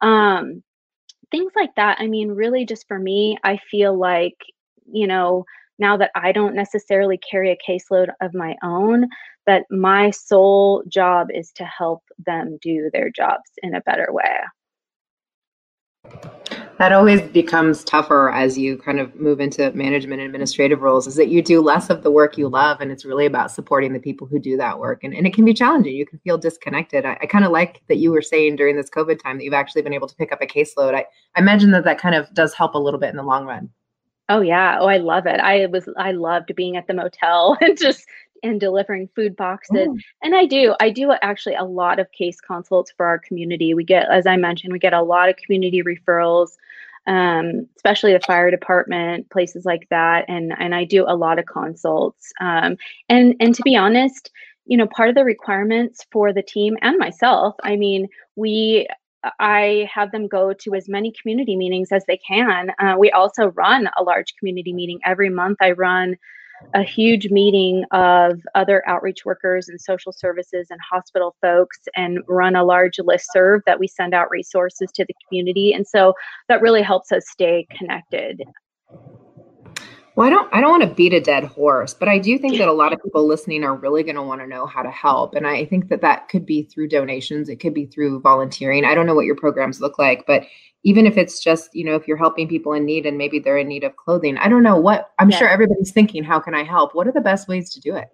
Um, 0.00 0.62
things 1.30 1.52
like 1.56 1.74
that 1.76 1.96
i 2.00 2.06
mean 2.06 2.28
really 2.28 2.64
just 2.64 2.86
for 2.88 2.98
me 2.98 3.36
i 3.44 3.58
feel 3.70 3.96
like 3.96 4.36
you 4.90 5.06
know 5.06 5.44
now 5.78 5.96
that 5.96 6.10
i 6.14 6.32
don't 6.32 6.54
necessarily 6.54 7.18
carry 7.18 7.50
a 7.50 7.70
caseload 7.70 8.08
of 8.20 8.34
my 8.34 8.56
own 8.62 9.06
that 9.46 9.64
my 9.70 10.10
sole 10.10 10.82
job 10.88 11.28
is 11.32 11.52
to 11.52 11.64
help 11.64 12.02
them 12.24 12.58
do 12.62 12.90
their 12.92 13.10
jobs 13.10 13.50
in 13.62 13.74
a 13.74 13.80
better 13.82 14.08
way 14.10 14.40
that 16.78 16.92
always 16.92 17.22
becomes 17.22 17.82
tougher 17.84 18.30
as 18.30 18.58
you 18.58 18.76
kind 18.76 19.00
of 19.00 19.14
move 19.14 19.40
into 19.40 19.72
management 19.72 20.20
and 20.20 20.26
administrative 20.26 20.82
roles 20.82 21.06
is 21.06 21.14
that 21.16 21.28
you 21.28 21.42
do 21.42 21.60
less 21.60 21.88
of 21.88 22.02
the 22.02 22.10
work 22.10 22.36
you 22.36 22.48
love 22.48 22.80
and 22.80 22.92
it's 22.92 23.04
really 23.04 23.24
about 23.24 23.50
supporting 23.50 23.92
the 23.92 23.98
people 23.98 24.26
who 24.26 24.38
do 24.38 24.56
that 24.58 24.78
work. 24.78 25.02
And, 25.02 25.14
and 25.14 25.26
it 25.26 25.34
can 25.34 25.44
be 25.44 25.54
challenging. 25.54 25.94
You 25.94 26.04
can 26.04 26.18
feel 26.18 26.36
disconnected. 26.36 27.06
I, 27.06 27.18
I 27.22 27.26
kind 27.26 27.44
of 27.44 27.50
like 27.50 27.82
that 27.88 27.96
you 27.96 28.12
were 28.12 28.22
saying 28.22 28.56
during 28.56 28.76
this 28.76 28.90
covid 28.90 29.22
time 29.22 29.38
that 29.38 29.44
you've 29.44 29.54
actually 29.54 29.82
been 29.82 29.94
able 29.94 30.08
to 30.08 30.16
pick 30.16 30.32
up 30.32 30.42
a 30.42 30.46
caseload. 30.46 30.94
I, 30.94 31.06
I 31.34 31.40
imagine 31.40 31.70
that 31.70 31.84
that 31.84 31.98
kind 31.98 32.14
of 32.14 32.32
does 32.34 32.52
help 32.52 32.74
a 32.74 32.78
little 32.78 33.00
bit 33.00 33.10
in 33.10 33.16
the 33.16 33.22
long 33.22 33.46
run. 33.46 33.70
Oh 34.28 34.40
yeah. 34.40 34.78
Oh, 34.80 34.86
I 34.86 34.98
love 34.98 35.26
it. 35.26 35.40
I 35.40 35.66
was 35.66 35.88
I 35.96 36.12
loved 36.12 36.54
being 36.56 36.76
at 36.76 36.86
the 36.86 36.94
motel 36.94 37.56
and 37.60 37.78
just 37.78 38.06
and 38.42 38.60
delivering 38.60 39.08
food 39.14 39.36
boxes. 39.36 39.88
Mm. 39.88 40.00
And 40.22 40.34
I 40.34 40.46
do, 40.46 40.74
I 40.80 40.90
do 40.90 41.12
actually 41.22 41.54
a 41.54 41.64
lot 41.64 41.98
of 41.98 42.10
case 42.12 42.40
consults 42.40 42.92
for 42.96 43.06
our 43.06 43.18
community. 43.18 43.74
We 43.74 43.84
get, 43.84 44.10
as 44.10 44.26
I 44.26 44.36
mentioned, 44.36 44.72
we 44.72 44.78
get 44.78 44.92
a 44.92 45.02
lot 45.02 45.28
of 45.28 45.36
community 45.36 45.82
referrals, 45.82 46.50
um, 47.06 47.68
especially 47.76 48.12
the 48.12 48.20
fire 48.20 48.50
department, 48.50 49.30
places 49.30 49.64
like 49.64 49.86
that. 49.90 50.24
And 50.28 50.52
and 50.58 50.74
I 50.74 50.84
do 50.84 51.04
a 51.06 51.16
lot 51.16 51.38
of 51.38 51.46
consults. 51.46 52.32
Um, 52.40 52.76
and 53.08 53.34
and 53.40 53.54
to 53.54 53.62
be 53.62 53.76
honest, 53.76 54.30
you 54.64 54.76
know, 54.76 54.86
part 54.86 55.08
of 55.08 55.14
the 55.14 55.24
requirements 55.24 56.04
for 56.10 56.32
the 56.32 56.42
team 56.42 56.76
and 56.82 56.98
myself, 56.98 57.54
I 57.62 57.76
mean, 57.76 58.08
we 58.34 58.88
I 59.40 59.88
have 59.92 60.12
them 60.12 60.28
go 60.28 60.52
to 60.52 60.74
as 60.74 60.88
many 60.88 61.12
community 61.20 61.56
meetings 61.56 61.90
as 61.92 62.04
they 62.06 62.18
can. 62.18 62.70
Uh, 62.78 62.96
we 62.98 63.10
also 63.10 63.48
run 63.48 63.88
a 63.98 64.02
large 64.02 64.34
community 64.38 64.72
meeting 64.72 65.00
every 65.04 65.30
month. 65.30 65.58
I 65.60 65.72
run 65.72 66.16
a 66.74 66.82
huge 66.82 67.30
meeting 67.30 67.84
of 67.92 68.40
other 68.54 68.82
outreach 68.88 69.24
workers 69.24 69.68
and 69.68 69.80
social 69.80 70.12
services 70.12 70.68
and 70.70 70.80
hospital 70.90 71.34
folks 71.40 71.78
and 71.94 72.18
run 72.28 72.56
a 72.56 72.64
large 72.64 72.98
list 72.98 73.28
serve 73.32 73.62
that 73.66 73.78
we 73.78 73.86
send 73.86 74.14
out 74.14 74.30
resources 74.30 74.90
to 74.92 75.04
the 75.04 75.14
community. 75.28 75.72
And 75.72 75.86
so 75.86 76.14
that 76.48 76.60
really 76.60 76.82
helps 76.82 77.12
us 77.12 77.24
stay 77.28 77.66
connected 77.76 78.42
well 80.16 80.26
i 80.26 80.30
don't 80.30 80.52
i 80.52 80.60
don't 80.60 80.70
want 80.70 80.82
to 80.82 80.94
beat 80.94 81.12
a 81.12 81.20
dead 81.20 81.44
horse 81.44 81.94
but 81.94 82.08
i 82.08 82.18
do 82.18 82.36
think 82.38 82.58
that 82.58 82.68
a 82.68 82.72
lot 82.72 82.92
of 82.92 83.00
people 83.02 83.26
listening 83.26 83.62
are 83.62 83.76
really 83.76 84.02
going 84.02 84.16
to 84.16 84.22
want 84.22 84.40
to 84.40 84.46
know 84.46 84.66
how 84.66 84.82
to 84.82 84.90
help 84.90 85.34
and 85.34 85.46
i 85.46 85.64
think 85.64 85.88
that 85.88 86.00
that 86.00 86.28
could 86.28 86.44
be 86.44 86.62
through 86.64 86.88
donations 86.88 87.48
it 87.48 87.56
could 87.60 87.74
be 87.74 87.86
through 87.86 88.18
volunteering 88.20 88.84
i 88.84 88.94
don't 88.94 89.06
know 89.06 89.14
what 89.14 89.26
your 89.26 89.36
programs 89.36 89.80
look 89.80 89.98
like 89.98 90.24
but 90.26 90.42
even 90.82 91.06
if 91.06 91.16
it's 91.16 91.42
just 91.42 91.74
you 91.74 91.84
know 91.84 91.94
if 91.94 92.06
you're 92.08 92.16
helping 92.16 92.48
people 92.48 92.72
in 92.72 92.84
need 92.84 93.06
and 93.06 93.18
maybe 93.18 93.38
they're 93.38 93.58
in 93.58 93.68
need 93.68 93.84
of 93.84 93.94
clothing 93.96 94.36
i 94.38 94.48
don't 94.48 94.62
know 94.62 94.78
what 94.78 95.12
i'm 95.18 95.30
Yeah. 95.30 95.38
sure 95.38 95.48
everybody's 95.48 95.92
thinking 95.92 96.24
how 96.24 96.40
can 96.40 96.54
i 96.54 96.62
help? 96.64 96.94
What 96.94 97.06
are 97.06 97.12
the 97.12 97.20
best 97.20 97.48
ways 97.48 97.70
to 97.74 97.80
do 97.80 97.94
it? 97.96 98.08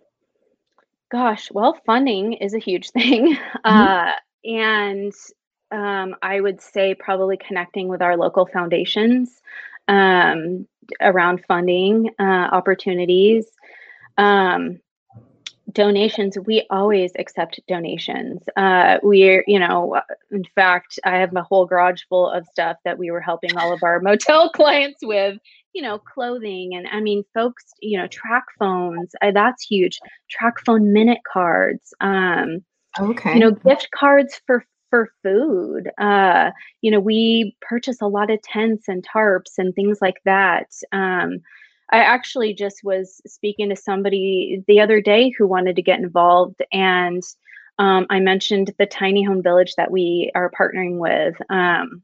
Gosh 1.11 1.51
well 1.53 1.79
funding 1.87 2.33
is 2.35 2.55
a 2.55 2.59
huge 2.59 2.91
thing 2.99 3.37
uh, 3.65 4.13
and 4.45 5.13
um, 5.71 6.15
i 6.23 6.41
would 6.41 6.61
say 6.61 6.95
probably 6.95 7.37
connecting 7.37 7.89
with 7.89 8.01
our 8.03 8.17
local 8.17 8.47
foundations 8.47 9.41
um, 9.89 10.67
around 11.01 11.45
funding 11.47 12.11
uh, 12.19 12.49
opportunities. 12.53 13.47
Um, 14.19 14.81
donations 15.73 16.37
we 16.45 16.67
always 16.71 17.13
accept 17.19 17.61
donations. 17.67 18.43
Uh, 18.57 18.99
we're 19.03 19.45
you 19.47 19.59
know 19.59 20.01
in 20.31 20.45
fact 20.55 20.99
i 21.05 21.17
have 21.17 21.35
a 21.35 21.43
whole 21.43 21.67
garage 21.67 22.03
full 22.09 22.29
of 22.29 22.47
stuff 22.47 22.77
that 22.85 22.99
we 22.99 23.11
were 23.11 23.21
helping 23.21 23.57
all 23.57 23.73
of 23.73 23.83
our 23.83 24.01
motel 24.03 24.51
clients 24.51 24.99
with 25.03 25.39
you 25.73 25.83
know 25.83 25.99
clothing 25.99 26.75
and 26.75 26.87
i 26.89 27.01
mean 27.01 27.25
folks 27.33 27.65
you 27.81 27.99
know 27.99 28.07
track 28.09 28.45
phones 28.59 29.11
uh, 29.23 29.31
that's 29.31 29.65
huge. 29.65 29.99
Track 30.31 30.55
phone 30.65 30.93
minute 30.93 31.21
cards 31.31 31.95
um 32.01 32.65
okay. 33.01 33.35
you 33.35 33.41
know 33.41 33.53
gift 33.53 33.89
cards 33.95 34.41
for 34.47 34.65
for 34.93 35.09
food 35.23 35.91
uh 35.97 36.51
you 36.83 36.91
know 36.91 37.01
we 37.01 37.57
purchase 37.63 38.03
a 38.03 38.07
lot 38.07 38.31
of 38.31 38.43
tents 38.43 38.89
and 38.89 39.03
tarps 39.09 39.57
and 39.57 39.75
things 39.75 40.03
like 40.03 40.21
that 40.27 40.67
um 40.93 41.39
i 41.93 41.97
actually 41.97 42.53
just 42.53 42.85
was 42.85 43.23
speaking 43.27 43.71
to 43.71 43.75
somebody 43.75 44.63
the 44.69 44.79
other 44.79 45.01
day 45.01 45.33
who 45.39 45.47
wanted 45.47 45.75
to 45.75 45.81
get 45.81 45.99
involved 45.99 46.61
and 46.73 47.23
um, 47.79 48.07
i 48.11 48.21
mentioned 48.21 48.71
the 48.79 48.85
tiny 48.85 49.25
home 49.25 49.43
village 49.43 49.73
that 49.79 49.91
we 49.91 50.31
are 50.35 50.51
partnering 50.51 50.99
with 50.99 51.35
um, 51.49 52.03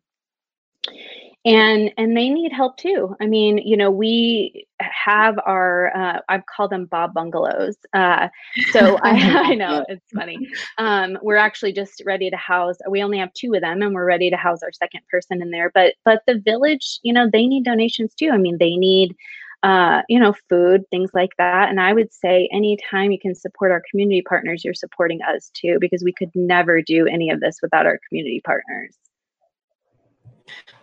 and 1.49 1.91
and 1.97 2.17
they 2.17 2.29
need 2.29 2.53
help 2.53 2.77
too. 2.77 3.17
I 3.21 3.27
mean 3.27 3.59
you 3.59 3.77
know 3.77 3.91
we 3.91 4.67
have 4.81 5.39
our 5.45 5.97
uh, 5.97 6.21
i've 6.29 6.47
called 6.47 6.71
them 6.71 6.85
bob 6.87 7.13
bungalows 7.13 7.77
uh, 7.95 8.29
so 8.71 8.99
I, 9.03 9.51
I 9.51 9.55
know 9.55 9.85
it's 9.89 10.05
funny. 10.15 10.39
Um, 10.77 11.19
we're 11.23 11.37
actually 11.37 11.73
just 11.73 12.03
ready 12.05 12.31
to 12.31 12.37
house 12.37 12.77
we 12.89 13.03
only 13.03 13.19
have 13.19 13.33
two 13.33 13.55
of 13.55 13.63
them 13.63 13.83
and 13.83 13.95
we're 13.95 14.05
ready 14.05 14.31
to 14.31 14.37
house 14.37 14.63
our 14.63 14.73
second 14.73 15.01
person 15.11 15.41
in 15.43 15.51
there 15.51 15.71
but 15.75 15.95
but 16.05 16.23
the 16.27 16.39
village 16.39 17.01
you 17.03 17.13
know 17.13 17.29
they 17.31 17.47
need 17.47 17.65
donations 17.65 18.15
too. 18.15 18.31
I 18.31 18.39
mean 18.39 18.59
they 18.59 18.77
need 18.77 19.17
uh, 19.65 20.03
you 20.09 20.21
know 20.21 20.35
food 20.49 20.85
things 20.89 21.11
like 21.15 21.31
that 21.37 21.69
and 21.69 21.81
i 21.81 21.93
would 21.93 22.13
say 22.13 22.49
anytime 22.53 23.11
you 23.11 23.19
can 23.19 23.35
support 23.35 23.73
our 23.73 23.83
community 23.91 24.23
partners 24.23 24.65
you're 24.65 24.73
supporting 24.73 25.21
us 25.23 25.51
too 25.53 25.79
because 25.81 26.05
we 26.05 26.13
could 26.13 26.31
never 26.37 26.81
do 26.81 27.09
any 27.09 27.29
of 27.29 27.41
this 27.41 27.59
without 27.61 27.85
our 27.85 27.99
community 28.09 28.41
partners 28.45 28.95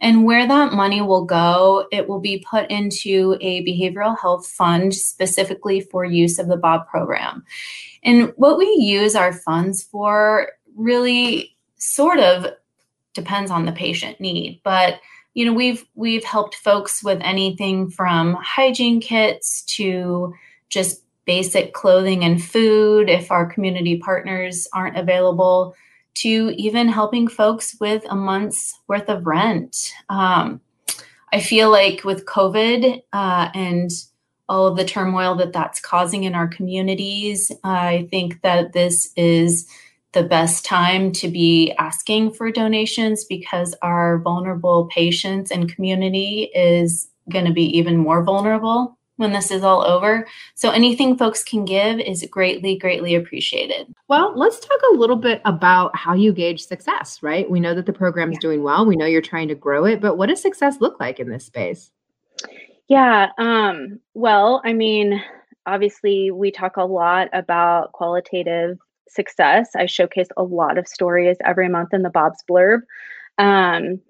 And 0.00 0.24
where 0.24 0.46
that 0.46 0.72
money 0.72 1.00
will 1.00 1.24
go, 1.24 1.86
it 1.90 2.08
will 2.08 2.20
be 2.20 2.44
put 2.48 2.70
into 2.70 3.36
a 3.40 3.64
behavioral 3.64 4.18
health 4.18 4.46
fund 4.46 4.94
specifically 4.94 5.80
for 5.80 6.04
use 6.04 6.38
of 6.38 6.48
the 6.48 6.56
Bob 6.56 6.86
program. 6.86 7.44
And 8.02 8.32
what 8.36 8.58
we 8.58 8.66
use 8.66 9.16
our 9.16 9.32
funds 9.32 9.82
for 9.82 10.52
really 10.76 11.56
sort 11.78 12.18
of 12.18 12.46
depends 13.14 13.50
on 13.50 13.64
the 13.64 13.72
patient 13.72 14.20
need, 14.20 14.60
but 14.62 15.00
you 15.36 15.44
know, 15.44 15.52
we've 15.52 15.84
we've 15.94 16.24
helped 16.24 16.54
folks 16.54 17.04
with 17.04 17.20
anything 17.20 17.90
from 17.90 18.38
hygiene 18.40 19.02
kits 19.02 19.62
to 19.76 20.32
just 20.70 21.02
basic 21.26 21.74
clothing 21.74 22.24
and 22.24 22.42
food 22.42 23.10
if 23.10 23.30
our 23.30 23.46
community 23.46 23.98
partners 23.98 24.66
aren't 24.72 24.96
available 24.96 25.74
to 26.14 26.52
even 26.56 26.88
helping 26.88 27.28
folks 27.28 27.76
with 27.80 28.04
a 28.08 28.16
month's 28.16 28.78
worth 28.88 29.08
of 29.08 29.26
rent. 29.26 29.92
Um, 30.08 30.60
I 31.32 31.40
feel 31.40 31.70
like 31.70 32.04
with 32.04 32.24
COVID 32.24 33.02
uh, 33.12 33.50
and 33.54 33.90
all 34.48 34.66
of 34.66 34.76
the 34.76 34.84
turmoil 34.84 35.34
that 35.34 35.52
that's 35.52 35.80
causing 35.80 36.24
in 36.24 36.34
our 36.34 36.48
communities, 36.48 37.50
I 37.64 38.08
think 38.10 38.40
that 38.42 38.72
this 38.72 39.12
is 39.16 39.68
the 40.12 40.22
best 40.22 40.64
time 40.64 41.12
to 41.12 41.28
be 41.28 41.72
asking 41.78 42.32
for 42.32 42.50
donations 42.50 43.24
because 43.24 43.74
our 43.82 44.18
vulnerable 44.20 44.86
patients 44.86 45.50
and 45.50 45.74
community 45.74 46.50
is 46.54 47.08
going 47.30 47.44
to 47.44 47.52
be 47.52 47.76
even 47.76 47.98
more 47.98 48.22
vulnerable 48.22 48.95
when 49.16 49.32
this 49.32 49.50
is 49.50 49.62
all 49.62 49.82
over. 49.82 50.26
So 50.54 50.70
anything 50.70 51.16
folks 51.16 51.42
can 51.42 51.64
give 51.64 51.98
is 51.98 52.26
greatly, 52.30 52.76
greatly 52.76 53.14
appreciated. 53.14 53.94
Well, 54.08 54.32
let's 54.36 54.60
talk 54.60 54.80
a 54.92 54.96
little 54.96 55.16
bit 55.16 55.40
about 55.44 55.96
how 55.96 56.14
you 56.14 56.32
gauge 56.32 56.64
success, 56.64 57.22
right? 57.22 57.50
We 57.50 57.60
know 57.60 57.74
that 57.74 57.86
the 57.86 57.92
program 57.92 58.32
is 58.32 58.38
doing 58.38 58.62
well. 58.62 58.86
We 58.86 58.96
know 58.96 59.06
you're 59.06 59.22
trying 59.22 59.48
to 59.48 59.54
grow 59.54 59.84
it, 59.84 60.00
but 60.00 60.16
what 60.16 60.28
does 60.28 60.40
success 60.40 60.80
look 60.80 61.00
like 61.00 61.18
in 61.18 61.30
this 61.30 61.46
space? 61.46 61.90
Yeah. 62.88 63.30
Um, 63.38 64.00
well, 64.14 64.60
I 64.64 64.72
mean, 64.72 65.22
obviously, 65.66 66.30
we 66.30 66.50
talk 66.50 66.76
a 66.76 66.84
lot 66.84 67.28
about 67.32 67.92
qualitative 67.92 68.78
success. 69.08 69.70
I 69.74 69.86
showcase 69.86 70.28
a 70.36 70.42
lot 70.42 70.78
of 70.78 70.86
stories 70.86 71.36
every 71.44 71.68
month 71.68 71.92
in 71.92 72.02
the 72.02 72.10
Bob's 72.10 72.44
Blurb. 72.48 72.80
Um, 73.38 74.00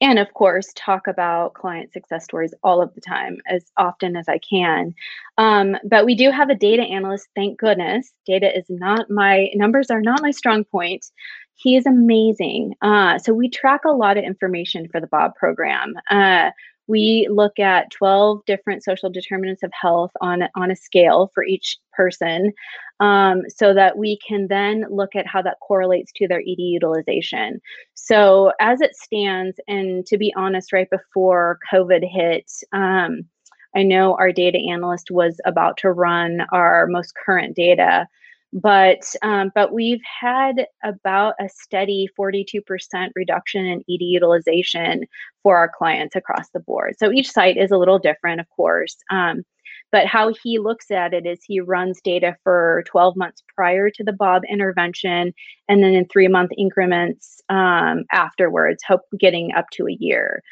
and 0.00 0.18
of 0.18 0.32
course, 0.34 0.72
talk 0.74 1.06
about 1.06 1.54
client 1.54 1.92
success 1.92 2.24
stories 2.24 2.52
all 2.62 2.82
of 2.82 2.94
the 2.94 3.00
time, 3.00 3.38
as 3.48 3.64
often 3.76 4.16
as 4.16 4.28
I 4.28 4.38
can. 4.38 4.94
Um, 5.38 5.76
but 5.84 6.04
we 6.04 6.14
do 6.14 6.30
have 6.30 6.50
a 6.50 6.54
data 6.54 6.82
analyst, 6.82 7.28
thank 7.34 7.58
goodness. 7.58 8.12
Data 8.26 8.56
is 8.56 8.66
not 8.68 9.08
my, 9.10 9.48
numbers 9.54 9.90
are 9.90 10.02
not 10.02 10.22
my 10.22 10.30
strong 10.30 10.64
point. 10.64 11.06
He 11.54 11.76
is 11.76 11.86
amazing. 11.86 12.74
Uh, 12.82 13.18
so 13.18 13.32
we 13.32 13.48
track 13.48 13.86
a 13.86 13.92
lot 13.92 14.18
of 14.18 14.24
information 14.24 14.88
for 14.88 15.00
the 15.00 15.06
Bob 15.06 15.34
program. 15.34 15.94
Uh, 16.10 16.50
we 16.88 17.28
look 17.30 17.58
at 17.58 17.90
12 17.90 18.44
different 18.46 18.84
social 18.84 19.10
determinants 19.10 19.62
of 19.62 19.72
health 19.80 20.12
on, 20.20 20.44
on 20.54 20.70
a 20.70 20.76
scale 20.76 21.30
for 21.34 21.44
each 21.44 21.78
person 21.92 22.52
um, 23.00 23.42
so 23.48 23.74
that 23.74 23.98
we 23.98 24.18
can 24.26 24.46
then 24.48 24.84
look 24.90 25.14
at 25.16 25.26
how 25.26 25.42
that 25.42 25.58
correlates 25.60 26.12
to 26.16 26.28
their 26.28 26.40
ED 26.40 26.58
utilization. 26.58 27.60
So, 27.94 28.52
as 28.60 28.80
it 28.80 28.96
stands, 28.96 29.58
and 29.68 30.06
to 30.06 30.16
be 30.16 30.32
honest, 30.36 30.72
right 30.72 30.88
before 30.88 31.58
COVID 31.72 32.08
hit, 32.08 32.50
um, 32.72 33.24
I 33.74 33.82
know 33.82 34.16
our 34.16 34.32
data 34.32 34.58
analyst 34.58 35.10
was 35.10 35.38
about 35.44 35.76
to 35.78 35.92
run 35.92 36.46
our 36.52 36.86
most 36.86 37.12
current 37.26 37.54
data 37.54 38.06
but 38.52 39.14
um, 39.22 39.50
but 39.54 39.72
we've 39.72 40.02
had 40.20 40.66
about 40.84 41.34
a 41.40 41.48
steady 41.48 42.08
42% 42.18 42.62
reduction 43.14 43.66
in 43.66 43.80
ed 43.80 44.00
utilization 44.00 45.04
for 45.42 45.56
our 45.58 45.70
clients 45.76 46.16
across 46.16 46.48
the 46.50 46.60
board. 46.60 46.94
So 46.98 47.12
each 47.12 47.30
site 47.30 47.56
is 47.56 47.70
a 47.70 47.78
little 47.78 47.98
different 47.98 48.40
of 48.40 48.48
course 48.50 48.96
um, 49.10 49.44
but 49.92 50.06
how 50.06 50.32
he 50.42 50.58
looks 50.58 50.90
at 50.90 51.14
it 51.14 51.26
is 51.26 51.38
he 51.42 51.60
runs 51.60 52.00
data 52.02 52.36
for 52.42 52.84
12 52.86 53.16
months 53.16 53.42
prior 53.54 53.90
to 53.90 54.04
the 54.04 54.12
bob 54.12 54.42
intervention 54.50 55.32
and 55.68 55.82
then 55.82 55.94
in 55.94 56.06
three 56.06 56.28
month 56.28 56.50
increments 56.56 57.40
um, 57.48 58.04
afterwards 58.12 58.82
hope 58.86 59.02
getting 59.18 59.52
up 59.52 59.66
to 59.70 59.86
a 59.86 59.96
year 59.98 60.42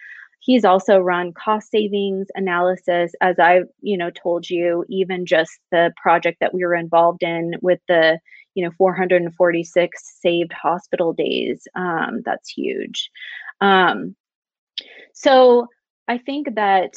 he's 0.44 0.64
also 0.64 0.98
run 0.98 1.32
cost 1.32 1.70
savings 1.70 2.28
analysis 2.34 3.12
as 3.20 3.38
i 3.38 3.60
you 3.80 3.96
know 3.96 4.10
told 4.10 4.48
you 4.48 4.84
even 4.88 5.26
just 5.26 5.58
the 5.72 5.92
project 6.00 6.38
that 6.40 6.54
we 6.54 6.64
were 6.64 6.74
involved 6.74 7.22
in 7.22 7.52
with 7.62 7.80
the 7.88 8.18
you 8.54 8.64
know 8.64 8.70
446 8.76 10.18
saved 10.20 10.52
hospital 10.52 11.12
days 11.12 11.66
um, 11.74 12.22
that's 12.24 12.48
huge. 12.48 13.10
Um, 13.60 14.14
so 15.12 15.66
i 16.08 16.18
think 16.18 16.54
that 16.54 16.92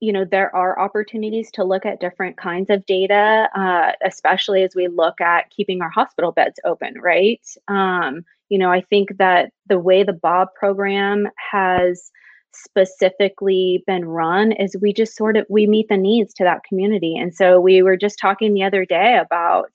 you 0.00 0.12
know 0.12 0.24
there 0.24 0.54
are 0.54 0.78
opportunities 0.78 1.50
to 1.52 1.64
look 1.64 1.86
at 1.86 2.00
different 2.00 2.36
kinds 2.36 2.70
of 2.70 2.84
data 2.86 3.48
uh, 3.54 3.92
especially 4.04 4.62
as 4.62 4.74
we 4.74 4.88
look 4.88 5.20
at 5.20 5.50
keeping 5.50 5.82
our 5.82 5.90
hospital 5.90 6.32
beds 6.32 6.60
open 6.64 6.94
right? 7.00 7.44
Um, 7.68 8.24
you 8.48 8.58
know 8.58 8.70
i 8.70 8.82
think 8.82 9.16
that 9.16 9.50
the 9.66 9.78
way 9.78 10.02
the 10.02 10.12
bob 10.12 10.48
program 10.54 11.26
has 11.50 12.10
specifically 12.54 13.82
been 13.86 14.04
run 14.04 14.52
is 14.52 14.76
we 14.80 14.92
just 14.92 15.16
sort 15.16 15.36
of 15.36 15.46
we 15.48 15.66
meet 15.66 15.88
the 15.88 15.96
needs 15.96 16.34
to 16.34 16.44
that 16.44 16.62
community 16.64 17.16
and 17.16 17.34
so 17.34 17.60
we 17.60 17.82
were 17.82 17.96
just 17.96 18.18
talking 18.20 18.54
the 18.54 18.62
other 18.62 18.84
day 18.84 19.18
about 19.18 19.70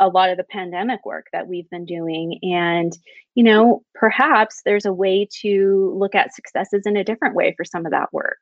a 0.00 0.08
lot 0.08 0.30
of 0.30 0.36
the 0.36 0.44
pandemic 0.44 1.04
work 1.04 1.26
that 1.32 1.46
we've 1.46 1.68
been 1.70 1.84
doing 1.84 2.38
and 2.42 2.96
you 3.34 3.44
know 3.44 3.82
perhaps 3.94 4.62
there's 4.64 4.86
a 4.86 4.92
way 4.92 5.28
to 5.40 5.94
look 5.96 6.14
at 6.14 6.34
successes 6.34 6.82
in 6.86 6.96
a 6.96 7.04
different 7.04 7.34
way 7.34 7.54
for 7.56 7.64
some 7.64 7.86
of 7.86 7.92
that 7.92 8.12
work 8.12 8.38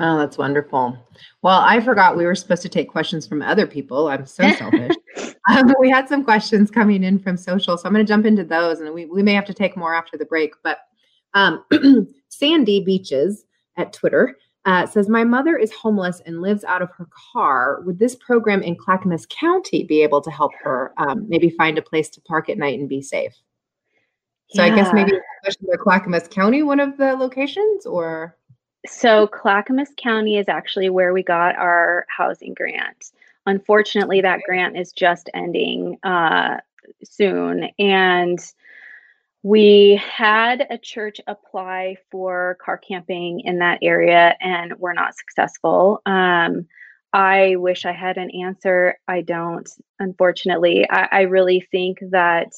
Oh, 0.00 0.18
that's 0.18 0.36
wonderful. 0.36 0.98
Well, 1.42 1.60
I 1.60 1.80
forgot 1.80 2.16
we 2.16 2.26
were 2.26 2.34
supposed 2.34 2.62
to 2.62 2.68
take 2.68 2.90
questions 2.90 3.26
from 3.26 3.42
other 3.42 3.66
people. 3.66 4.08
I'm 4.08 4.26
so 4.26 4.50
selfish. 4.58 4.92
um, 5.48 5.72
we 5.78 5.88
had 5.88 6.08
some 6.08 6.24
questions 6.24 6.70
coming 6.70 7.04
in 7.04 7.18
from 7.18 7.36
social, 7.36 7.78
so 7.78 7.86
I'm 7.86 7.94
going 7.94 8.04
to 8.04 8.12
jump 8.12 8.26
into 8.26 8.44
those, 8.44 8.80
and 8.80 8.92
we, 8.92 9.06
we 9.06 9.22
may 9.22 9.34
have 9.34 9.44
to 9.46 9.54
take 9.54 9.76
more 9.76 9.94
after 9.94 10.18
the 10.18 10.24
break. 10.24 10.54
But 10.64 10.78
um, 11.34 11.64
Sandy 12.28 12.82
Beaches 12.82 13.44
at 13.76 13.92
Twitter 13.92 14.36
uh, 14.64 14.86
says, 14.86 15.08
My 15.08 15.24
mother 15.24 15.56
is 15.56 15.72
homeless 15.72 16.22
and 16.24 16.40
lives 16.40 16.64
out 16.64 16.82
of 16.82 16.90
her 16.96 17.06
car. 17.32 17.82
Would 17.82 17.98
this 17.98 18.14
program 18.16 18.62
in 18.62 18.76
Clackamas 18.76 19.26
County 19.26 19.84
be 19.84 20.02
able 20.02 20.20
to 20.22 20.30
help 20.30 20.52
her 20.62 20.92
um, 20.96 21.28
maybe 21.28 21.50
find 21.50 21.76
a 21.76 21.82
place 21.82 22.08
to 22.10 22.20
park 22.22 22.48
at 22.48 22.58
night 22.58 22.78
and 22.78 22.88
be 22.88 23.02
safe? 23.02 23.34
So 24.50 24.64
yeah. 24.64 24.72
I 24.72 24.76
guess 24.76 24.92
maybe 24.92 25.12
Clackamas 25.78 26.28
County, 26.28 26.62
one 26.62 26.80
of 26.80 26.96
the 26.96 27.14
locations, 27.14 27.86
or 27.86 28.36
so 28.86 29.26
Clackamas 29.26 29.90
County 29.96 30.36
is 30.36 30.48
actually 30.48 30.90
where 30.90 31.12
we 31.12 31.22
got 31.22 31.56
our 31.56 32.06
housing 32.08 32.54
grant. 32.54 33.12
Unfortunately, 33.46 34.20
that 34.20 34.40
grant 34.46 34.76
is 34.76 34.92
just 34.92 35.28
ending 35.34 35.98
uh, 36.02 36.58
soon, 37.02 37.68
and 37.78 38.38
we 39.44 40.00
had 40.02 40.66
a 40.70 40.78
church 40.78 41.20
apply 41.26 41.96
for 42.10 42.56
car 42.64 42.78
camping 42.78 43.40
in 43.40 43.58
that 43.58 43.78
area 43.82 44.34
and 44.40 44.72
we're 44.78 44.94
not 44.94 45.14
successful. 45.14 46.00
Um, 46.06 46.66
I 47.12 47.56
wish 47.56 47.84
I 47.84 47.92
had 47.92 48.16
an 48.16 48.30
answer. 48.30 48.96
I 49.06 49.20
don't, 49.20 49.68
unfortunately. 50.00 50.88
I, 50.90 51.08
I 51.12 51.20
really 51.22 51.60
think 51.70 51.98
that 52.10 52.52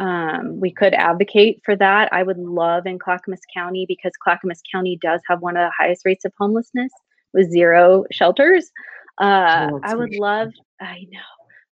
um, 0.00 0.58
we 0.58 0.72
could 0.72 0.92
advocate 0.92 1.60
for 1.64 1.76
that. 1.76 2.12
I 2.12 2.24
would 2.24 2.38
love 2.38 2.86
in 2.86 2.98
Clackamas 2.98 3.40
County 3.54 3.86
because 3.86 4.12
Clackamas 4.20 4.60
County 4.72 4.98
does 5.00 5.20
have 5.28 5.40
one 5.40 5.56
of 5.56 5.68
the 5.68 5.72
highest 5.78 6.04
rates 6.04 6.24
of 6.24 6.32
homelessness 6.36 6.92
with 7.32 7.48
zero 7.48 8.04
shelters. 8.10 8.72
Uh, 9.18 9.68
oh, 9.72 9.80
I 9.84 9.94
would 9.94 10.16
love, 10.16 10.48
I 10.80 11.06
know, 11.12 11.20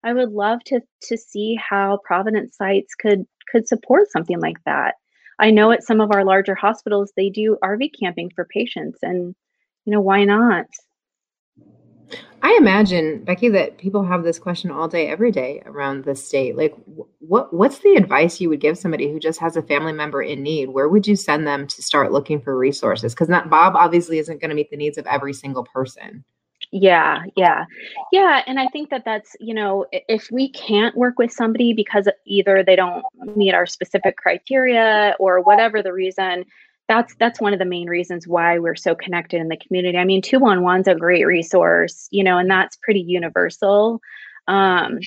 I 0.03 0.13
would 0.13 0.31
love 0.31 0.63
to 0.65 0.81
to 1.01 1.17
see 1.17 1.55
how 1.55 1.99
Providence 2.05 2.57
sites 2.57 2.93
could 2.93 3.25
could 3.51 3.67
support 3.67 4.11
something 4.11 4.39
like 4.39 4.63
that. 4.65 4.95
I 5.39 5.51
know 5.51 5.71
at 5.71 5.83
some 5.83 6.01
of 6.01 6.11
our 6.11 6.23
larger 6.23 6.55
hospitals 6.55 7.11
they 7.15 7.29
do 7.29 7.57
RV 7.63 7.91
camping 7.99 8.31
for 8.33 8.45
patients 8.45 8.99
and 9.01 9.35
you 9.85 9.93
know 9.93 10.01
why 10.01 10.23
not? 10.23 10.65
I 12.41 12.55
imagine 12.59 13.23
Becky 13.23 13.49
that 13.49 13.77
people 13.77 14.03
have 14.03 14.23
this 14.23 14.37
question 14.37 14.69
all 14.69 14.87
day 14.87 15.07
every 15.07 15.31
day 15.31 15.63
around 15.65 16.03
the 16.03 16.15
state. 16.15 16.55
Like 16.55 16.75
what 17.19 17.53
what's 17.53 17.79
the 17.79 17.95
advice 17.95 18.39
you 18.39 18.49
would 18.49 18.61
give 18.61 18.77
somebody 18.77 19.11
who 19.11 19.19
just 19.19 19.39
has 19.39 19.57
a 19.57 19.63
family 19.63 19.93
member 19.93 20.21
in 20.21 20.43
need? 20.43 20.69
Where 20.69 20.87
would 20.87 21.07
you 21.07 21.15
send 21.15 21.47
them 21.47 21.67
to 21.67 21.81
start 21.81 22.11
looking 22.11 22.39
for 22.39 22.57
resources? 22.57 23.15
Cuz 23.15 23.27
Bob 23.27 23.75
obviously 23.75 24.19
isn't 24.19 24.41
going 24.41 24.49
to 24.49 24.55
meet 24.55 24.69
the 24.69 24.77
needs 24.77 24.97
of 24.97 25.07
every 25.07 25.33
single 25.33 25.65
person. 25.65 26.23
Yeah, 26.72 27.24
yeah. 27.36 27.66
Yeah, 28.11 28.41
and 28.47 28.59
I 28.59 28.68
think 28.68 28.89
that 28.89 29.03
that's, 29.05 29.36
you 29.39 29.53
know, 29.53 29.86
if 29.91 30.30
we 30.32 30.49
can't 30.49 30.95
work 30.95 31.18
with 31.18 31.32
somebody 31.32 31.74
because 31.74 32.07
either 32.26 32.63
they 32.63 32.76
don't 32.76 33.03
meet 33.36 33.53
our 33.53 33.66
specific 33.66 34.18
criteria 34.18 35.16
or 35.20 35.41
whatever 35.41 35.82
the 35.82 35.93
reason, 35.93 36.45
that's 36.88 37.16
that's 37.20 37.41
one 37.41 37.53
of 37.53 37.59
the 37.59 37.66
main 37.66 37.88
reasons 37.89 38.28
why 38.28 38.59
we're 38.59 38.76
so 38.76 38.93
connected 38.95 39.39
in 39.41 39.47
the 39.47 39.57
community. 39.57 39.97
I 39.97 40.05
mean, 40.05 40.22
211's 40.22 40.88
a 40.88 40.95
great 40.95 41.26
resource, 41.26 42.07
you 42.11 42.24
know, 42.24 42.38
and 42.38 42.49
that's 42.49 42.78
pretty 42.78 43.01
universal. 43.01 43.99
Um 44.47 44.99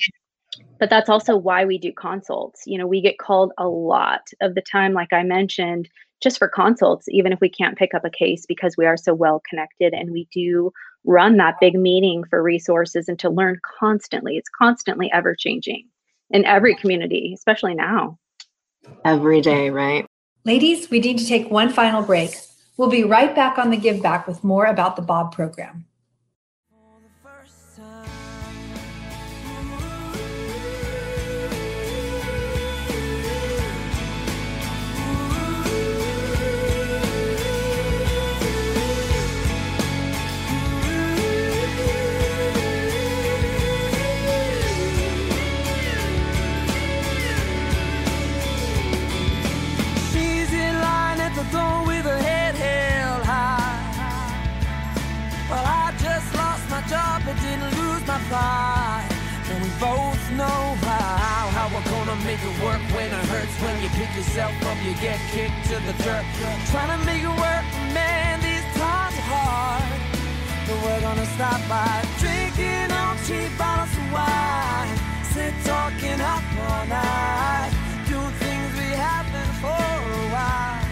but 0.80 0.90
that's 0.90 1.08
also 1.10 1.36
why 1.36 1.64
we 1.64 1.78
do 1.78 1.92
consults. 1.92 2.62
You 2.66 2.78
know, 2.78 2.86
we 2.86 3.00
get 3.00 3.18
called 3.18 3.52
a 3.58 3.68
lot 3.68 4.22
of 4.40 4.54
the 4.54 4.62
time 4.62 4.92
like 4.92 5.12
I 5.12 5.22
mentioned 5.24 5.88
just 6.22 6.38
for 6.38 6.48
consults 6.48 7.06
even 7.10 7.32
if 7.32 7.40
we 7.40 7.48
can't 7.50 7.78
pick 7.78 7.94
up 7.94 8.04
a 8.04 8.10
case 8.10 8.44
because 8.46 8.76
we 8.76 8.86
are 8.86 8.96
so 8.96 9.14
well 9.14 9.42
connected 9.48 9.94
and 9.94 10.10
we 10.10 10.28
do 10.32 10.72
run 11.08 11.38
that 11.38 11.58
big 11.58 11.74
meeting 11.74 12.22
for 12.22 12.42
resources 12.42 13.08
and 13.08 13.18
to 13.18 13.30
learn 13.30 13.58
constantly. 13.80 14.36
It's 14.36 14.50
constantly 14.50 15.10
ever 15.10 15.34
changing 15.34 15.88
in 16.30 16.44
every 16.44 16.76
community, 16.76 17.32
especially 17.34 17.74
now. 17.74 18.18
Every 19.06 19.40
day, 19.40 19.70
right? 19.70 20.06
Ladies, 20.44 20.90
we 20.90 21.00
need 21.00 21.18
to 21.18 21.26
take 21.26 21.50
one 21.50 21.70
final 21.70 22.02
break. 22.02 22.36
We'll 22.76 22.90
be 22.90 23.04
right 23.04 23.34
back 23.34 23.58
on 23.58 23.70
the 23.70 23.76
Give 23.78 24.02
Back 24.02 24.28
with 24.28 24.44
more 24.44 24.66
about 24.66 24.96
the 24.96 25.02
Bob 25.02 25.32
program. 25.32 25.86
Yourself 64.18 64.66
up, 64.66 64.78
you 64.84 64.94
get 64.94 65.18
kicked 65.30 65.64
to 65.70 65.76
the 65.86 65.94
dirt. 66.02 66.24
Trying 66.70 66.92
to 66.98 67.06
make 67.06 67.22
it 67.22 67.36
work, 67.46 67.64
man, 67.94 68.40
these 68.40 68.66
times 68.74 69.14
are 69.14 69.28
hard. 69.30 70.00
But 70.66 70.78
we're 70.84 71.00
gonna 71.00 71.28
stop 71.36 71.60
by 71.68 72.04
drinking 72.18 72.90
on 72.92 73.14
cheap 73.26 73.50
bottles 73.56 73.94
of 74.00 74.06
wine. 74.12 74.94
Sit 75.32 75.54
talking 75.64 76.20
up 76.20 76.44
all 76.66 76.84
night. 76.86 77.70
Doing 78.10 78.36
things 78.42 78.70
we 78.82 78.90
haven't 79.06 79.54
for 79.62 79.86
a 79.94 80.24
while. 80.34 80.82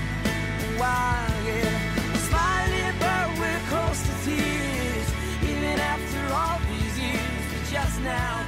A 0.67 0.71
while, 0.81 1.35
yeah. 1.51 1.77
Smiling, 2.29 2.97
but 3.05 3.27
we're 3.41 3.65
close 3.71 4.01
to 4.09 4.15
tears. 4.25 5.09
Even 5.51 5.77
after 5.93 6.23
all 6.41 6.59
these 6.71 6.97
years, 6.99 7.43
we 7.53 7.59
just 7.75 8.01
now 8.01 8.46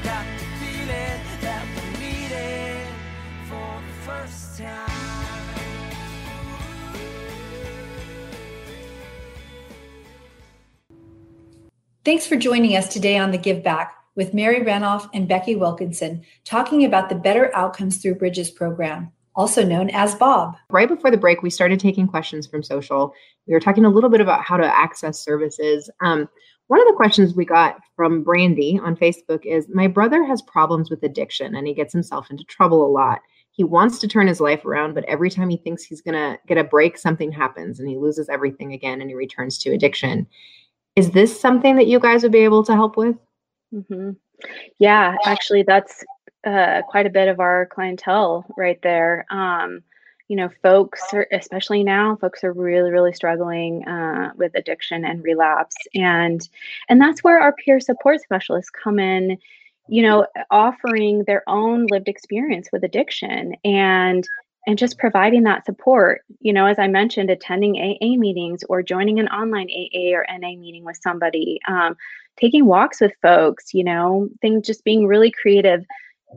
Thanks 12.05 12.27
for 12.27 12.37
joining 12.37 12.77
us 12.77 12.89
today 12.89 13.19
on 13.19 13.31
The 13.31 13.39
Give 13.39 13.63
Back 13.63 13.95
with 14.17 14.35
Mary 14.35 14.61
Ranoff 14.61 15.09
and 15.15 15.29
Becky 15.29 15.55
Wilkinson, 15.55 16.25
talking 16.45 16.85
about 16.85 17.09
the 17.09 17.15
Better 17.15 17.55
Outcomes 17.55 17.99
Through 17.99 18.17
Bridges 18.17 18.51
program, 18.51 19.13
also 19.37 19.65
known 19.65 19.91
as 19.91 20.17
Bob. 20.17 20.57
Right 20.71 20.89
before 20.89 21.13
the 21.13 21.17
break, 21.17 21.43
we 21.43 21.51
started 21.51 21.79
taking 21.79 22.09
questions 22.09 22.47
from 22.47 22.65
social. 22.65 23.13
We 23.47 23.55
were 23.55 23.61
talking 23.61 23.85
a 23.85 23.91
little 23.91 24.11
bit 24.11 24.21
about 24.21 24.43
how 24.43 24.57
to 24.57 24.67
access 24.67 25.21
services. 25.21 25.89
Um, 26.01 26.29
one 26.67 26.81
of 26.81 26.89
the 26.89 26.97
questions 26.97 27.35
we 27.35 27.45
got 27.45 27.79
from 27.95 28.25
Brandy 28.25 28.81
on 28.83 28.97
Facebook 28.97 29.47
is 29.47 29.69
My 29.73 29.87
brother 29.87 30.25
has 30.25 30.43
problems 30.43 30.91
with 30.91 31.03
addiction 31.05 31.55
and 31.55 31.67
he 31.67 31.75
gets 31.75 31.93
himself 31.93 32.31
into 32.31 32.43
trouble 32.45 32.85
a 32.85 32.91
lot. 32.91 33.21
He 33.59 33.65
wants 33.65 33.99
to 33.99 34.07
turn 34.07 34.29
his 34.29 34.41
life 34.41 34.65
around, 34.65 34.95
but 34.95 35.05
every 35.07 35.31
time 35.31 35.51
he 35.51 35.57
thinks 35.57 35.83
he's 35.83 36.01
going 36.01 36.15
to 36.15 36.39
get 36.47 36.59
a 36.59 36.63
break, 36.63 36.97
something 36.97 37.33
happens 37.33 37.81
and 37.81 37.89
he 37.89 37.97
loses 37.97 38.29
everything 38.29 38.73
again 38.73 39.01
and 39.01 39.11
he 39.11 39.17
returns 39.17 39.59
to 39.59 39.73
addiction. 39.73 40.29
Is 40.95 41.11
this 41.11 41.39
something 41.39 41.75
that 41.75 41.89
you 41.89 41.99
guys 41.99 42.23
would 42.23 42.31
be 42.31 42.39
able 42.39 42.63
to 42.63 42.75
help 42.75 42.97
with? 42.97 43.17
Mm-hmm. 43.75 44.11
Yeah, 44.79 45.17
actually, 45.25 45.65
that's 45.65 46.05
uh, 46.47 46.83
quite 46.89 47.07
a 47.07 47.11
bit 47.11 47.27
of 47.27 47.41
our 47.41 47.67
clientele 47.67 48.47
right 48.57 48.81
there. 48.83 49.27
Um, 49.29 49.83
you 50.29 50.37
know, 50.37 50.51
folks 50.63 51.03
are, 51.13 51.27
especially 51.33 51.83
now, 51.83 52.15
folks 52.15 52.45
are 52.45 52.53
really, 52.53 52.93
really 52.93 53.13
struggling 53.13 53.85
uh, 53.89 54.31
with 54.37 54.53
addiction 54.55 55.05
and 55.05 55.25
relapse, 55.25 55.75
and 55.97 56.49
and 56.89 57.01
that's 57.01 57.25
where 57.25 57.41
our 57.41 57.55
peer 57.55 57.81
support 57.81 58.21
specialists 58.21 58.71
come 58.71 59.01
in. 59.01 59.37
You 59.89 60.03
know, 60.03 60.27
offering 60.51 61.25
their 61.25 61.43
own 61.49 61.87
lived 61.91 62.09
experience 62.09 62.69
with 62.73 62.85
addiction 62.85 63.55
and 63.65 64.27
and 64.67 64.77
just 64.77 64.99
providing 64.99 65.45
that 65.45 65.65
support. 65.65 66.23
You 66.41 66.53
know, 66.53 66.67
as 66.67 66.79
I 66.79 66.89
mentioned, 66.89 67.31
attending 67.31 67.77
AA 67.77 68.17
meetings 68.19 68.63
or 68.69 68.83
joining 68.83 69.19
an 69.19 69.29
online 69.29 69.69
AA 69.71 70.15
or 70.15 70.27
NA 70.31 70.57
meeting 70.57 70.85
with 70.85 70.99
somebody, 71.03 71.59
um, 71.69 71.97
taking 72.39 72.67
walks 72.67 73.01
with 73.01 73.13
folks. 73.23 73.73
You 73.73 73.85
know, 73.85 74.29
things 74.43 74.67
just 74.67 74.85
being 74.85 75.07
really 75.07 75.31
creative 75.31 75.85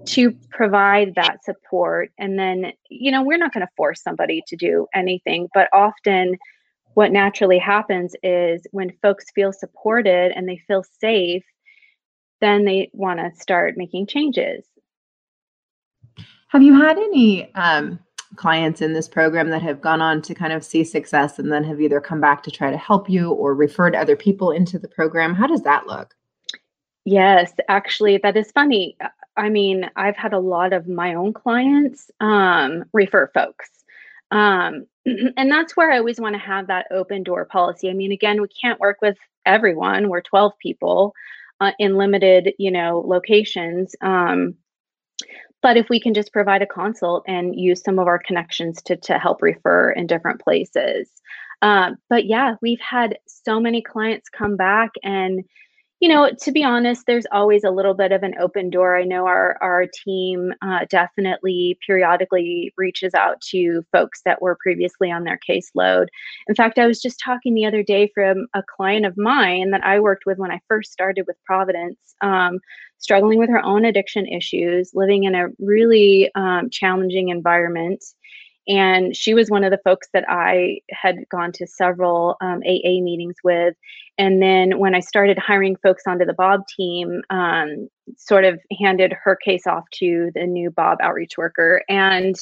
to 0.05 0.31
provide 0.49 1.15
that 1.15 1.43
support. 1.43 2.11
And 2.17 2.39
then, 2.39 2.71
you 2.89 3.11
know, 3.11 3.23
we're 3.23 3.37
not 3.37 3.53
going 3.53 3.65
to 3.65 3.73
force 3.75 4.01
somebody 4.01 4.41
to 4.47 4.55
do 4.55 4.87
anything, 4.93 5.49
but 5.53 5.67
often 5.73 6.37
what 6.93 7.11
naturally 7.11 7.57
happens 7.57 8.15
is 8.23 8.65
when 8.71 8.91
folks 9.01 9.25
feel 9.33 9.53
supported 9.53 10.31
and 10.31 10.47
they 10.47 10.61
feel 10.67 10.83
safe, 10.99 11.43
then 12.41 12.65
they 12.65 12.89
want 12.93 13.19
to 13.19 13.39
start 13.39 13.77
making 13.77 14.07
changes. 14.07 14.65
Have 16.49 16.61
you 16.61 16.79
had 16.79 16.97
any 16.97 17.53
um, 17.55 17.97
clients 18.35 18.81
in 18.81 18.93
this 18.93 19.07
program 19.07 19.49
that 19.49 19.61
have 19.61 19.81
gone 19.81 20.01
on 20.01 20.21
to 20.23 20.33
kind 20.33 20.51
of 20.51 20.63
see 20.63 20.83
success 20.83 21.39
and 21.39 21.51
then 21.51 21.63
have 21.63 21.79
either 21.79 22.01
come 22.01 22.19
back 22.19 22.43
to 22.43 22.51
try 22.51 22.71
to 22.71 22.77
help 22.77 23.09
you 23.09 23.31
or 23.31 23.55
referred 23.55 23.95
other 23.95 24.15
people 24.15 24.51
into 24.51 24.77
the 24.77 24.87
program? 24.87 25.33
How 25.33 25.47
does 25.47 25.61
that 25.61 25.87
look? 25.87 26.13
Yes, 27.05 27.53
actually, 27.67 28.17
that 28.17 28.37
is 28.37 28.51
funny. 28.51 28.97
I 29.37 29.49
mean, 29.49 29.89
I've 29.95 30.17
had 30.17 30.33
a 30.33 30.39
lot 30.39 30.73
of 30.73 30.87
my 30.87 31.13
own 31.13 31.33
clients 31.33 32.11
um, 32.19 32.83
refer 32.93 33.31
folks. 33.33 33.69
Um, 34.29 34.85
and 35.05 35.51
that's 35.51 35.75
where 35.75 35.91
I 35.91 35.97
always 35.97 36.19
want 36.19 36.35
to 36.35 36.39
have 36.39 36.67
that 36.67 36.87
open 36.91 37.23
door 37.23 37.45
policy. 37.45 37.89
I 37.89 37.93
mean, 37.93 38.11
again, 38.11 38.41
we 38.41 38.47
can't 38.49 38.79
work 38.79 38.97
with 39.01 39.17
everyone. 39.45 40.09
We're 40.09 40.21
12 40.21 40.53
people 40.59 41.13
uh, 41.61 41.71
in 41.79 41.95
limited, 41.95 42.53
you 42.57 42.71
know, 42.71 43.03
locations. 43.05 43.95
Um, 44.01 44.55
but 45.61 45.77
if 45.77 45.89
we 45.89 45.99
can 45.99 46.13
just 46.13 46.33
provide 46.33 46.63
a 46.63 46.67
consult 46.67 47.23
and 47.27 47.55
use 47.55 47.83
some 47.83 47.99
of 47.99 48.07
our 48.07 48.19
connections 48.19 48.81
to, 48.81 48.97
to 48.97 49.19
help 49.19 49.41
refer 49.41 49.91
in 49.91 50.07
different 50.07 50.41
places. 50.41 51.09
Uh, 51.61 51.91
but 52.09 52.25
yeah, 52.25 52.55
we've 52.61 52.81
had 52.81 53.19
so 53.27 53.59
many 53.59 53.81
clients 53.81 54.27
come 54.27 54.57
back 54.57 54.89
and 55.03 55.43
you 56.01 56.09
know, 56.09 56.31
to 56.41 56.51
be 56.51 56.63
honest, 56.63 57.03
there's 57.05 57.27
always 57.31 57.63
a 57.63 57.69
little 57.69 57.93
bit 57.93 58.11
of 58.11 58.23
an 58.23 58.33
open 58.39 58.71
door. 58.71 58.97
I 58.97 59.03
know 59.03 59.27
our 59.27 59.55
our 59.61 59.85
team 60.03 60.51
uh, 60.63 60.85
definitely 60.89 61.77
periodically 61.85 62.73
reaches 62.75 63.13
out 63.13 63.39
to 63.51 63.85
folks 63.91 64.21
that 64.25 64.41
were 64.41 64.57
previously 64.59 65.11
on 65.11 65.23
their 65.23 65.39
caseload. 65.47 66.07
In 66.47 66.55
fact, 66.55 66.79
I 66.79 66.87
was 66.87 66.99
just 66.99 67.21
talking 67.23 67.53
the 67.53 67.67
other 67.67 67.83
day 67.83 68.11
from 68.15 68.47
a 68.55 68.63
client 68.75 69.05
of 69.05 69.15
mine 69.15 69.69
that 69.71 69.85
I 69.85 69.99
worked 69.99 70.25
with 70.25 70.39
when 70.39 70.49
I 70.49 70.59
first 70.67 70.91
started 70.91 71.25
with 71.27 71.37
Providence, 71.45 71.99
um, 72.21 72.57
struggling 72.97 73.37
with 73.37 73.51
her 73.51 73.63
own 73.63 73.85
addiction 73.85 74.25
issues, 74.25 74.89
living 74.95 75.25
in 75.25 75.35
a 75.35 75.49
really 75.59 76.31
um, 76.33 76.71
challenging 76.71 77.29
environment. 77.29 78.03
And 78.67 79.15
she 79.15 79.33
was 79.33 79.49
one 79.49 79.63
of 79.63 79.71
the 79.71 79.81
folks 79.83 80.07
that 80.13 80.25
I 80.29 80.79
had 80.91 81.27
gone 81.29 81.51
to 81.53 81.67
several 81.67 82.35
um, 82.41 82.61
AA 82.65 83.01
meetings 83.01 83.35
with. 83.43 83.75
And 84.17 84.41
then 84.41 84.77
when 84.77 84.93
I 84.93 84.99
started 84.99 85.39
hiring 85.39 85.75
folks 85.77 86.03
onto 86.05 86.25
the 86.25 86.33
Bob 86.33 86.61
team, 86.67 87.21
um, 87.29 87.89
sort 88.17 88.45
of 88.45 88.59
handed 88.79 89.13
her 89.23 89.35
case 89.35 89.65
off 89.65 89.85
to 89.95 90.31
the 90.35 90.45
new 90.45 90.69
Bob 90.69 90.99
outreach 91.01 91.37
worker. 91.37 91.83
And, 91.89 92.35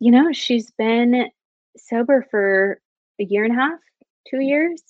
you 0.00 0.10
know, 0.10 0.32
she's 0.32 0.70
been 0.72 1.28
sober 1.76 2.26
for 2.30 2.80
a 3.20 3.24
year 3.24 3.44
and 3.44 3.52
a 3.52 3.60
half, 3.60 3.78
two 4.28 4.40
years, 4.40 4.82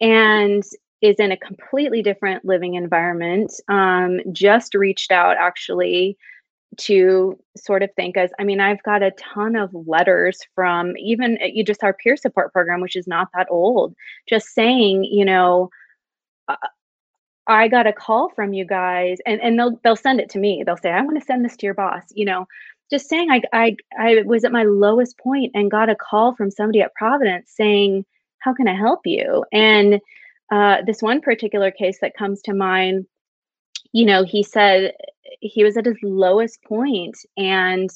and 0.00 0.62
is 1.02 1.16
in 1.18 1.32
a 1.32 1.36
completely 1.36 2.02
different 2.02 2.44
living 2.44 2.74
environment. 2.74 3.52
Um, 3.68 4.20
just 4.32 4.74
reached 4.74 5.10
out 5.10 5.36
actually 5.38 6.16
to 6.78 7.38
sort 7.56 7.82
of 7.82 7.90
think 7.94 8.16
as 8.16 8.30
I 8.38 8.44
mean, 8.44 8.60
I've 8.60 8.82
got 8.82 9.02
a 9.02 9.12
ton 9.12 9.56
of 9.56 9.70
letters 9.74 10.40
from 10.54 10.96
even 10.96 11.38
uh, 11.42 11.46
you 11.46 11.64
just 11.64 11.82
our 11.84 11.94
peer 11.94 12.16
support 12.16 12.52
program, 12.52 12.80
which 12.80 12.96
is 12.96 13.06
not 13.06 13.28
that 13.34 13.48
old, 13.50 13.94
just 14.28 14.48
saying, 14.48 15.04
you 15.04 15.24
know, 15.24 15.70
uh, 16.48 16.56
I 17.46 17.68
got 17.68 17.86
a 17.86 17.92
call 17.92 18.30
from 18.30 18.52
you 18.52 18.64
guys, 18.64 19.18
and 19.26 19.40
and 19.40 19.58
they'll 19.58 19.78
they'll 19.84 19.96
send 19.96 20.20
it 20.20 20.30
to 20.30 20.38
me. 20.38 20.62
They'll 20.64 20.76
say, 20.76 20.90
I 20.90 21.00
want 21.02 21.18
to 21.18 21.24
send 21.24 21.44
this 21.44 21.56
to 21.58 21.66
your 21.66 21.74
boss. 21.74 22.02
You 22.14 22.26
know, 22.26 22.46
just 22.90 23.08
saying, 23.08 23.30
I 23.30 23.42
I 23.52 23.76
I 23.98 24.22
was 24.26 24.44
at 24.44 24.52
my 24.52 24.64
lowest 24.64 25.18
point 25.18 25.52
and 25.54 25.70
got 25.70 25.90
a 25.90 25.96
call 25.96 26.34
from 26.34 26.50
somebody 26.50 26.80
at 26.82 26.94
Providence 26.94 27.52
saying, 27.54 28.04
how 28.40 28.54
can 28.54 28.68
I 28.68 28.74
help 28.74 29.00
you? 29.04 29.44
And 29.52 30.00
uh, 30.52 30.78
this 30.86 31.02
one 31.02 31.20
particular 31.20 31.70
case 31.70 31.98
that 32.00 32.16
comes 32.16 32.42
to 32.42 32.54
mind 32.54 33.06
you 33.92 34.04
know, 34.04 34.24
he 34.24 34.42
said 34.42 34.92
he 35.48 35.64
was 35.64 35.76
at 35.76 35.86
his 35.86 35.98
lowest 36.02 36.62
point 36.64 37.16
and 37.36 37.90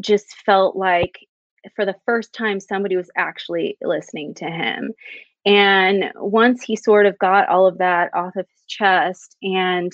just 0.00 0.34
felt 0.44 0.76
like 0.76 1.18
for 1.76 1.84
the 1.84 1.96
first 2.06 2.32
time 2.32 2.58
somebody 2.58 2.96
was 2.96 3.10
actually 3.16 3.76
listening 3.82 4.34
to 4.34 4.46
him. 4.46 4.92
And 5.44 6.12
once 6.16 6.62
he 6.62 6.76
sort 6.76 7.06
of 7.06 7.18
got 7.18 7.48
all 7.48 7.66
of 7.66 7.78
that 7.78 8.14
off 8.14 8.36
of 8.36 8.46
his 8.48 8.66
chest 8.68 9.36
and 9.42 9.92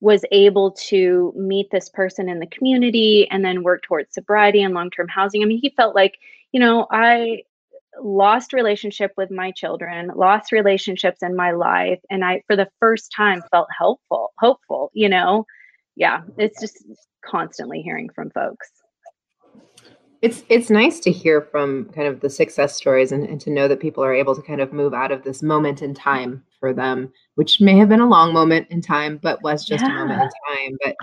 was 0.00 0.24
able 0.32 0.72
to 0.72 1.32
meet 1.36 1.70
this 1.70 1.88
person 1.88 2.28
in 2.28 2.38
the 2.38 2.46
community 2.46 3.26
and 3.30 3.44
then 3.44 3.62
work 3.62 3.82
towards 3.82 4.12
sobriety 4.12 4.62
and 4.62 4.74
long-term 4.74 5.08
housing. 5.08 5.42
I 5.42 5.46
mean, 5.46 5.60
he 5.60 5.70
felt 5.70 5.94
like, 5.94 6.18
you 6.52 6.60
know, 6.60 6.86
I 6.90 7.42
lost 8.02 8.52
relationship 8.52 9.12
with 9.16 9.30
my 9.30 9.52
children, 9.52 10.10
lost 10.14 10.52
relationships 10.52 11.22
in 11.22 11.34
my 11.36 11.52
life, 11.52 12.00
and 12.10 12.24
I 12.24 12.42
for 12.46 12.56
the 12.56 12.68
first 12.80 13.12
time 13.16 13.42
felt 13.50 13.68
helpful, 13.76 14.32
hopeful, 14.38 14.90
you 14.92 15.08
know. 15.08 15.46
Yeah, 15.96 16.22
it's 16.38 16.60
just 16.60 16.84
constantly 17.24 17.80
hearing 17.80 18.08
from 18.14 18.30
folks. 18.30 18.68
It's 20.22 20.42
it's 20.48 20.70
nice 20.70 21.00
to 21.00 21.12
hear 21.12 21.42
from 21.42 21.90
kind 21.94 22.08
of 22.08 22.20
the 22.20 22.30
success 22.30 22.74
stories 22.74 23.12
and, 23.12 23.26
and 23.28 23.40
to 23.42 23.50
know 23.50 23.68
that 23.68 23.80
people 23.80 24.02
are 24.02 24.14
able 24.14 24.34
to 24.34 24.42
kind 24.42 24.60
of 24.60 24.72
move 24.72 24.94
out 24.94 25.12
of 25.12 25.22
this 25.22 25.42
moment 25.42 25.82
in 25.82 25.92
time 25.94 26.42
for 26.58 26.72
them, 26.72 27.12
which 27.34 27.60
may 27.60 27.76
have 27.76 27.90
been 27.90 28.00
a 28.00 28.08
long 28.08 28.32
moment 28.32 28.66
in 28.70 28.80
time, 28.80 29.18
but 29.22 29.42
was 29.42 29.64
just 29.64 29.84
yeah. 29.84 29.90
a 29.90 29.98
moment 29.98 30.22
in 30.22 30.56
time. 30.56 30.78
But 30.82 30.96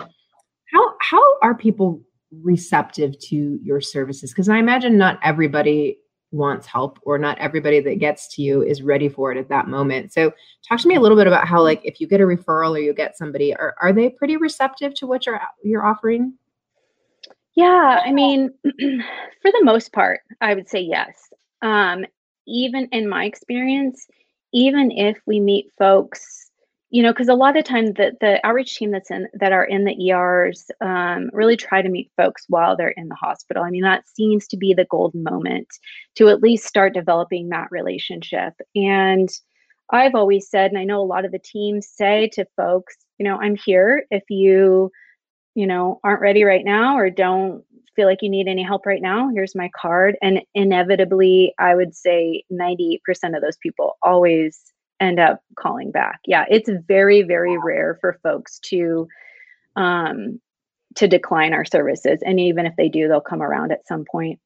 how 0.73 0.93
how 1.01 1.21
are 1.41 1.53
people 1.53 2.01
receptive 2.41 3.17
to 3.19 3.59
your 3.61 3.79
services? 3.79 4.31
Because 4.31 4.49
I 4.49 4.57
imagine 4.57 4.97
not 4.97 5.19
everybody 5.23 5.99
wants 6.31 6.65
help 6.65 6.99
or 7.03 7.17
not 7.17 7.37
everybody 7.39 7.79
that 7.81 7.99
gets 7.99 8.33
to 8.35 8.41
you 8.41 8.61
is 8.61 8.81
ready 8.81 9.09
for 9.09 9.31
it 9.31 9.37
at 9.37 9.49
that 9.49 9.67
moment. 9.67 10.13
So 10.13 10.31
talk 10.67 10.79
to 10.79 10.87
me 10.87 10.95
a 10.95 10.99
little 10.99 11.17
bit 11.17 11.27
about 11.27 11.47
how 11.47 11.61
like 11.61 11.81
if 11.83 11.99
you 11.99 12.07
get 12.07 12.21
a 12.21 12.23
referral 12.23 12.71
or 12.71 12.79
you 12.79 12.93
get 12.93 13.17
somebody 13.17 13.53
are 13.55 13.75
are 13.81 13.93
they 13.93 14.09
pretty 14.09 14.37
receptive 14.37 14.93
to 14.95 15.07
what 15.07 15.25
you're 15.25 15.41
you're 15.63 15.85
offering? 15.85 16.33
Yeah, 17.55 18.01
I 18.03 18.11
mean 18.11 18.49
for 18.63 19.51
the 19.51 19.61
most 19.63 19.91
part, 19.91 20.21
I 20.39 20.53
would 20.53 20.69
say 20.69 20.79
yes. 20.79 21.17
Um 21.61 22.05
even 22.47 22.87
in 22.91 23.07
my 23.07 23.25
experience, 23.25 24.07
even 24.53 24.91
if 24.91 25.17
we 25.25 25.39
meet 25.39 25.71
folks 25.77 26.50
you 26.91 27.01
know 27.01 27.11
because 27.11 27.29
a 27.29 27.33
lot 27.33 27.57
of 27.57 27.63
times 27.63 27.93
the, 27.95 28.11
the 28.21 28.45
outreach 28.45 28.75
team 28.75 28.91
that's 28.91 29.09
in 29.09 29.27
that 29.33 29.51
are 29.51 29.63
in 29.63 29.85
the 29.85 30.11
ers 30.11 30.69
um, 30.81 31.29
really 31.33 31.57
try 31.57 31.81
to 31.81 31.89
meet 31.89 32.11
folks 32.17 32.45
while 32.49 32.75
they're 32.75 32.89
in 32.89 33.07
the 33.07 33.15
hospital. 33.15 33.63
I 33.63 33.71
mean 33.71 33.83
that 33.83 34.07
seems 34.07 34.47
to 34.47 34.57
be 34.57 34.73
the 34.73 34.85
golden 34.85 35.23
moment 35.23 35.67
to 36.15 36.29
at 36.29 36.41
least 36.41 36.67
start 36.67 36.93
developing 36.93 37.49
that 37.49 37.71
relationship. 37.71 38.53
And 38.75 39.29
i've 39.93 40.15
always 40.15 40.49
said 40.49 40.71
and 40.71 40.77
i 40.79 40.83
know 40.83 41.01
a 41.01 41.03
lot 41.03 41.25
of 41.25 41.31
the 41.31 41.39
teams 41.39 41.87
say 41.87 42.29
to 42.33 42.45
folks 42.55 42.95
you 43.17 43.25
know 43.25 43.37
i'm 43.37 43.55
here 43.55 44.05
if 44.09 44.23
you 44.29 44.89
you 45.53 45.67
know 45.67 45.99
aren't 46.03 46.21
ready 46.21 46.43
right 46.43 46.63
now 46.63 46.97
or 46.97 47.09
don't 47.09 47.63
feel 47.95 48.07
like 48.07 48.21
you 48.21 48.29
need 48.29 48.47
any 48.47 48.63
help 48.63 48.85
right 48.85 49.01
now 49.01 49.29
here's 49.33 49.53
my 49.53 49.69
card. 49.75 50.15
And 50.21 50.41
inevitably 50.55 51.53
i 51.59 51.75
would 51.75 51.93
say 51.95 52.43
98% 52.51 52.99
of 53.35 53.41
those 53.41 53.57
people 53.57 53.97
always 54.01 54.71
end 55.01 55.19
up 55.19 55.41
calling 55.55 55.91
back. 55.91 56.21
Yeah, 56.25 56.45
it's 56.49 56.69
very, 56.87 57.23
very 57.23 57.57
rare 57.57 57.97
for 57.99 58.19
folks 58.23 58.59
to 58.59 59.07
um, 59.75 60.39
to 60.95 61.07
decline 61.07 61.53
our 61.53 61.65
services, 61.65 62.19
and 62.25 62.39
even 62.39 62.65
if 62.65 62.75
they 62.77 62.89
do, 62.89 63.07
they'll 63.07 63.21
come 63.21 63.41
around 63.41 63.71
at 63.71 63.87
some 63.87 64.05
point. 64.09 64.39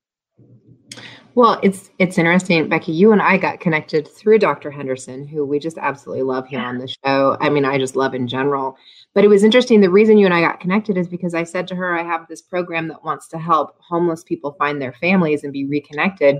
Well, 1.35 1.59
it's 1.61 1.89
it's 1.99 2.17
interesting, 2.17 2.69
Becky. 2.69 2.93
You 2.93 3.11
and 3.11 3.21
I 3.21 3.37
got 3.37 3.59
connected 3.59 4.07
through 4.07 4.39
Dr. 4.39 4.71
Henderson, 4.71 5.27
who 5.27 5.45
we 5.45 5.59
just 5.59 5.77
absolutely 5.77 6.23
love 6.23 6.47
here 6.47 6.61
on 6.61 6.77
the 6.77 6.87
show. 6.87 7.35
I 7.41 7.49
mean, 7.49 7.65
I 7.65 7.77
just 7.77 7.97
love 7.97 8.15
in 8.15 8.25
general. 8.25 8.77
But 9.13 9.25
it 9.25 9.27
was 9.27 9.43
interesting. 9.43 9.81
The 9.81 9.89
reason 9.89 10.17
you 10.17 10.25
and 10.25 10.33
I 10.33 10.39
got 10.39 10.61
connected 10.61 10.97
is 10.97 11.09
because 11.09 11.33
I 11.33 11.43
said 11.43 11.67
to 11.67 11.75
her, 11.75 11.97
I 11.97 12.03
have 12.03 12.27
this 12.27 12.41
program 12.41 12.87
that 12.87 13.03
wants 13.03 13.27
to 13.29 13.37
help 13.37 13.75
homeless 13.79 14.23
people 14.23 14.55
find 14.57 14.81
their 14.81 14.93
families 14.93 15.43
and 15.43 15.51
be 15.51 15.65
reconnected. 15.65 16.39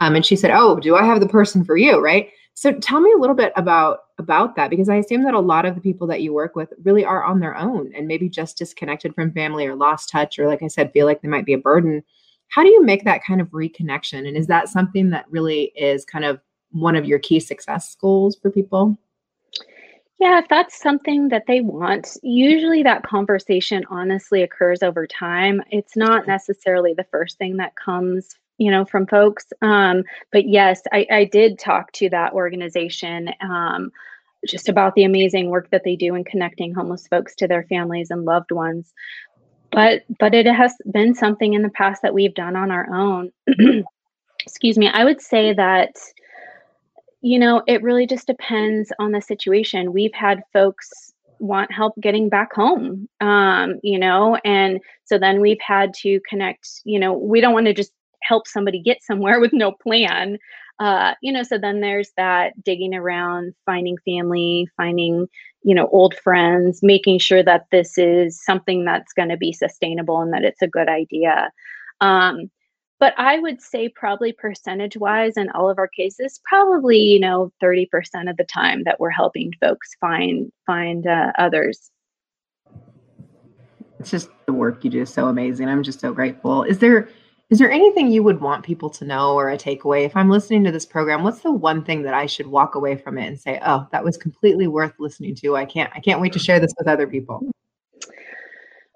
Um, 0.00 0.14
and 0.14 0.24
she 0.24 0.36
said, 0.36 0.50
"Oh, 0.50 0.80
do 0.80 0.96
I 0.96 1.04
have 1.04 1.20
the 1.20 1.28
person 1.28 1.62
for 1.62 1.76
you?" 1.76 2.00
Right. 2.00 2.30
So 2.54 2.72
tell 2.72 3.00
me 3.00 3.12
a 3.12 3.18
little 3.18 3.36
bit 3.36 3.52
about 3.56 4.00
about 4.18 4.54
that 4.56 4.70
because 4.70 4.88
I 4.88 4.96
assume 4.96 5.24
that 5.24 5.34
a 5.34 5.40
lot 5.40 5.64
of 5.64 5.74
the 5.74 5.80
people 5.80 6.06
that 6.08 6.20
you 6.22 6.32
work 6.32 6.54
with 6.54 6.72
really 6.84 7.04
are 7.04 7.24
on 7.24 7.40
their 7.40 7.56
own 7.56 7.92
and 7.96 8.06
maybe 8.06 8.28
just 8.28 8.58
disconnected 8.58 9.14
from 9.14 9.32
family 9.32 9.66
or 9.66 9.74
lost 9.74 10.10
touch 10.10 10.38
or 10.38 10.46
like 10.46 10.62
I 10.62 10.68
said 10.68 10.92
feel 10.92 11.06
like 11.06 11.22
they 11.22 11.28
might 11.28 11.46
be 11.46 11.54
a 11.54 11.58
burden 11.58 12.04
how 12.52 12.62
do 12.62 12.68
you 12.68 12.84
make 12.84 13.04
that 13.04 13.24
kind 13.24 13.40
of 13.40 13.48
reconnection? 13.48 14.28
And 14.28 14.36
is 14.36 14.46
that 14.48 14.68
something 14.68 15.08
that 15.10 15.24
really 15.30 15.72
is 15.74 16.04
kind 16.04 16.24
of 16.24 16.38
one 16.70 16.96
of 16.96 17.06
your 17.06 17.18
key 17.18 17.40
success 17.40 17.96
goals 17.98 18.36
for 18.36 18.50
people? 18.50 18.98
Yeah, 20.20 20.38
if 20.38 20.48
that's 20.48 20.78
something 20.78 21.28
that 21.30 21.44
they 21.48 21.62
want, 21.62 22.18
usually 22.22 22.82
that 22.82 23.04
conversation 23.04 23.84
honestly 23.88 24.42
occurs 24.42 24.82
over 24.82 25.06
time. 25.06 25.62
It's 25.70 25.96
not 25.96 26.26
necessarily 26.26 26.92
the 26.92 27.06
first 27.10 27.38
thing 27.38 27.56
that 27.56 27.74
comes, 27.74 28.36
you 28.62 28.70
know, 28.70 28.84
from 28.84 29.08
folks. 29.08 29.46
Um, 29.60 30.04
but 30.30 30.48
yes, 30.48 30.82
I, 30.92 31.04
I 31.10 31.24
did 31.24 31.58
talk 31.58 31.90
to 31.94 32.08
that 32.10 32.32
organization 32.32 33.30
um, 33.40 33.90
just 34.46 34.68
about 34.68 34.94
the 34.94 35.02
amazing 35.02 35.50
work 35.50 35.68
that 35.70 35.82
they 35.84 35.96
do 35.96 36.14
in 36.14 36.22
connecting 36.22 36.72
homeless 36.72 37.08
folks 37.08 37.34
to 37.36 37.48
their 37.48 37.64
families 37.64 38.12
and 38.12 38.24
loved 38.24 38.52
ones. 38.52 38.92
But 39.72 40.04
but 40.20 40.32
it 40.32 40.46
has 40.46 40.74
been 40.92 41.16
something 41.16 41.54
in 41.54 41.62
the 41.62 41.70
past 41.70 42.02
that 42.02 42.14
we've 42.14 42.34
done 42.34 42.54
on 42.54 42.70
our 42.70 42.86
own. 42.94 43.32
Excuse 44.42 44.78
me. 44.78 44.88
I 44.88 45.04
would 45.04 45.20
say 45.20 45.52
that 45.54 45.96
you 47.20 47.40
know 47.40 47.64
it 47.66 47.82
really 47.82 48.06
just 48.06 48.28
depends 48.28 48.92
on 49.00 49.10
the 49.10 49.20
situation. 49.20 49.92
We've 49.92 50.14
had 50.14 50.44
folks 50.52 51.12
want 51.40 51.72
help 51.72 51.92
getting 52.00 52.28
back 52.28 52.52
home 52.52 53.08
um, 53.20 53.80
you 53.82 53.98
know 53.98 54.38
and 54.44 54.78
so 55.04 55.18
then 55.18 55.40
we've 55.40 55.60
had 55.60 55.92
to 55.92 56.20
connect 56.20 56.68
you 56.84 57.00
know 57.00 57.12
we 57.14 57.40
don't 57.40 57.52
want 57.52 57.66
to 57.66 57.74
just 57.74 57.90
help 58.22 58.46
somebody 58.46 58.80
get 58.80 59.02
somewhere 59.02 59.40
with 59.40 59.52
no 59.52 59.72
plan 59.72 60.38
uh, 60.78 61.14
you 61.22 61.32
know 61.32 61.42
so 61.42 61.58
then 61.58 61.80
there's 61.80 62.10
that 62.16 62.52
digging 62.64 62.94
around 62.94 63.54
finding 63.66 63.96
family 64.04 64.66
finding 64.76 65.28
you 65.62 65.74
know 65.74 65.88
old 65.88 66.14
friends 66.14 66.80
making 66.82 67.18
sure 67.18 67.42
that 67.42 67.66
this 67.70 67.96
is 67.96 68.42
something 68.44 68.84
that's 68.84 69.12
going 69.12 69.28
to 69.28 69.36
be 69.36 69.52
sustainable 69.52 70.20
and 70.20 70.32
that 70.32 70.44
it's 70.44 70.62
a 70.62 70.66
good 70.66 70.88
idea. 70.88 71.50
Um, 72.00 72.50
but 72.98 73.14
i 73.16 73.38
would 73.38 73.60
say 73.60 73.88
probably 73.88 74.32
percentage 74.32 74.96
wise 74.96 75.36
in 75.36 75.50
all 75.50 75.70
of 75.70 75.78
our 75.78 75.88
cases 75.88 76.40
probably 76.44 76.98
you 76.98 77.20
know 77.20 77.52
30% 77.62 77.86
of 78.28 78.36
the 78.36 78.44
time 78.44 78.82
that 78.84 78.98
we're 78.98 79.10
helping 79.10 79.52
folks 79.60 79.90
find 80.00 80.50
find 80.66 81.06
uh, 81.06 81.32
others. 81.38 81.90
It's 84.00 84.10
just 84.10 84.30
the 84.46 84.52
work 84.52 84.82
you 84.82 84.90
do 84.90 85.02
is 85.02 85.14
so 85.14 85.28
amazing. 85.28 85.68
I'm 85.68 85.84
just 85.84 86.00
so 86.00 86.12
grateful. 86.12 86.64
Is 86.64 86.78
there 86.78 87.08
is 87.52 87.58
there 87.58 87.70
anything 87.70 88.10
you 88.10 88.22
would 88.22 88.40
want 88.40 88.64
people 88.64 88.88
to 88.88 89.04
know 89.04 89.34
or 89.34 89.50
a 89.50 89.58
takeaway? 89.58 90.06
If 90.06 90.16
I'm 90.16 90.30
listening 90.30 90.64
to 90.64 90.72
this 90.72 90.86
program, 90.86 91.22
what's 91.22 91.40
the 91.40 91.52
one 91.52 91.84
thing 91.84 92.00
that 92.04 92.14
I 92.14 92.24
should 92.24 92.46
walk 92.46 92.76
away 92.76 92.96
from 92.96 93.18
it 93.18 93.26
and 93.26 93.38
say, 93.38 93.60
"Oh, 93.62 93.86
that 93.92 94.02
was 94.02 94.16
completely 94.16 94.68
worth 94.68 94.94
listening 94.98 95.34
to. 95.34 95.54
I 95.54 95.66
can't 95.66 95.92
I 95.94 96.00
can't 96.00 96.18
wait 96.18 96.32
to 96.32 96.38
share 96.38 96.58
this 96.58 96.72
with 96.78 96.88
other 96.88 97.06
people." 97.06 97.46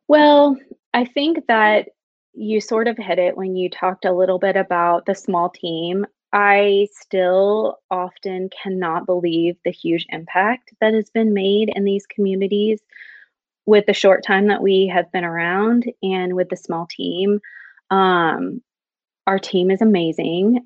Well, 0.08 0.56
I 0.94 1.04
think 1.04 1.46
that 1.48 1.90
you 2.32 2.62
sort 2.62 2.88
of 2.88 2.96
hit 2.96 3.18
it 3.18 3.36
when 3.36 3.56
you 3.56 3.68
talked 3.68 4.06
a 4.06 4.12
little 4.12 4.38
bit 4.38 4.56
about 4.56 5.04
the 5.04 5.14
small 5.14 5.50
team. 5.50 6.06
I 6.32 6.88
still 6.92 7.76
often 7.90 8.48
cannot 8.62 9.04
believe 9.04 9.58
the 9.66 9.70
huge 9.70 10.06
impact 10.08 10.72
that 10.80 10.94
has 10.94 11.10
been 11.10 11.34
made 11.34 11.70
in 11.76 11.84
these 11.84 12.06
communities 12.06 12.80
with 13.66 13.84
the 13.84 13.92
short 13.92 14.24
time 14.24 14.46
that 14.46 14.62
we 14.62 14.86
have 14.86 15.12
been 15.12 15.24
around 15.24 15.92
and 16.02 16.34
with 16.34 16.48
the 16.48 16.56
small 16.56 16.86
team. 16.86 17.38
Um, 17.90 18.62
our 19.26 19.38
team 19.38 19.70
is 19.70 19.82
amazing. 19.82 20.60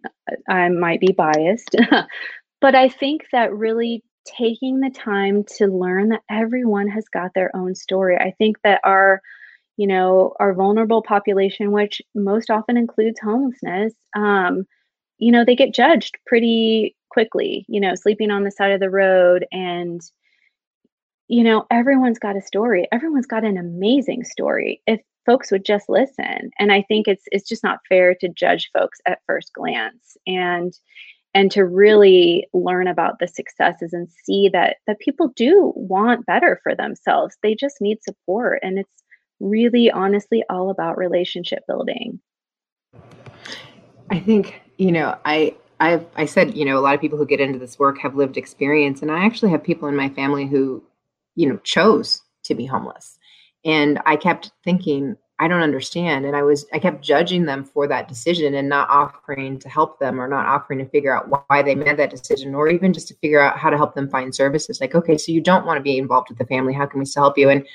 I 0.49 0.69
might 0.69 1.01
be 1.01 1.13
biased, 1.13 1.77
but 2.61 2.75
I 2.75 2.89
think 2.89 3.23
that 3.33 3.55
really 3.55 4.03
taking 4.27 4.81
the 4.81 4.91
time 4.91 5.45
to 5.57 5.67
learn 5.67 6.11
that 6.11 6.23
everyone 6.31 6.89
has 6.89 7.07
got 7.09 7.33
their 7.35 7.55
own 7.57 7.75
story. 7.75 8.17
I 8.17 8.35
think 8.39 8.59
that 8.65 8.81
our 8.85 9.23
you 9.81 9.87
know 9.87 10.35
our 10.39 10.53
vulnerable 10.53 11.03
population 11.03 11.73
which 11.73 12.03
most 12.15 12.51
often 12.51 12.77
includes 12.77 13.19
homelessness 13.19 13.95
um, 14.15 14.67
you 15.17 15.33
know 15.33 15.43
they 15.43 15.57
get 15.57 15.73
judged 15.73 16.19
pretty 16.27 16.95
quickly 17.11 17.65
you 17.67 17.81
know 17.81 17.95
sleeping 17.95 18.31
on 18.31 18.45
the 18.45 18.51
side 18.51 18.73
of 18.73 18.81
the 18.81 18.91
road 18.91 19.47
and 19.53 20.03
you 21.29 21.43
know 21.43 21.65
everyone's 21.71 22.19
got 22.19 22.37
a 22.37 22.43
story 22.43 22.87
everyone's 22.93 23.27
got 23.27 23.43
an 23.43 23.57
amazing 23.57 24.23
story 24.23 24.83
if 24.87 25.01
folks 25.27 25.51
would 25.51 25.65
just 25.65 25.89
listen 25.89 26.51
and 26.59 26.73
i 26.73 26.83
think 26.83 27.07
it's 27.07 27.25
it's 27.27 27.49
just 27.49 27.65
not 27.65 27.79
fair 27.89 28.15
to 28.15 28.29
judge 28.29 28.71
folks 28.73 28.99
at 29.07 29.21
first 29.27 29.53
glance 29.53 30.17
and 30.27 30.75
and 31.35 31.51
to 31.53 31.65
really 31.65 32.49
learn 32.53 32.89
about 32.89 33.19
the 33.19 33.29
successes 33.29 33.93
and 33.93 34.09
see 34.25 34.49
that 34.53 34.77
that 34.87 34.99
people 34.99 35.33
do 35.37 35.73
want 35.77 36.27
better 36.27 36.61
for 36.63 36.75
themselves. 36.75 37.37
They 37.43 37.55
just 37.55 37.77
need 37.81 38.03
support 38.03 38.61
and 38.63 38.79
it's 38.79 39.03
really 39.39 39.91
honestly 39.91 40.45
all 40.51 40.71
about 40.71 40.99
relationship 40.99 41.63
building. 41.67 42.21
I 44.11 44.19
think 44.19 44.61
you 44.77 44.91
know 44.91 45.17
i 45.25 45.55
i 45.79 46.05
i 46.17 46.25
said 46.25 46.57
you 46.57 46.65
know 46.65 46.79
a 46.79 46.81
lot 46.81 46.95
of 46.95 47.01
people 47.01 47.19
who 47.19 47.27
get 47.27 47.41
into 47.41 47.59
this 47.59 47.79
work 47.79 47.99
have 47.99 48.17
lived 48.17 48.37
experience 48.37 49.03
and 49.03 49.13
i 49.13 49.25
actually 49.25 49.51
have 49.51 49.63
people 49.63 49.87
in 49.89 49.95
my 49.95 50.09
family 50.09 50.47
who 50.47 50.83
you 51.37 51.49
know 51.49 51.59
chose 51.59 52.23
to 52.43 52.55
be 52.55 52.65
homeless 52.65 53.19
and 53.65 54.01
i 54.07 54.17
kept 54.17 54.53
thinking 54.65 55.17
i 55.39 55.49
don't 55.49 55.63
understand. 55.63 56.27
And 56.27 56.37
i 56.37 56.43
was 56.43 56.67
i 56.73 56.79
kept 56.79 57.03
judging 57.03 57.47
them 57.47 57.65
for 57.65 57.87
that 57.89 58.09
decision 58.09 58.55
and 58.55 58.69
not 58.69 58.91
offering 58.91 59.59
to 59.61 59.69
help 59.69 59.99
them 59.99 60.21
or 60.21 60.29
not 60.29 60.47
offering 60.47 60.79
to 60.81 60.89
figure 60.91 61.17
out 61.17 61.29
why 61.29 61.63
they 61.63 61.75
made 61.75 61.97
that 61.97 62.11
decision 62.11 62.55
or 62.55 62.69
even 62.69 62.93
just 62.93 63.09
to 63.09 63.15
figure 63.23 63.41
out 63.41 63.59
how 63.59 63.71
to 63.71 63.77
help 63.77 63.95
them 63.95 64.09
find 64.09 64.35
services. 64.35 64.81
Like 64.81 64.95
okay 64.95 65.17
so 65.17 65.33
you 65.33 65.41
don't 65.41 65.67
want 65.67 65.79
to 65.79 65.83
be 65.83 65.99
involved 65.99 66.29
with 66.29 66.39
the 66.39 66.47
family. 66.47 66.75
How 66.75 66.87
can 66.87 67.01
we 67.01 67.07
still 67.07 67.23
help 67.23 67.39
you? 67.39 67.49
And 67.49 67.67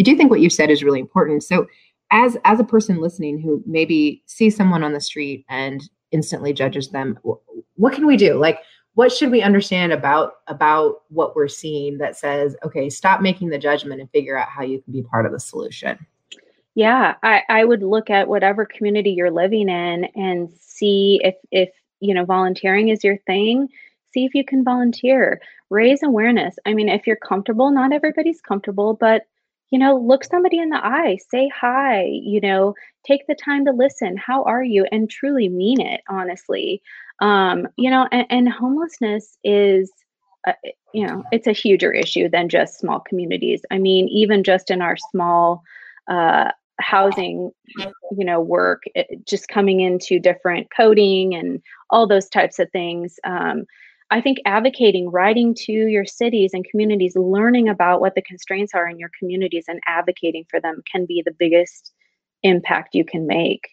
i 0.00 0.02
do 0.02 0.16
think 0.16 0.30
what 0.30 0.40
you 0.40 0.50
said 0.50 0.70
is 0.70 0.84
really 0.84 1.00
important. 1.00 1.42
So 1.42 1.66
as 2.10 2.36
as 2.44 2.60
a 2.60 2.64
person 2.64 3.00
listening 3.00 3.40
who 3.40 3.62
maybe 3.66 4.22
sees 4.26 4.56
someone 4.56 4.84
on 4.84 4.92
the 4.92 5.00
street 5.00 5.44
and 5.48 5.82
instantly 6.10 6.52
judges 6.54 6.88
them 6.88 7.18
what 7.78 7.92
can 7.92 8.06
we 8.06 8.16
do? 8.16 8.34
Like 8.34 8.58
what 8.98 9.12
should 9.12 9.30
we 9.30 9.42
understand 9.42 9.92
about 9.92 10.38
about 10.48 11.02
what 11.08 11.36
we're 11.36 11.46
seeing 11.46 11.98
that 11.98 12.16
says 12.16 12.56
okay 12.64 12.90
stop 12.90 13.20
making 13.20 13.48
the 13.48 13.56
judgment 13.56 14.00
and 14.00 14.10
figure 14.10 14.36
out 14.36 14.48
how 14.48 14.64
you 14.64 14.82
can 14.82 14.92
be 14.92 15.04
part 15.04 15.24
of 15.24 15.30
the 15.30 15.38
solution? 15.38 15.96
Yeah 16.74 17.14
i, 17.22 17.42
I 17.48 17.64
would 17.64 17.84
look 17.84 18.10
at 18.10 18.26
whatever 18.26 18.66
community 18.66 19.10
you're 19.10 19.30
living 19.30 19.68
in 19.68 20.06
and 20.16 20.48
see 20.58 21.20
if 21.22 21.36
if 21.52 21.68
you 22.00 22.12
know 22.12 22.24
volunteering 22.24 22.88
is 22.88 23.04
your 23.04 23.18
thing. 23.18 23.68
See 24.12 24.24
if 24.24 24.34
you 24.34 24.44
can 24.44 24.64
volunteer. 24.64 25.40
Raise 25.70 26.02
awareness. 26.02 26.56
I 26.66 26.74
mean 26.74 26.88
if 26.88 27.06
you're 27.06 27.14
comfortable 27.14 27.70
not 27.70 27.92
everybody's 27.92 28.40
comfortable 28.40 28.94
but 28.94 29.26
you 29.70 29.78
know 29.78 29.96
look 29.96 30.24
somebody 30.24 30.58
in 30.58 30.70
the 30.70 30.84
eye 30.84 31.18
say 31.30 31.48
hi 31.48 32.04
you 32.04 32.40
know 32.40 32.74
take 33.06 33.26
the 33.26 33.34
time 33.34 33.64
to 33.64 33.72
listen 33.72 34.16
how 34.16 34.42
are 34.44 34.62
you? 34.62 34.86
and 34.92 35.10
truly 35.10 35.48
mean 35.48 35.80
it 35.80 36.00
honestly. 36.08 36.82
Um, 37.20 37.66
you 37.76 37.90
know 37.90 38.06
and, 38.12 38.26
and 38.30 38.48
homelessness 38.48 39.36
is 39.44 39.90
uh, 40.46 40.52
you 40.94 41.06
know 41.06 41.24
it's 41.32 41.46
a 41.46 41.52
huger 41.52 41.92
issue 41.92 42.28
than 42.28 42.48
just 42.48 42.78
small 42.78 43.00
communities. 43.00 43.62
I 43.70 43.78
mean 43.78 44.08
even 44.08 44.44
just 44.44 44.70
in 44.70 44.82
our 44.82 44.96
small 44.96 45.62
uh, 46.08 46.50
housing 46.80 47.50
you 47.76 48.24
know 48.24 48.40
work 48.40 48.84
it, 48.94 49.26
just 49.26 49.48
coming 49.48 49.80
into 49.80 50.20
different 50.20 50.68
coding 50.74 51.34
and 51.34 51.60
all 51.90 52.06
those 52.06 52.28
types 52.28 52.58
of 52.58 52.70
things 52.70 53.18
um, 53.24 53.64
i 54.10 54.20
think 54.20 54.38
advocating 54.44 55.10
writing 55.10 55.54
to 55.54 55.72
your 55.72 56.04
cities 56.04 56.52
and 56.54 56.64
communities 56.70 57.16
learning 57.16 57.68
about 57.68 58.00
what 58.00 58.14
the 58.14 58.22
constraints 58.22 58.74
are 58.74 58.88
in 58.88 58.98
your 58.98 59.10
communities 59.18 59.64
and 59.68 59.80
advocating 59.86 60.44
for 60.50 60.60
them 60.60 60.82
can 60.90 61.06
be 61.06 61.22
the 61.24 61.34
biggest 61.38 61.92
impact 62.42 62.94
you 62.94 63.04
can 63.04 63.26
make 63.26 63.68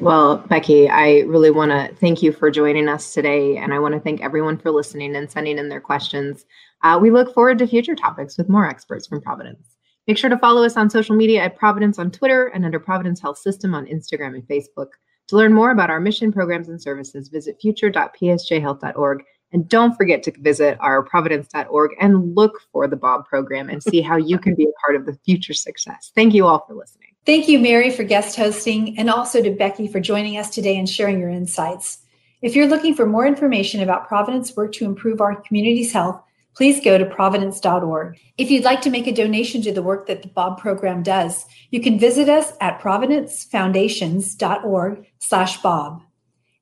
well, 0.00 0.38
Becky, 0.48 0.88
I 0.88 1.20
really 1.20 1.50
want 1.50 1.72
to 1.72 1.94
thank 1.96 2.22
you 2.22 2.32
for 2.32 2.50
joining 2.50 2.88
us 2.88 3.12
today. 3.12 3.56
And 3.56 3.74
I 3.74 3.78
want 3.78 3.94
to 3.94 4.00
thank 4.00 4.22
everyone 4.22 4.56
for 4.56 4.70
listening 4.70 5.16
and 5.16 5.30
sending 5.30 5.58
in 5.58 5.68
their 5.68 5.80
questions. 5.80 6.46
Uh, 6.82 6.98
we 7.00 7.10
look 7.10 7.34
forward 7.34 7.58
to 7.58 7.66
future 7.66 7.94
topics 7.94 8.38
with 8.38 8.48
more 8.48 8.66
experts 8.66 9.06
from 9.06 9.20
Providence. 9.20 9.76
Make 10.06 10.16
sure 10.16 10.30
to 10.30 10.38
follow 10.38 10.64
us 10.64 10.76
on 10.76 10.88
social 10.88 11.16
media 11.16 11.42
at 11.42 11.56
Providence 11.56 11.98
on 11.98 12.10
Twitter 12.10 12.46
and 12.46 12.64
under 12.64 12.80
Providence 12.80 13.20
Health 13.20 13.38
System 13.38 13.74
on 13.74 13.86
Instagram 13.86 14.34
and 14.34 14.46
Facebook. 14.48 14.88
To 15.28 15.36
learn 15.36 15.52
more 15.52 15.70
about 15.70 15.90
our 15.90 16.00
mission 16.00 16.32
programs 16.32 16.68
and 16.68 16.80
services, 16.80 17.28
visit 17.28 17.58
future.psjhealth.org 17.60 19.24
And 19.52 19.68
don't 19.68 19.96
forget 19.96 20.22
to 20.24 20.32
visit 20.40 20.76
our 20.80 21.02
providence.org 21.02 21.90
and 22.00 22.34
look 22.34 22.60
for 22.72 22.86
the 22.86 22.96
Bob 22.96 23.26
program 23.26 23.70
and 23.70 23.82
see 23.82 24.00
how 24.00 24.16
you 24.16 24.38
can 24.38 24.54
be 24.54 24.64
a 24.64 24.72
part 24.84 24.96
of 24.96 25.06
the 25.06 25.18
future 25.24 25.54
success. 25.54 26.12
Thank 26.14 26.34
you 26.34 26.46
all 26.46 26.64
for 26.66 26.74
listening. 26.74 27.08
Thank 27.24 27.48
you, 27.48 27.58
Mary, 27.58 27.90
for 27.90 28.04
guest 28.04 28.36
hosting, 28.36 28.98
and 28.98 29.10
also 29.10 29.42
to 29.42 29.50
Becky 29.50 29.86
for 29.86 30.00
joining 30.00 30.38
us 30.38 30.50
today 30.50 30.78
and 30.78 30.88
sharing 30.88 31.18
your 31.18 31.30
insights. 31.30 31.98
If 32.40 32.54
you're 32.54 32.68
looking 32.68 32.94
for 32.94 33.04
more 33.04 33.26
information 33.26 33.82
about 33.82 34.06
Providence 34.06 34.54
work 34.56 34.72
to 34.74 34.84
improve 34.84 35.20
our 35.20 35.36
community's 35.42 35.92
health, 35.92 36.22
please 36.58 36.80
go 36.80 36.98
to 36.98 37.06
providence.org. 37.06 38.18
If 38.36 38.50
you'd 38.50 38.64
like 38.64 38.82
to 38.82 38.90
make 38.90 39.06
a 39.06 39.12
donation 39.12 39.62
to 39.62 39.72
the 39.72 39.80
work 39.80 40.08
that 40.08 40.22
the 40.22 40.28
Bob 40.28 40.58
program 40.58 41.04
does, 41.04 41.46
you 41.70 41.80
can 41.80 42.00
visit 42.00 42.28
us 42.28 42.52
at 42.60 42.80
providencefoundations.org 42.80 45.06
slash 45.20 45.62
Bob. 45.62 46.02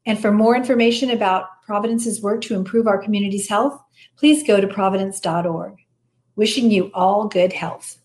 And 0.05 0.21
for 0.21 0.31
more 0.31 0.55
information 0.55 1.09
about 1.09 1.47
Providence's 1.65 2.21
work 2.21 2.43
to 2.43 2.55
improve 2.55 2.87
our 2.87 3.03
community's 3.03 3.49
health, 3.49 3.83
please 4.19 4.47
go 4.47 4.61
to 4.61 4.69
providence.org. 4.69 5.77
Wishing 6.37 6.71
you 6.71 6.91
all 6.93 7.27
good 7.27 7.55
health. 7.55 7.97